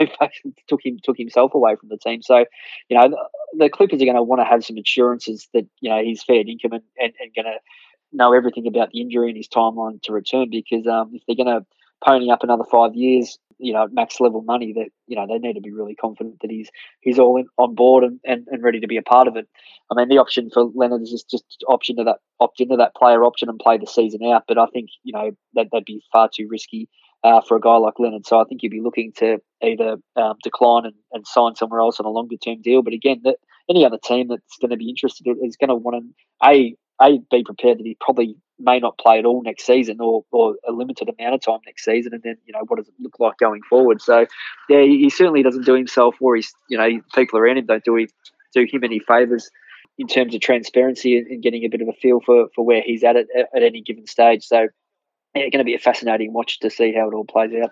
took 0.68 0.80
him 0.84 0.98
took 1.02 1.16
himself 1.16 1.54
away 1.54 1.74
from 1.74 1.88
the 1.88 1.96
team. 1.96 2.22
So, 2.22 2.44
you 2.88 2.98
know, 2.98 3.08
the, 3.08 3.18
the 3.58 3.70
Clippers 3.70 4.02
are 4.02 4.04
going 4.04 4.16
to 4.16 4.22
want 4.22 4.40
to 4.40 4.44
have 4.44 4.64
some 4.64 4.76
assurances 4.76 5.48
that 5.54 5.66
you 5.80 5.90
know 5.90 6.02
he's 6.02 6.22
fair 6.22 6.40
income 6.46 6.72
and, 6.72 6.82
and, 7.00 7.12
and 7.18 7.34
going 7.34 7.46
to 7.46 7.58
know 8.12 8.34
everything 8.34 8.66
about 8.66 8.90
the 8.90 9.00
injury 9.00 9.28
and 9.28 9.36
his 9.36 9.48
timeline 9.48 10.02
to 10.02 10.12
return. 10.12 10.50
Because 10.50 10.86
um, 10.86 11.12
if 11.14 11.22
they're 11.26 11.42
going 11.42 11.60
to 11.60 11.66
pony 12.04 12.30
up 12.30 12.42
another 12.42 12.64
five 12.70 12.94
years, 12.94 13.38
you 13.58 13.72
know, 13.72 13.88
max 13.90 14.20
level 14.20 14.42
money, 14.42 14.74
that 14.74 14.88
you 15.06 15.16
know 15.16 15.26
they 15.26 15.38
need 15.38 15.54
to 15.54 15.62
be 15.62 15.72
really 15.72 15.94
confident 15.94 16.40
that 16.42 16.50
he's 16.50 16.70
he's 17.00 17.18
all 17.18 17.38
in, 17.38 17.46
on 17.56 17.74
board 17.74 18.04
and, 18.04 18.20
and, 18.24 18.46
and 18.48 18.62
ready 18.62 18.80
to 18.80 18.86
be 18.86 18.98
a 18.98 19.02
part 19.02 19.28
of 19.28 19.36
it. 19.36 19.48
I 19.90 19.94
mean, 19.94 20.10
the 20.10 20.18
option 20.18 20.50
for 20.52 20.70
Leonard 20.74 21.02
is 21.02 21.10
just, 21.10 21.30
just 21.30 21.64
option 21.68 21.96
to 21.96 22.04
that 22.04 22.18
opt 22.38 22.60
into 22.60 22.76
that 22.76 22.94
player 22.94 23.24
option 23.24 23.48
and 23.48 23.58
play 23.58 23.78
the 23.78 23.86
season 23.86 24.20
out. 24.24 24.44
But 24.46 24.58
I 24.58 24.66
think 24.66 24.90
you 25.04 25.14
know 25.14 25.30
that 25.54 25.68
that'd 25.72 25.86
be 25.86 26.02
far 26.12 26.28
too 26.34 26.46
risky 26.50 26.88
uh, 27.22 27.40
for 27.46 27.56
a 27.56 27.60
guy 27.60 27.76
like 27.76 27.98
Leonard. 27.98 28.26
So 28.26 28.40
I 28.40 28.44
think 28.44 28.62
you'd 28.62 28.70
be 28.70 28.80
looking 28.80 29.12
to 29.18 29.38
either 29.62 29.96
um, 30.16 30.34
decline 30.42 30.86
and, 30.86 30.94
and 31.12 31.26
sign 31.26 31.54
somewhere 31.54 31.80
else 31.80 32.00
on 32.00 32.06
a 32.06 32.10
longer 32.10 32.36
term 32.36 32.62
deal. 32.62 32.82
But 32.82 32.94
again, 32.94 33.20
that 33.24 33.36
any 33.68 33.84
other 33.84 33.98
team 34.02 34.28
that's 34.28 34.56
going 34.60 34.70
to 34.70 34.76
be 34.76 34.88
interested 34.88 35.26
is 35.42 35.56
going 35.56 35.68
to 35.68 35.74
want 35.74 36.02
to 36.02 36.46
a 36.46 36.76
a 37.00 37.18
be 37.30 37.42
prepared 37.42 37.78
that 37.78 37.86
he 37.86 37.96
probably 38.00 38.36
may 38.58 38.78
not 38.78 38.98
play 38.98 39.18
at 39.18 39.24
all 39.24 39.42
next 39.42 39.64
season 39.64 39.98
or, 40.00 40.22
or 40.30 40.56
a 40.68 40.72
limited 40.72 41.08
amount 41.08 41.34
of 41.34 41.40
time 41.40 41.60
next 41.64 41.84
season 41.84 42.12
and 42.12 42.22
then 42.22 42.36
you 42.44 42.52
know 42.52 42.60
what 42.68 42.76
does 42.76 42.88
it 42.88 42.94
look 42.98 43.18
like 43.18 43.38
going 43.38 43.62
forward 43.68 44.02
so 44.02 44.26
yeah 44.68 44.82
he, 44.82 45.08
certainly 45.08 45.42
doesn't 45.42 45.64
do 45.64 45.74
himself 45.74 46.14
or 46.20 46.36
he's 46.36 46.52
you 46.68 46.76
know 46.76 47.00
people 47.14 47.38
around 47.38 47.56
him 47.56 47.64
don't 47.64 47.84
do 47.84 47.96
he, 47.96 48.06
do 48.54 48.66
him 48.70 48.84
any 48.84 48.98
favors 48.98 49.50
in 49.98 50.06
terms 50.06 50.34
of 50.34 50.42
transparency 50.42 51.16
and, 51.16 51.26
and 51.28 51.42
getting 51.42 51.64
a 51.64 51.68
bit 51.68 51.80
of 51.80 51.88
a 51.88 51.92
feel 51.94 52.20
for, 52.20 52.48
for 52.54 52.64
where 52.64 52.82
he's 52.84 53.02
at, 53.02 53.16
at 53.16 53.26
at 53.34 53.62
any 53.62 53.80
given 53.80 54.06
stage 54.06 54.44
so 54.44 54.68
yeah, 55.34 55.42
going 55.42 55.58
to 55.58 55.64
be 55.64 55.74
a 55.74 55.78
fascinating 55.78 56.32
watch 56.32 56.60
to 56.60 56.70
see 56.70 56.92
how 56.92 57.08
it 57.08 57.14
all 57.14 57.24
plays 57.24 57.52
out. 57.62 57.70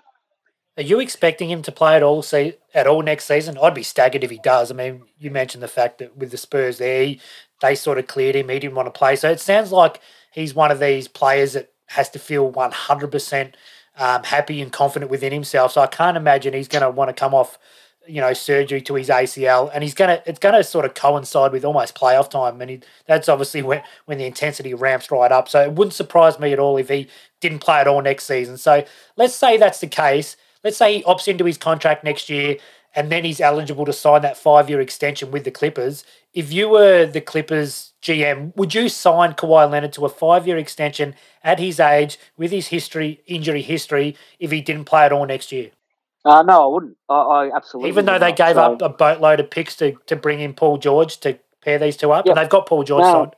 Are 0.77 0.83
you 0.83 1.01
expecting 1.01 1.51
him 1.51 1.63
to 1.63 1.73
play 1.73 1.97
at 1.97 2.05
all 2.05 2.23
see 2.23 2.55
at 2.73 2.87
all 2.87 3.03
next 3.03 3.25
season? 3.25 3.59
I'd 3.61 3.75
be 3.75 3.83
staggered 3.83 4.23
if 4.23 4.31
he 4.31 4.39
does. 4.39 4.71
I 4.71 4.75
mean, 4.75 5.03
you 5.19 5.31
mentioned 5.31 5.63
the 5.63 5.69
fact 5.69 5.99
that 5.99 6.17
with 6.17 6.31
the 6.31 6.37
Spurs 6.37 6.79
there, 6.79 7.05
he, 7.05 7.21
they 7.61 7.75
sort 7.75 7.99
of 7.99 8.07
cleared 8.07 8.37
him. 8.37 8.49
He 8.49 8.61
didn't 8.61 8.77
want 8.77 8.87
to 8.87 8.97
play. 8.97 9.17
So 9.17 9.29
it 9.29 9.41
sounds 9.41 9.73
like 9.73 10.01
he's 10.33 10.55
one 10.55 10.71
of 10.71 10.79
these 10.79 11.09
players 11.09 11.55
that 11.55 11.73
has 11.87 12.09
to 12.11 12.21
feel 12.21 12.53
100% 12.53 13.55
um, 13.97 14.23
happy 14.23 14.63
and 14.63 14.73
confident 14.73 15.11
within 15.11 15.33
himself. 15.33 15.73
So 15.73 15.81
I 15.81 15.89
can't 15.89 16.17
imagine 16.17 16.55
he's 16.55 16.69
going 16.69 16.83
to 16.83 16.91
want 16.91 17.09
to 17.09 17.13
come 17.13 17.35
off 17.35 17.59
you 18.09 18.21
know 18.21 18.33
surgery 18.33 18.81
to 18.83 18.95
his 18.95 19.09
ACL, 19.09 19.71
and 19.73 19.83
he's 19.83 19.95
gonna 19.95 20.23
it's 20.27 20.39
gonna 20.39 20.65
sort 20.65 20.85
of 20.85 20.95
coincide 20.95 21.53
with 21.53 21.65
almost 21.65 21.95
playoff 21.95 22.31
time, 22.31 22.61
and 22.61 22.71
he, 22.71 22.81
that's 23.07 23.29
obviously 23.29 23.63
when 23.63 23.83
when 24.07 24.19
the 24.19 24.25
intensity 24.25 24.75
ramps 24.75 25.11
right 25.11 25.31
up. 25.31 25.49
So 25.49 25.63
it 25.63 25.73
wouldn't 25.73 25.95
surprise 25.95 26.39
me 26.39 26.53
at 26.53 26.59
all 26.59 26.77
if 26.77 26.89
he 26.89 27.09
didn't 27.41 27.61
play 27.61 27.79
at 27.79 27.89
all 27.89 28.03
next 28.03 28.25
season. 28.25 28.57
So 28.57 28.85
let's 29.17 29.35
say 29.35 29.57
that's 29.57 29.81
the 29.81 29.87
case. 29.87 30.37
Let's 30.65 30.77
say 30.77 30.99
he 30.99 31.03
opts 31.05 31.29
into 31.29 31.45
his 31.45 31.59
contract 31.59 32.03
next 32.03 32.29
year, 32.29 32.57
and 32.95 33.13
then 33.13 33.25
he's 33.25 33.41
eligible 33.41 33.85
to 33.85 33.93
sign 33.93 34.23
that 34.23 34.37
five 34.37 34.69
year 34.69 34.81
extension 34.81 35.31
with 35.31 35.45
the 35.45 35.51
Clippers. 35.51 36.05
If 36.35 36.53
you 36.53 36.69
were 36.69 37.07
the 37.07 37.21
Clippers 37.21 37.93
GM, 38.03 38.57
would 38.57 38.75
you 38.75 38.89
sign 38.89 39.35
Kawhi 39.35 39.71
Leonard 39.71 39.93
to 39.95 40.05
a 40.05 40.09
five 40.09 40.47
year 40.47 40.57
extension 40.57 41.15
at 41.45 41.59
his 41.59 41.79
age 41.81 42.19
with 42.37 42.51
his 42.51 42.69
history, 42.69 43.23
injury 43.27 43.63
history, 43.63 44.17
if 44.39 44.51
he 44.51 44.61
didn't 44.61 44.87
play 44.87 45.05
at 45.05 45.13
all 45.13 45.27
next 45.27 45.53
year? 45.53 45.71
Uh, 46.29 46.43
no, 46.43 46.63
I 46.63 46.67
wouldn't. 46.67 46.97
I, 47.09 47.15
I 47.15 47.57
absolutely. 47.57 47.89
Even 47.89 48.05
though 48.05 48.19
they 48.19 48.33
gave 48.33 48.57
so, 48.57 48.75
up 48.75 48.83
a 48.83 48.91
boatload 48.91 49.41
of 49.41 49.51
picks 49.51 49.75
to, 49.77 49.93
to 50.07 50.15
bring 50.15 50.41
in 50.41 50.53
Paul 50.53 50.77
George 50.77 51.19
to 51.21 51.39
pair 51.63 51.79
these 51.79 51.97
two 51.97 52.13
up, 52.13 52.27
yep. 52.27 52.37
and 52.37 52.43
they've 52.43 52.51
got 52.51 52.67
Paul 52.67 52.85
George 52.85 53.05
no. 53.05 53.13
signed. 53.13 53.37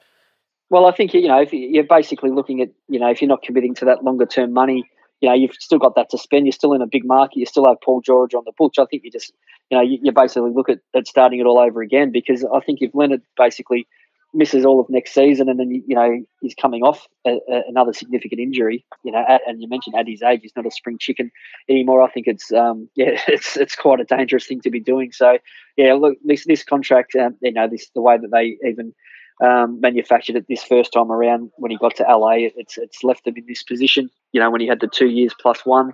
Well, 0.70 0.86
I 0.86 0.92
think 0.92 1.14
you 1.14 1.28
know 1.28 1.40
if 1.40 1.52
you're 1.52 1.84
basically 1.84 2.30
looking 2.30 2.60
at 2.60 2.70
you 2.88 2.98
know 2.98 3.08
if 3.08 3.22
you're 3.22 3.28
not 3.28 3.42
committing 3.42 3.76
to 3.76 3.84
that 3.84 4.02
longer 4.02 4.26
term 4.26 4.52
money, 4.52 4.90
you 5.20 5.28
know 5.28 5.34
you've 5.36 5.54
still 5.54 5.78
got 5.78 5.94
that 5.94 6.10
to 6.10 6.18
spend. 6.18 6.46
You're 6.46 6.52
still 6.52 6.72
in 6.72 6.82
a 6.82 6.86
big 6.88 7.04
market. 7.04 7.38
You 7.38 7.46
still 7.46 7.64
have 7.66 7.80
Paul 7.80 8.00
George 8.00 8.34
on 8.34 8.42
the 8.44 8.52
books. 8.58 8.76
I 8.76 8.86
think 8.86 9.04
you 9.04 9.12
just 9.12 9.32
you 9.70 9.78
know 9.78 9.84
you, 9.84 10.00
you 10.02 10.10
basically 10.10 10.50
look 10.52 10.68
at, 10.68 10.80
at 10.92 11.06
starting 11.06 11.38
it 11.38 11.46
all 11.46 11.60
over 11.60 11.82
again 11.82 12.10
because 12.10 12.44
I 12.44 12.58
think 12.58 12.82
if 12.82 12.90
Leonard 12.92 13.22
basically 13.36 13.86
misses 14.32 14.64
all 14.64 14.80
of 14.80 14.88
next 14.88 15.12
season, 15.12 15.48
and 15.48 15.58
then 15.58 15.70
you 15.70 15.94
know 15.94 16.22
he's 16.40 16.54
coming 16.54 16.82
off 16.82 17.06
a, 17.26 17.38
a, 17.48 17.62
another 17.68 17.92
significant 17.92 18.40
injury. 18.40 18.84
You 19.02 19.12
know, 19.12 19.24
at, 19.26 19.42
and 19.46 19.60
you 19.60 19.68
mentioned 19.68 19.96
at 19.96 20.08
his 20.08 20.22
age, 20.22 20.40
he's 20.42 20.56
not 20.56 20.66
a 20.66 20.70
spring 20.70 20.98
chicken 20.98 21.30
anymore. 21.68 22.02
I 22.02 22.10
think 22.10 22.26
it's 22.26 22.52
um, 22.52 22.88
yeah, 22.96 23.20
it's 23.28 23.56
it's 23.56 23.76
quite 23.76 24.00
a 24.00 24.04
dangerous 24.04 24.46
thing 24.46 24.60
to 24.62 24.70
be 24.70 24.80
doing. 24.80 25.12
So 25.12 25.38
yeah, 25.76 25.94
look, 25.94 26.18
this 26.24 26.44
this 26.46 26.64
contract, 26.64 27.14
um, 27.16 27.36
you 27.40 27.52
know, 27.52 27.68
this 27.68 27.90
the 27.94 28.00
way 28.00 28.18
that 28.18 28.30
they 28.30 28.56
even 28.66 28.94
um, 29.42 29.80
manufactured 29.80 30.36
it 30.36 30.46
this 30.48 30.62
first 30.62 30.92
time 30.92 31.10
around 31.10 31.50
when 31.56 31.70
he 31.70 31.78
got 31.78 31.96
to 31.96 32.04
LA, 32.04 32.48
it's 32.56 32.78
it's 32.78 33.02
left 33.02 33.26
him 33.26 33.34
in 33.36 33.44
this 33.46 33.62
position. 33.62 34.10
You 34.32 34.40
know, 34.40 34.50
when 34.50 34.60
he 34.60 34.66
had 34.66 34.80
the 34.80 34.88
two 34.88 35.08
years 35.08 35.34
plus 35.40 35.64
one, 35.64 35.92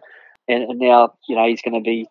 and, 0.49 0.64
and 0.64 0.78
now 0.78 1.14
you 1.28 1.37
know 1.37 1.47
he's 1.47 1.62
going 1.62 1.74
to 1.74 1.80
be 1.80 2.09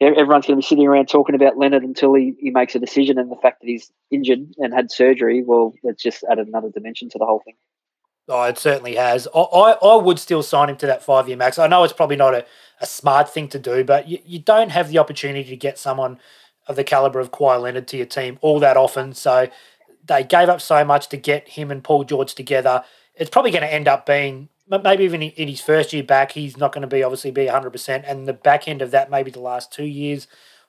everyone's 0.00 0.46
going 0.46 0.56
to 0.56 0.62
be 0.62 0.66
sitting 0.66 0.86
around 0.86 1.08
talking 1.08 1.34
about 1.34 1.56
Leonard 1.56 1.82
until 1.82 2.14
he, 2.14 2.34
he 2.38 2.50
makes 2.50 2.74
a 2.74 2.78
decision. 2.78 3.18
And 3.18 3.30
the 3.30 3.36
fact 3.36 3.60
that 3.60 3.66
he's 3.66 3.90
injured 4.10 4.40
and 4.58 4.74
had 4.74 4.90
surgery, 4.90 5.42
well, 5.44 5.74
it's 5.82 6.02
just 6.02 6.24
added 6.30 6.48
another 6.48 6.70
dimension 6.70 7.08
to 7.10 7.18
the 7.18 7.24
whole 7.24 7.40
thing. 7.44 7.54
Oh, 8.28 8.42
it 8.42 8.58
certainly 8.58 8.96
has. 8.96 9.28
I, 9.34 9.38
I, 9.38 9.72
I 9.72 9.96
would 9.96 10.18
still 10.18 10.42
sign 10.42 10.68
him 10.68 10.76
to 10.78 10.86
that 10.86 11.02
five 11.02 11.28
year 11.28 11.36
max. 11.36 11.58
I 11.58 11.68
know 11.68 11.84
it's 11.84 11.92
probably 11.92 12.16
not 12.16 12.34
a, 12.34 12.44
a 12.80 12.86
smart 12.86 13.32
thing 13.32 13.48
to 13.48 13.58
do, 13.58 13.84
but 13.84 14.08
you, 14.08 14.18
you 14.24 14.38
don't 14.40 14.70
have 14.70 14.90
the 14.90 14.98
opportunity 14.98 15.48
to 15.48 15.56
get 15.56 15.78
someone 15.78 16.18
of 16.66 16.76
the 16.76 16.84
caliber 16.84 17.20
of 17.20 17.30
Kawhi 17.30 17.60
Leonard 17.62 17.86
to 17.88 17.96
your 17.96 18.06
team 18.06 18.38
all 18.42 18.58
that 18.60 18.76
often. 18.76 19.12
So 19.12 19.48
they 20.04 20.24
gave 20.24 20.48
up 20.48 20.60
so 20.60 20.84
much 20.84 21.08
to 21.08 21.16
get 21.16 21.48
him 21.48 21.70
and 21.70 21.82
Paul 21.82 22.04
George 22.04 22.34
together. 22.34 22.82
It's 23.14 23.30
probably 23.30 23.52
going 23.52 23.62
to 23.62 23.72
end 23.72 23.88
up 23.88 24.04
being 24.04 24.48
maybe 24.68 25.04
even 25.04 25.22
in 25.22 25.48
his 25.48 25.60
first 25.60 25.92
year 25.92 26.02
back, 26.02 26.32
he's 26.32 26.56
not 26.56 26.72
going 26.72 26.82
to 26.82 26.88
be 26.88 27.02
obviously 27.02 27.30
be 27.30 27.46
100%. 27.46 28.04
And 28.06 28.26
the 28.26 28.32
back 28.32 28.66
end 28.68 28.82
of 28.82 28.90
that, 28.90 29.10
maybe 29.10 29.30
the 29.30 29.40
last 29.40 29.72
two 29.72 29.84
years, 29.84 30.26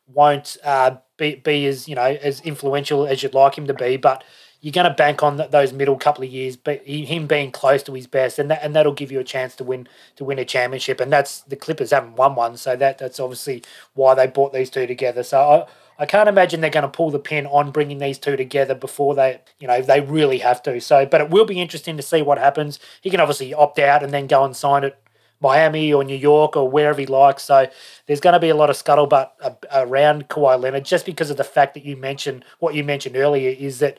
won't 0.08 0.58
uh, 0.64 0.98
be, 1.18 1.36
be 1.36 1.66
as, 1.68 1.88
you 1.88 1.96
know, 1.96 2.02
as 2.22 2.40
influential 2.42 3.06
as 3.06 3.24
you'd 3.24 3.34
like 3.34 3.58
him 3.58 3.68
to 3.68 3.74
be. 3.74 3.98
But 3.98 4.24
you're 4.62 4.72
going 4.72 4.88
to 4.88 4.94
bank 4.94 5.22
on 5.22 5.38
those 5.52 5.72
middle 5.72 5.98
couple 5.98 6.24
of 6.24 6.30
years, 6.30 6.56
but 6.56 6.82
him 6.86 7.28
being 7.28 7.52
close 7.52 7.84
to 7.84 7.94
his 7.94 8.08
best, 8.08 8.40
and 8.40 8.50
that 8.50 8.64
and 8.64 8.76
that'll 8.76 8.94
give 8.94 9.12
you 9.12 9.20
a 9.20 9.24
chance 9.24 9.56
to 9.58 9.64
win 9.64 9.88
to 10.16 10.26
win 10.26 10.40
a 10.40 10.46
championship. 10.46 11.00
And 11.00 11.14
that's 11.14 11.42
the 11.42 11.56
Clippers 11.56 11.92
haven't 11.92 12.16
won 12.16 12.36
one, 12.36 12.58
so 12.58 12.76
that 12.76 12.98
that's 12.98 13.20
obviously 13.20 13.64
why 13.94 14.16
they 14.16 14.26
brought 14.28 14.54
these 14.54 14.70
two 14.70 14.88
together. 14.88 15.22
So 15.22 15.68
I, 15.98 16.06
can't 16.06 16.30
imagine 16.30 16.62
they're 16.62 16.70
going 16.70 16.84
to 16.84 16.90
pull 16.90 17.12
the 17.12 17.20
pin 17.20 17.46
on 17.48 17.72
bringing 17.72 17.98
these 17.98 18.18
two 18.18 18.36
together 18.36 18.76
before 18.76 19.16
they, 19.16 19.42
you 19.60 19.68
know, 19.68 19.82
they 19.82 20.02
really 20.02 20.40
have 20.40 20.62
to. 20.64 20.80
So, 20.82 21.06
but 21.06 21.22
it 21.22 21.30
will 21.30 21.46
be 21.46 21.62
interesting 21.62 21.98
to 21.98 22.04
see 22.04 22.22
what 22.22 22.38
happens. 22.38 22.80
He 23.02 23.10
can 23.10 23.20
obviously 23.20 23.54
opt 23.54 23.80
out 23.80 24.04
and 24.04 24.14
then 24.14 24.28
go 24.28 24.44
and 24.44 24.56
sign 24.56 24.84
it 24.84 24.98
Miami 25.40 25.94
or 25.94 26.04
New 26.04 26.16
York 26.16 26.56
or 26.56 26.70
wherever 26.70 27.00
he 27.00 27.06
likes. 27.06 27.44
So 27.44 27.68
there's 28.06 28.20
going 28.20 28.34
to 28.34 28.40
be 28.40 28.50
a 28.50 28.56
lot 28.56 28.70
of 28.70 28.76
scuttlebutt 28.76 29.30
around 29.72 30.30
Kawhi 30.30 30.60
Leonard 30.60 30.86
just 30.86 31.06
because 31.06 31.30
of 31.30 31.38
the 31.38 31.44
fact 31.44 31.74
that 31.76 31.86
you 31.86 31.96
mentioned 31.96 32.44
what 32.60 32.74
you 32.74 32.84
mentioned 32.84 33.16
earlier 33.16 33.52
is 33.52 33.80
that 33.80 33.98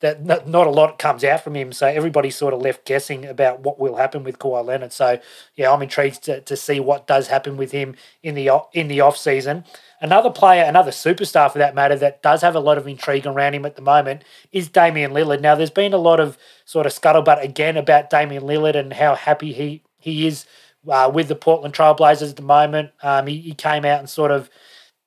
that 0.00 0.46
not 0.46 0.66
a 0.66 0.70
lot 0.70 0.98
comes 0.98 1.24
out 1.24 1.42
from 1.42 1.56
him. 1.56 1.72
So 1.72 1.86
everybody's 1.86 2.36
sort 2.36 2.54
of 2.54 2.60
left 2.60 2.84
guessing 2.84 3.24
about 3.24 3.60
what 3.60 3.78
will 3.78 3.96
happen 3.96 4.22
with 4.22 4.38
Kawhi 4.38 4.64
Leonard. 4.64 4.92
So 4.92 5.18
yeah, 5.56 5.72
I'm 5.72 5.82
intrigued 5.82 6.22
to, 6.24 6.40
to 6.40 6.56
see 6.56 6.78
what 6.78 7.06
does 7.06 7.28
happen 7.28 7.56
with 7.56 7.72
him 7.72 7.96
in 8.22 8.34
the 8.34 8.50
in 8.72 8.88
the 8.88 9.00
off 9.00 9.16
season. 9.16 9.64
Another 10.00 10.30
player, 10.30 10.62
another 10.62 10.92
superstar 10.92 11.50
for 11.50 11.58
that 11.58 11.74
matter, 11.74 11.96
that 11.96 12.22
does 12.22 12.42
have 12.42 12.54
a 12.54 12.60
lot 12.60 12.78
of 12.78 12.86
intrigue 12.86 13.26
around 13.26 13.54
him 13.54 13.66
at 13.66 13.74
the 13.74 13.82
moment 13.82 14.22
is 14.52 14.68
Damian 14.68 15.10
Lillard. 15.10 15.40
Now, 15.40 15.56
there's 15.56 15.70
been 15.70 15.92
a 15.92 15.98
lot 15.98 16.20
of 16.20 16.38
sort 16.64 16.86
of 16.86 16.92
scuttlebutt 16.92 17.42
again 17.42 17.76
about 17.76 18.08
Damian 18.08 18.44
Lillard 18.44 18.76
and 18.76 18.92
how 18.92 19.16
happy 19.16 19.52
he 19.52 19.82
he 19.98 20.28
is 20.28 20.46
uh, 20.88 21.10
with 21.12 21.26
the 21.26 21.34
Portland 21.34 21.74
Trailblazers 21.74 22.30
at 22.30 22.36
the 22.36 22.42
moment. 22.42 22.92
Um, 23.02 23.26
he, 23.26 23.38
he 23.38 23.54
came 23.54 23.84
out 23.84 23.98
and 23.98 24.08
sort 24.08 24.30
of 24.30 24.48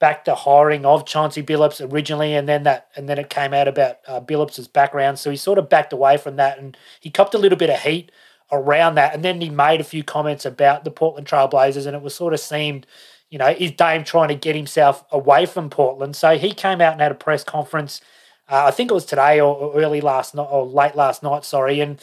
back 0.02 0.26
the 0.26 0.36
hiring 0.36 0.84
of 0.86 1.06
Chauncey 1.06 1.44
Billups 1.44 1.80
originally, 1.94 2.34
and 2.34 2.50
then 2.50 2.64
that, 2.64 2.88
and 2.98 3.08
then 3.08 3.18
it 3.20 3.30
came 3.30 3.54
out 3.54 3.70
about 3.70 4.00
uh, 4.08 4.20
Billups's 4.20 4.68
background. 4.68 5.20
So 5.20 5.30
he 5.30 5.38
sort 5.38 5.60
of 5.60 5.70
backed 5.70 5.94
away 5.94 6.18
from 6.18 6.36
that, 6.36 6.58
and 6.58 6.76
he 7.00 7.10
copped 7.10 7.36
a 7.36 7.38
little 7.38 7.58
bit 7.58 7.70
of 7.70 7.80
heat 7.80 8.12
around 8.52 8.96
that, 8.96 9.14
and 9.14 9.24
then 9.24 9.40
he 9.40 9.50
made 9.50 9.80
a 9.80 9.86
few 9.86 10.04
comments 10.04 10.46
about 10.46 10.84
the 10.84 10.92
Portland 10.92 11.28
Trailblazers, 11.28 11.86
and 11.86 11.96
it 11.96 12.02
was 12.02 12.16
sort 12.16 12.34
of 12.34 12.40
seemed, 12.42 12.86
you 13.30 13.38
know, 13.38 13.56
is 13.58 13.72
Dame 13.72 14.04
trying 14.04 14.28
to 14.28 14.36
get 14.36 14.56
himself 14.56 15.06
away 15.12 15.46
from 15.46 15.70
Portland? 15.70 16.16
So 16.16 16.38
he 16.38 16.52
came 16.52 16.82
out 16.82 16.94
and 16.94 17.02
had 17.02 17.14
a 17.14 17.16
press 17.16 17.44
conference. 17.46 18.02
Uh, 18.50 18.66
I 18.66 18.72
think 18.72 18.92
it 18.92 18.96
was 18.96 19.06
today 19.06 19.40
or, 19.40 19.56
or 19.56 19.80
early 19.80 20.02
last 20.02 20.36
night 20.36 20.50
or 20.52 20.66
late 20.66 20.96
last 20.96 21.24
night. 21.24 21.46
Sorry, 21.46 21.80
and 21.80 22.02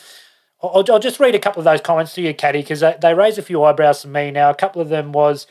I'll, 0.62 0.84
I'll 0.88 1.00
just 1.00 1.20
read 1.20 1.34
a 1.34 1.40
couple 1.40 1.60
of 1.60 1.64
those 1.64 1.80
comments 1.80 2.14
to 2.14 2.22
you, 2.22 2.32
Caddy, 2.32 2.62
because 2.62 2.80
they, 2.80 2.96
they 3.02 3.12
raise 3.12 3.38
a 3.38 3.42
few 3.42 3.62
eyebrows 3.64 4.02
for 4.02 4.08
me. 4.08 4.30
Now, 4.30 4.50
a 4.50 4.54
couple 4.54 4.80
of 4.80 4.88
them 4.88 5.10
was 5.10 5.48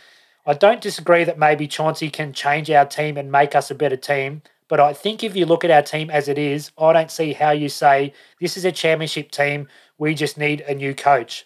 I 0.48 0.54
don't 0.54 0.80
disagree 0.80 1.26
that 1.26 1.38
maybe 1.38 1.68
Chauncey 1.68 2.10
can 2.10 2.32
change 2.32 2.72
our 2.72 2.86
team 2.86 3.18
and 3.18 3.30
make 3.30 3.54
us 3.54 3.70
a 3.70 3.76
better 3.76 3.98
team. 3.98 4.44
But 4.70 4.80
I 4.80 4.94
think 4.94 5.22
if 5.22 5.36
you 5.36 5.46
look 5.46 5.66
at 5.66 5.72
our 5.72 5.82
team 5.82 6.10
as 6.10 6.30
it 6.30 6.38
is, 6.38 6.72
I 6.78 6.94
don't 6.94 7.12
see 7.12 7.34
how 7.34 7.52
you 7.52 7.68
say 7.68 8.14
this 8.40 8.56
is 8.56 8.64
a 8.64 8.72
championship 8.72 9.30
team. 9.30 9.68
We 9.98 10.16
just 10.16 10.38
need 10.38 10.62
a 10.62 10.74
new 10.74 10.96
coach. 10.96 11.46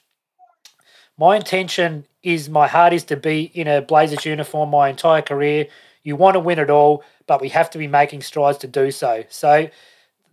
My 1.17 1.35
intention 1.35 2.05
is 2.21 2.47
my 2.47 2.67
heart 2.67 2.93
is 2.93 3.03
to 3.05 3.17
be 3.17 3.45
in 3.55 3.67
a 3.67 3.81
Blazers 3.81 4.23
uniform 4.23 4.69
my 4.69 4.89
entire 4.89 5.23
career. 5.23 5.65
You 6.03 6.15
want 6.15 6.35
to 6.35 6.39
win 6.39 6.59
it 6.59 6.69
all, 6.69 7.03
but 7.25 7.41
we 7.41 7.49
have 7.49 7.71
to 7.71 7.79
be 7.79 7.87
making 7.87 8.21
strides 8.21 8.59
to 8.59 8.67
do 8.67 8.91
so. 8.91 9.23
So 9.29 9.67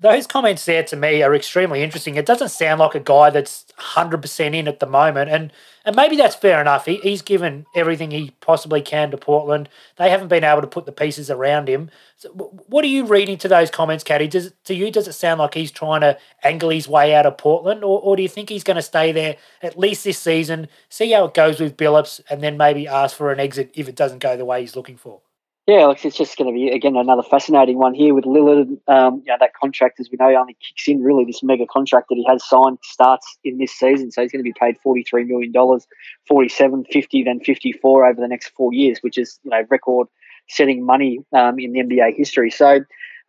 those 0.00 0.26
comments 0.26 0.64
there 0.64 0.84
to 0.84 0.96
me 0.96 1.22
are 1.22 1.34
extremely 1.34 1.82
interesting. 1.82 2.14
It 2.14 2.26
doesn't 2.26 2.50
sound 2.50 2.78
like 2.78 2.94
a 2.94 3.00
guy 3.00 3.30
that's 3.30 3.64
100% 3.78 4.54
in 4.54 4.68
at 4.68 4.78
the 4.80 4.86
moment. 4.86 5.30
And 5.30 5.52
and 5.84 5.96
maybe 5.96 6.16
that's 6.16 6.34
fair 6.34 6.60
enough. 6.60 6.84
He, 6.84 6.96
he's 6.96 7.22
given 7.22 7.64
everything 7.74 8.10
he 8.10 8.32
possibly 8.42 8.82
can 8.82 9.10
to 9.10 9.16
Portland. 9.16 9.70
They 9.96 10.10
haven't 10.10 10.28
been 10.28 10.44
able 10.44 10.60
to 10.60 10.66
put 10.66 10.84
the 10.84 10.92
pieces 10.92 11.30
around 11.30 11.66
him. 11.66 11.90
So 12.18 12.28
what 12.66 12.84
are 12.84 12.88
you 12.88 13.06
reading 13.06 13.38
to 13.38 13.48
those 13.48 13.70
comments, 13.70 14.04
Caddy? 14.04 14.28
Does 14.28 14.52
to 14.64 14.74
you 14.74 14.90
does 14.90 15.08
it 15.08 15.14
sound 15.14 15.40
like 15.40 15.54
he's 15.54 15.70
trying 15.70 16.02
to 16.02 16.18
angle 16.44 16.68
his 16.68 16.88
way 16.88 17.14
out 17.14 17.24
of 17.24 17.38
Portland, 17.38 17.84
or, 17.84 18.00
or 18.00 18.16
do 18.16 18.22
you 18.22 18.28
think 18.28 18.50
he's 18.50 18.64
going 18.64 18.76
to 18.76 18.82
stay 18.82 19.12
there 19.12 19.36
at 19.62 19.78
least 19.78 20.04
this 20.04 20.18
season, 20.18 20.68
see 20.90 21.10
how 21.12 21.24
it 21.24 21.32
goes 21.34 21.58
with 21.58 21.76
Billups, 21.76 22.20
and 22.28 22.42
then 22.42 22.58
maybe 22.58 22.86
ask 22.86 23.16
for 23.16 23.32
an 23.32 23.40
exit 23.40 23.70
if 23.74 23.88
it 23.88 23.96
doesn't 23.96 24.18
go 24.18 24.36
the 24.36 24.44
way 24.44 24.60
he's 24.60 24.76
looking 24.76 24.98
for? 24.98 25.22
Yeah, 25.68 25.92
it's 26.02 26.16
just 26.16 26.38
going 26.38 26.50
to 26.50 26.54
be 26.54 26.70
again 26.70 26.96
another 26.96 27.22
fascinating 27.22 27.76
one 27.76 27.92
here 27.92 28.14
with 28.14 28.24
Lillard. 28.24 28.78
Um, 28.88 29.22
you 29.26 29.30
know, 29.30 29.36
that 29.38 29.52
contract, 29.52 30.00
as 30.00 30.08
we 30.10 30.16
know, 30.18 30.34
only 30.34 30.54
kicks 30.54 30.88
in 30.88 31.02
really 31.02 31.26
this 31.26 31.42
mega 31.42 31.66
contract 31.66 32.08
that 32.08 32.14
he 32.14 32.24
has 32.26 32.42
signed 32.42 32.78
starts 32.82 33.36
in 33.44 33.58
this 33.58 33.72
season. 33.72 34.10
So 34.10 34.22
he's 34.22 34.32
going 34.32 34.42
to 34.42 34.50
be 34.50 34.54
paid 34.58 34.78
forty 34.78 35.02
three 35.02 35.24
million 35.24 35.52
dollars, 35.52 35.86
47, 36.26 36.86
50, 36.90 37.22
then 37.22 37.40
fifty 37.40 37.72
four 37.72 38.06
over 38.06 38.18
the 38.18 38.28
next 38.28 38.48
four 38.56 38.72
years, 38.72 39.00
which 39.02 39.18
is 39.18 39.38
you 39.42 39.50
know 39.50 39.62
record 39.68 40.08
setting 40.48 40.86
money 40.86 41.18
um, 41.34 41.58
in 41.58 41.72
the 41.72 41.80
NBA 41.80 42.16
history. 42.16 42.50
So. 42.50 42.80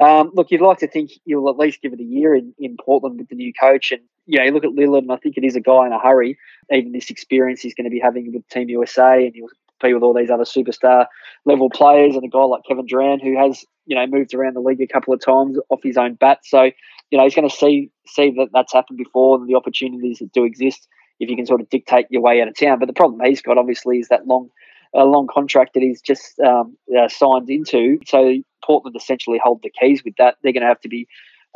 Um, 0.02 0.32
look, 0.34 0.50
you'd 0.50 0.62
like 0.62 0.78
to 0.78 0.88
think 0.88 1.12
you'll 1.26 1.50
at 1.50 1.58
least 1.58 1.82
give 1.82 1.92
it 1.92 2.00
a 2.00 2.04
year 2.04 2.34
in, 2.34 2.54
in 2.58 2.78
Portland 2.78 3.20
with 3.20 3.28
the 3.28 3.36
new 3.36 3.52
coach. 3.52 3.92
And, 3.92 4.00
know, 4.28 4.46
you 4.46 4.52
look 4.52 4.64
at 4.64 4.70
Lillard, 4.70 5.00
and 5.00 5.12
I 5.12 5.18
think 5.18 5.36
it 5.36 5.44
is 5.44 5.58
a 5.58 5.60
guy 5.60 5.86
in 5.88 5.92
a 5.92 6.00
hurry. 6.00 6.38
Even 6.72 6.94
this 6.94 7.10
experience 7.10 7.60
he's 7.60 7.74
going 7.74 7.84
to 7.84 7.92
be 7.92 8.00
having 8.00 8.32
with 8.32 8.48
Team 8.48 8.70
USA, 8.70 9.26
and 9.26 9.36
he'll 9.36 9.50
with 9.84 10.03
all 10.03 10.13
these 10.13 10.30
other 10.30 10.43
superstar 10.43 11.05
level 11.45 11.69
players 11.69 12.15
and 12.15 12.23
a 12.23 12.27
guy 12.27 12.43
like 12.43 12.61
Kevin 12.67 12.86
Durant 12.86 13.21
who 13.21 13.38
has 13.38 13.65
you 13.86 13.95
know 13.95 14.05
moved 14.07 14.34
around 14.34 14.55
the 14.55 14.61
league 14.61 14.82
a 14.82 14.88
couple 14.88 15.13
of 15.13 15.23
times 15.23 15.57
off 15.69 15.80
his 15.84 15.97
own 15.97 16.15
bat. 16.15 16.39
So 16.43 16.71
you 17.11 17.17
know 17.17 17.23
he's 17.23 17.36
going 17.36 17.49
to 17.49 17.55
see 17.55 17.91
see 18.07 18.32
that 18.38 18.49
that's 18.53 18.73
happened 18.73 18.97
before 18.97 19.38
and 19.38 19.47
the 19.47 19.55
opportunities 19.55 20.19
that 20.19 20.32
do 20.34 20.43
exist 20.43 20.88
if 21.19 21.30
you 21.30 21.36
can 21.36 21.45
sort 21.45 21.61
of 21.61 21.69
dictate 21.69 22.05
your 22.09 22.21
way 22.21 22.41
out 22.41 22.47
of 22.47 22.57
town. 22.57 22.80
But 22.80 22.88
the 22.88 22.93
problem 22.93 23.19
he's 23.23 23.41
got 23.41 23.57
obviously 23.57 23.99
is 23.99 24.07
that 24.09 24.27
long 24.27 24.49
a 24.93 25.05
long 25.05 25.27
contract 25.32 25.73
that 25.73 25.84
he's 25.84 26.01
just 26.01 26.39
um, 26.39 26.75
uh, 26.97 27.07
signed 27.07 27.49
into. 27.49 27.99
So 28.05 28.36
Portland 28.65 28.95
essentially 28.95 29.39
hold 29.43 29.61
the 29.63 29.69
keys 29.69 30.03
with 30.03 30.15
that. 30.17 30.36
They're 30.41 30.53
going 30.53 30.61
to 30.61 30.67
have 30.67 30.82
to 30.82 30.89
be 30.89 31.07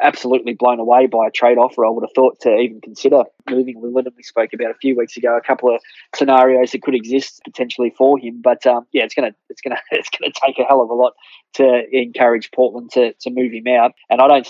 absolutely 0.02 0.54
blown 0.54 0.80
away 0.80 1.08
by 1.08 1.28
a 1.28 1.32
trade 1.32 1.58
offer. 1.58 1.86
I 1.86 1.89
would 1.89 2.04
have 2.04 2.14
thought 2.16 2.39
to 2.41 2.56
even 2.56 2.82
consider 2.82 3.24
moving 3.50 3.82
Lillard. 3.82 4.16
We 4.16 4.24
spoke 4.24 4.54
about 4.54 4.72
a 4.72 4.76
few 4.76 4.98
weeks 4.98 5.18
ago 5.18 5.38
a 5.38 5.41
couple 5.41 5.74
of 5.74 5.82
scenarios 6.16 6.72
that 6.72 6.82
could 6.82 6.96
exist 6.96 7.41
potentially 7.44 7.94
for 7.98 8.18
him. 8.18 8.41
But 8.41 8.66
um, 8.66 8.86
yeah, 8.91 9.04
it's 9.04 9.14
gonna 9.14 9.36
it's 9.50 9.62
gonna 9.62 9.80
it's 9.91 10.10
gonna 10.10 10.32
take 10.46 10.60
a 10.60 10.64
hell 10.64 10.82
of 10.82 10.89
a 10.89 10.94
lot 10.94 11.14
to 11.56 11.84
encourage 11.91 12.52
Portland 12.52 12.91
to 12.91 13.14
to 13.14 13.30
move 13.30 13.54
him 13.54 13.68
out. 13.68 13.94
And 14.10 14.22
I 14.22 14.28
don't 14.28 14.48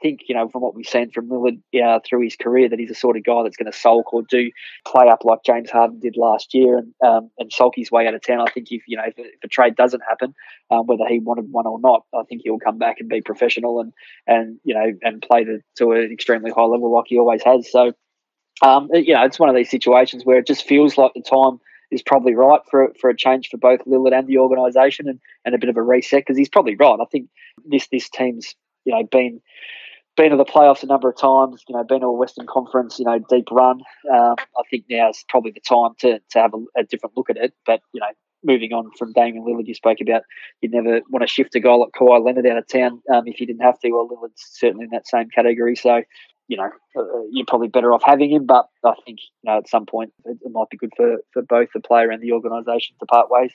think, 0.00 0.20
you 0.28 0.34
know, 0.34 0.48
from 0.48 0.62
what 0.62 0.74
we've 0.74 0.86
seen 0.86 1.10
from 1.10 1.28
Lillard 1.28 1.60
uh, 1.82 2.00
through 2.06 2.22
his 2.22 2.36
career, 2.36 2.68
that 2.68 2.78
he's 2.78 2.88
the 2.88 2.94
sort 2.94 3.16
of 3.16 3.24
guy 3.24 3.42
that's 3.42 3.56
going 3.56 3.70
to 3.70 3.76
sulk 3.76 4.12
or 4.12 4.22
do 4.22 4.50
play 4.86 5.08
up 5.08 5.24
like 5.24 5.40
James 5.44 5.70
Harden 5.70 6.00
did 6.00 6.16
last 6.16 6.54
year 6.54 6.78
and 6.78 6.94
um, 7.04 7.30
and 7.38 7.52
sulk 7.52 7.74
his 7.76 7.90
way 7.90 8.06
out 8.06 8.14
of 8.14 8.22
town. 8.22 8.40
I 8.40 8.50
think 8.50 8.68
if 8.70 8.82
you 8.86 8.96
know 8.96 9.04
if, 9.06 9.14
if 9.16 9.44
a 9.44 9.48
trade 9.48 9.76
doesn't 9.76 10.02
happen, 10.08 10.34
um, 10.70 10.86
whether 10.86 11.06
he 11.08 11.20
wanted 11.20 11.50
one 11.50 11.66
or 11.66 11.80
not, 11.80 12.04
I 12.14 12.22
think 12.28 12.42
he'll 12.44 12.58
come 12.58 12.78
back 12.78 12.96
and 13.00 13.08
be 13.08 13.20
professional 13.20 13.80
and 13.80 13.92
and 14.26 14.58
you 14.64 14.74
know 14.74 14.92
and 15.02 15.22
play 15.22 15.44
to, 15.44 15.58
to 15.78 15.92
an 15.92 16.10
extremely 16.12 16.50
high 16.50 16.64
level 16.64 16.92
like 16.94 17.06
he 17.08 17.18
always 17.18 17.42
has. 17.44 17.70
So, 17.70 17.92
um, 18.62 18.88
you 18.92 19.14
know, 19.14 19.24
it's 19.24 19.38
one 19.38 19.48
of 19.48 19.56
these 19.56 19.70
situations 19.70 20.24
where 20.24 20.38
it 20.38 20.46
just 20.46 20.66
feels 20.66 20.98
like 20.98 21.12
the 21.14 21.22
time 21.22 21.58
is 21.90 22.02
probably 22.02 22.34
right 22.34 22.60
for 22.70 22.92
for 23.00 23.10
a 23.10 23.16
change 23.16 23.48
for 23.48 23.56
both 23.56 23.84
Lillard 23.86 24.16
and 24.16 24.26
the 24.26 24.38
organisation 24.38 25.08
and, 25.08 25.20
and 25.44 25.54
a 25.54 25.58
bit 25.58 25.70
of 25.70 25.76
a 25.76 25.82
reset 25.82 26.20
because 26.20 26.36
he's 26.36 26.48
probably 26.48 26.76
right. 26.76 26.98
I 27.00 27.06
think 27.10 27.28
this 27.64 27.88
this 27.90 28.08
team's 28.08 28.54
you 28.84 28.94
know 28.94 29.04
been 29.10 29.40
been 30.18 30.32
to 30.32 30.36
the 30.36 30.44
playoffs 30.44 30.82
a 30.82 30.86
number 30.86 31.08
of 31.08 31.16
times, 31.16 31.64
you 31.68 31.76
know, 31.76 31.84
been 31.84 32.00
to 32.00 32.06
a 32.06 32.12
Western 32.12 32.46
Conference, 32.46 32.98
you 32.98 33.04
know, 33.04 33.20
deep 33.30 33.46
run. 33.52 33.80
Um, 34.12 34.34
I 34.38 34.62
think 34.68 34.84
now 34.90 35.10
is 35.10 35.24
probably 35.28 35.52
the 35.52 35.60
time 35.60 35.92
to, 36.00 36.18
to 36.18 36.38
have 36.38 36.52
a, 36.52 36.80
a, 36.80 36.82
different 36.82 37.16
look 37.16 37.30
at 37.30 37.36
it. 37.36 37.54
But, 37.64 37.80
you 37.92 38.00
know, 38.00 38.08
moving 38.42 38.72
on 38.72 38.90
from 38.98 39.12
Damian 39.12 39.44
Lillard, 39.44 39.68
you 39.68 39.74
spoke 39.74 39.98
about 40.02 40.22
you'd 40.60 40.72
never 40.72 41.00
want 41.08 41.22
to 41.22 41.28
shift 41.28 41.54
a 41.54 41.60
guy 41.60 41.72
like 41.72 41.90
Kawhi 41.98 42.22
Leonard 42.22 42.46
out 42.46 42.58
of 42.58 42.66
town 42.66 43.00
um, 43.14 43.22
if 43.26 43.40
you 43.40 43.46
didn't 43.46 43.62
have 43.62 43.78
to. 43.78 43.92
Well, 43.92 44.08
Lillard's 44.08 44.44
certainly 44.50 44.84
in 44.84 44.90
that 44.90 45.06
same 45.06 45.28
category. 45.30 45.76
So, 45.76 46.02
you 46.48 46.56
know, 46.56 46.70
uh, 46.98 47.22
you're 47.30 47.46
probably 47.46 47.68
better 47.68 47.94
off 47.94 48.02
having 48.04 48.32
him. 48.32 48.44
But 48.44 48.66
I 48.84 48.94
think, 49.06 49.20
you 49.42 49.50
know, 49.50 49.58
at 49.58 49.68
some 49.68 49.86
point 49.86 50.12
it, 50.24 50.38
it 50.42 50.50
might 50.52 50.68
be 50.68 50.78
good 50.78 50.92
for, 50.96 51.18
for 51.32 51.42
both 51.42 51.68
the 51.72 51.80
player 51.80 52.10
and 52.10 52.20
the 52.20 52.32
organisation 52.32 52.96
to 52.98 53.06
part 53.06 53.30
ways. 53.30 53.52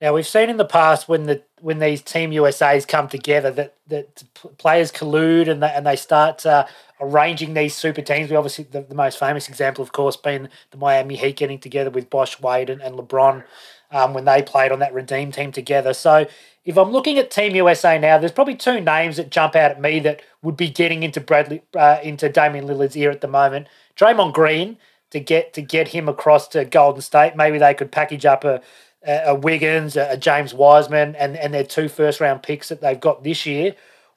Now 0.00 0.12
we've 0.12 0.26
seen 0.26 0.50
in 0.50 0.58
the 0.58 0.64
past 0.64 1.08
when 1.08 1.24
the 1.24 1.42
when 1.60 1.78
these 1.78 2.02
Team 2.02 2.32
USA's 2.32 2.84
come 2.84 3.08
together 3.08 3.50
that 3.52 3.74
that 3.88 4.24
players 4.58 4.92
collude 4.92 5.48
and 5.48 5.62
they, 5.62 5.70
and 5.70 5.86
they 5.86 5.96
start 5.96 6.44
uh, 6.44 6.66
arranging 7.00 7.54
these 7.54 7.74
super 7.74 8.02
teams. 8.02 8.30
We 8.30 8.36
obviously 8.36 8.64
the, 8.70 8.82
the, 8.82 8.94
most 8.94 9.18
famous 9.18 9.48
example, 9.48 9.82
of 9.82 9.92
course, 9.92 10.16
being 10.16 10.48
the 10.70 10.76
Miami 10.76 11.16
Heat 11.16 11.36
getting 11.36 11.58
together 11.58 11.90
with 11.90 12.10
Bosh 12.10 12.38
Wade 12.40 12.68
and, 12.68 12.82
and 12.82 12.96
LeBron 12.96 13.44
um, 13.90 14.12
when 14.12 14.26
they 14.26 14.42
played 14.42 14.70
on 14.70 14.80
that 14.80 14.92
Redeem 14.92 15.32
team 15.32 15.50
together. 15.50 15.94
So 15.94 16.26
if 16.64 16.76
I'm 16.76 16.90
looking 16.90 17.16
at 17.16 17.30
Team 17.30 17.54
USA 17.54 17.98
now, 17.98 18.18
there's 18.18 18.32
probably 18.32 18.56
two 18.56 18.80
names 18.80 19.16
that 19.16 19.30
jump 19.30 19.56
out 19.56 19.70
at 19.70 19.80
me 19.80 20.00
that 20.00 20.20
would 20.42 20.56
be 20.56 20.68
getting 20.68 21.04
into 21.04 21.20
Bradley 21.20 21.62
uh, 21.74 21.98
into 22.02 22.28
Damian 22.28 22.66
Lillard's 22.66 22.96
ear 22.96 23.10
at 23.10 23.22
the 23.22 23.28
moment. 23.28 23.68
Draymond 23.96 24.34
Green 24.34 24.76
to 25.10 25.20
get 25.20 25.54
to 25.54 25.62
get 25.62 25.88
him 25.88 26.08
across 26.08 26.48
to 26.48 26.64
Golden 26.64 27.00
State. 27.00 27.36
Maybe 27.36 27.58
they 27.58 27.74
could 27.74 27.92
package 27.92 28.26
up 28.26 28.44
a 28.44 28.60
a 29.06 29.34
Wiggins, 29.34 29.96
a 29.96 30.16
James 30.16 30.52
Wiseman, 30.52 31.14
and, 31.16 31.36
and 31.36 31.54
their 31.54 31.64
two 31.64 31.88
first 31.88 32.20
round 32.20 32.42
picks 32.42 32.68
that 32.68 32.80
they've 32.80 33.00
got 33.00 33.22
this 33.24 33.46
year, 33.46 33.74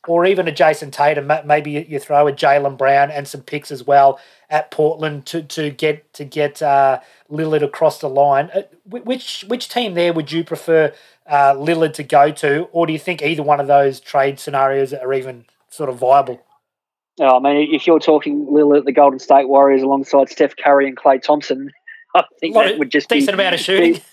or 0.07 0.25
even 0.25 0.47
a 0.47 0.51
Jayson 0.51 0.91
Tatum. 0.91 1.31
Maybe 1.45 1.85
you 1.87 1.99
throw 1.99 2.27
a 2.27 2.31
Jaylen 2.31 2.77
Brown 2.77 3.11
and 3.11 3.27
some 3.27 3.41
picks 3.41 3.71
as 3.71 3.85
well 3.85 4.19
at 4.49 4.71
Portland 4.71 5.25
to, 5.27 5.43
to 5.43 5.69
get 5.69 6.11
to 6.13 6.25
get 6.25 6.61
uh, 6.61 6.99
Lillard 7.29 7.63
across 7.63 7.99
the 7.99 8.09
line. 8.09 8.49
Uh, 8.53 8.63
which 8.85 9.45
which 9.47 9.69
team 9.69 9.93
there 9.93 10.13
would 10.13 10.31
you 10.31 10.43
prefer 10.43 10.93
uh, 11.27 11.53
Lillard 11.53 11.93
to 11.93 12.03
go 12.03 12.31
to, 12.31 12.63
or 12.71 12.87
do 12.87 12.93
you 12.93 12.99
think 12.99 13.21
either 13.21 13.43
one 13.43 13.59
of 13.59 13.67
those 13.67 13.99
trade 13.99 14.39
scenarios 14.39 14.93
are 14.93 15.13
even 15.13 15.45
sort 15.69 15.89
of 15.89 15.97
viable? 15.97 16.41
Oh, 17.19 17.37
I 17.37 17.39
mean, 17.39 17.73
if 17.73 17.85
you're 17.85 17.99
talking 17.99 18.47
Lillard, 18.47 18.85
the 18.85 18.93
Golden 18.93 19.19
State 19.19 19.49
Warriors, 19.49 19.83
alongside 19.83 20.29
Steph 20.29 20.55
Curry 20.55 20.87
and 20.87 20.97
Klay 20.97 21.21
Thompson, 21.21 21.71
I 22.15 22.23
think 22.39 22.55
that 22.55 22.79
would 22.79 22.89
just 22.89 23.09
decent 23.09 23.37
be, 23.37 23.43
amount 23.43 23.55
of 23.55 23.61
shooting. 23.65 23.93
Be, 23.93 24.03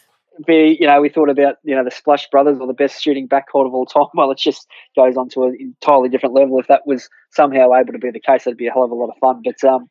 be, 0.45 0.77
you 0.81 0.87
know, 0.87 1.01
we 1.01 1.09
thought 1.09 1.31
about, 1.31 1.57
you 1.63 1.75
know, 1.75 1.85
the 1.85 1.91
Splash 1.91 2.29
Brothers 2.31 2.59
or 2.61 2.67
the 2.67 2.73
best 2.73 3.03
shooting 3.03 3.29
backcourt 3.29 3.67
of 3.67 3.75
all 3.75 3.87
time. 3.87 4.07
Well, 4.15 4.31
it 4.31 4.39
just 4.39 4.67
goes 4.97 5.17
on 5.17 5.29
to 5.31 5.45
an 5.45 5.57
entirely 5.61 6.09
different 6.09 6.35
level. 6.35 6.59
If 6.59 6.69
that 6.69 6.87
was 6.87 7.09
somehow 7.31 7.75
able 7.75 7.93
to 7.93 7.99
be 7.99 8.11
the 8.11 8.21
case, 8.21 8.45
that'd 8.45 8.57
be 8.57 8.67
a 8.67 8.73
hell 8.73 8.85
of 8.85 8.91
a 8.91 8.95
lot 8.95 9.11
of 9.11 9.19
fun. 9.21 9.43
But, 9.45 9.63
um, 9.69 9.89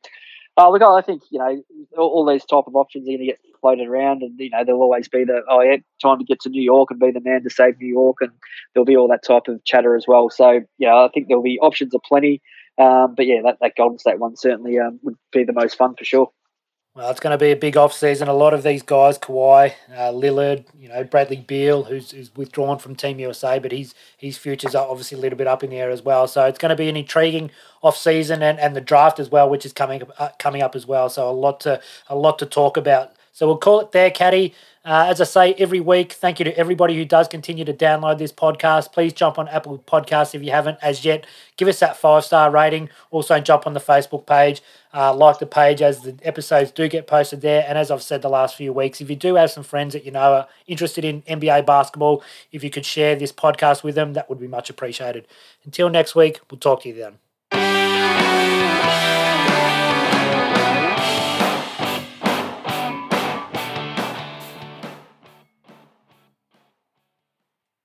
oh, 0.58 0.72
look, 0.72 0.82
I 0.82 1.02
think, 1.02 1.24
you 1.32 1.39
know, 1.39 1.64
all, 1.98 2.10
all 2.10 2.32
these 2.32 2.46
type 2.46 2.66
of 2.68 2.76
options 2.76 3.08
are 3.08 3.12
going 3.12 3.20
to 3.20 3.26
get 3.26 3.39
floated 3.62 3.88
around 3.88 4.24
and, 4.24 4.39
you 4.39 4.50
know, 4.50 4.64
there'll 4.66 4.82
always 4.82 5.08
be 5.08 5.24
the, 5.24 5.41
oh, 5.50 5.62
yeah, 5.62 5.78
time 6.02 6.20
to 6.20 6.26
get 6.26 6.41
to 6.41 6.50
New 6.50 6.62
York 6.62 6.91
and 6.91 7.00
be 7.00 7.12
the 7.12 7.22
man 7.22 7.43
to 7.43 7.50
save 7.50 7.80
New 7.80 7.88
York. 7.88 8.18
And 8.22 8.32
there'll 8.74 8.86
be 8.86 8.98
all 8.98 9.08
that 9.10 9.24
type 9.24 9.48
of 9.48 9.64
chatter 9.64 9.96
as 9.96 10.06
well. 10.08 10.30
So, 10.30 10.62
yeah, 10.78 10.96
I 10.96 11.10
think 11.14 11.28
there'll 11.28 11.43
be 11.43 11.60
options 11.62 11.93
aplenty. 11.93 12.41
Um, 12.78 13.16
but 13.16 13.26
yeah, 13.26 13.41
that, 13.43 13.58
that 13.62 13.76
Golden 13.78 14.00
State 14.00 14.20
one 14.20 14.36
certainly 14.36 14.80
um, 14.80 15.00
would 15.04 15.16
be 15.32 15.43
the 15.43 15.54
most 15.54 15.78
fun 15.78 15.96
for 15.98 16.04
sure. 16.04 16.32
Well, 16.96 17.12
it's 17.12 17.20
going 17.20 17.38
to 17.38 17.38
be 17.38 17.52
a 17.52 17.58
big 17.58 17.76
off 17.76 17.91
season. 17.91 18.30
A 18.30 18.34
lot 18.34 18.54
of 18.54 18.64
these 18.64 18.82
guys, 18.82 19.18
Kawhi, 19.18 19.74
uh, 19.93 20.14
Lillard, 20.14 20.64
you 20.80 20.88
know, 20.88 21.04
Bradley 21.04 21.36
Beal, 21.46 21.84
who's, 21.84 22.12
who's 22.12 22.34
withdrawn 22.38 22.80
from 22.80 22.96
Team 22.96 23.20
USA, 23.20 23.60
but 23.60 23.74
his 23.74 23.93
his 24.18 24.38
futures 24.38 24.74
are 24.76 24.88
obviously 24.88 25.18
a 25.18 25.22
little 25.22 25.38
bit 25.38 25.46
up 25.46 25.62
in 25.62 25.72
the 25.72 25.76
air 25.76 25.89
as 25.89 26.04
well. 26.04 26.26
So 26.26 26.46
it's 26.46 26.58
going 26.58 26.70
to 26.70 26.76
be 26.78 26.88
an 26.88 26.96
intriguing 26.96 27.52
off 27.84 27.98
season 27.98 28.41
and, 28.41 28.58
and 28.62 28.78
the 28.78 28.82
draft 28.82 29.20
as 29.20 29.30
well, 29.30 29.50
which 29.50 29.66
is 29.66 29.74
coming 29.74 30.04
uh, 30.18 30.30
coming 30.39 30.62
up 30.62 30.74
as 30.74 30.88
well. 30.88 31.10
So 31.10 31.30
a 31.30 31.34
lot 31.34 31.60
to 31.62 31.82
a 32.08 32.16
lot 32.16 32.39
to 32.39 32.46
talk 32.46 32.78
about. 32.78 33.12
So 33.34 33.46
we'll 33.46 33.58
call 33.58 33.82
it 33.82 33.91
there, 33.91 34.10
Caddy. 34.10 34.54
Uh, 34.86 35.08
as 35.10 35.20
I 35.20 35.26
say 35.26 35.54
every 35.56 35.80
week, 35.82 36.14
thank 36.14 36.39
you 36.39 36.46
to 36.46 36.56
everybody 36.58 36.96
who 36.96 37.04
does 37.04 37.28
continue 37.28 37.66
to 37.66 37.74
download 37.74 38.20
this 38.20 38.32
podcast. 38.32 38.93
Please 38.93 39.12
jump 39.12 39.39
on 39.39 39.48
Apple 39.48 39.80
Podcasts 39.80 40.36
if 40.36 40.43
you 40.43 40.52
haven't 40.52 40.78
as 40.82 41.04
yet. 41.04 41.26
Give 41.58 41.68
us 41.68 41.80
that 41.80 41.98
five 41.98 42.24
star 42.24 42.52
rating. 42.52 42.89
Also, 43.10 43.39
jump 43.39 43.66
on 43.68 43.74
the 43.74 43.80
Facebook 43.80 44.28
page, 44.28 44.62
uh, 44.96 45.14
like 45.14 45.39
the 45.39 45.46
page 45.46 45.82
as 45.82 46.02
the 46.02 46.18
episodes 46.24 46.72
do 46.72 46.88
get 46.88 47.06
posted 47.06 47.41
there. 47.41 47.66
And 47.68 47.78
as 47.78 47.91
I've 47.91 48.02
said 48.02 48.22
the 48.22 48.30
last 48.30 48.56
few 48.56 48.72
weeks, 48.72 49.02
if 49.02 49.10
you 49.10 49.16
do 49.18 49.36
have 49.36 49.52
some 49.52 49.64
friends 49.64 49.93
that 49.93 50.06
you 50.06 50.12
know 50.12 50.34
are 50.34 50.48
interested 50.66 51.04
in 51.04 51.22
NBA 51.24 51.66
basketball, 51.66 52.24
if 52.52 52.64
you 52.64 52.70
could 52.70 52.86
share 52.86 53.16
this 53.16 53.34
podcast 53.34 53.84
with 53.84 53.96
them, 53.96 54.14
that 54.14 54.30
would 54.30 54.39
be 54.39 54.48
much 54.48 54.70
appreciated. 54.70 55.28
Until 55.66 55.89
next 55.89 56.16
week, 56.16 56.39
we'll 56.50 56.60
talk 56.60 56.84
to 56.84 56.89
you 56.89 56.96
then. 57.52 59.14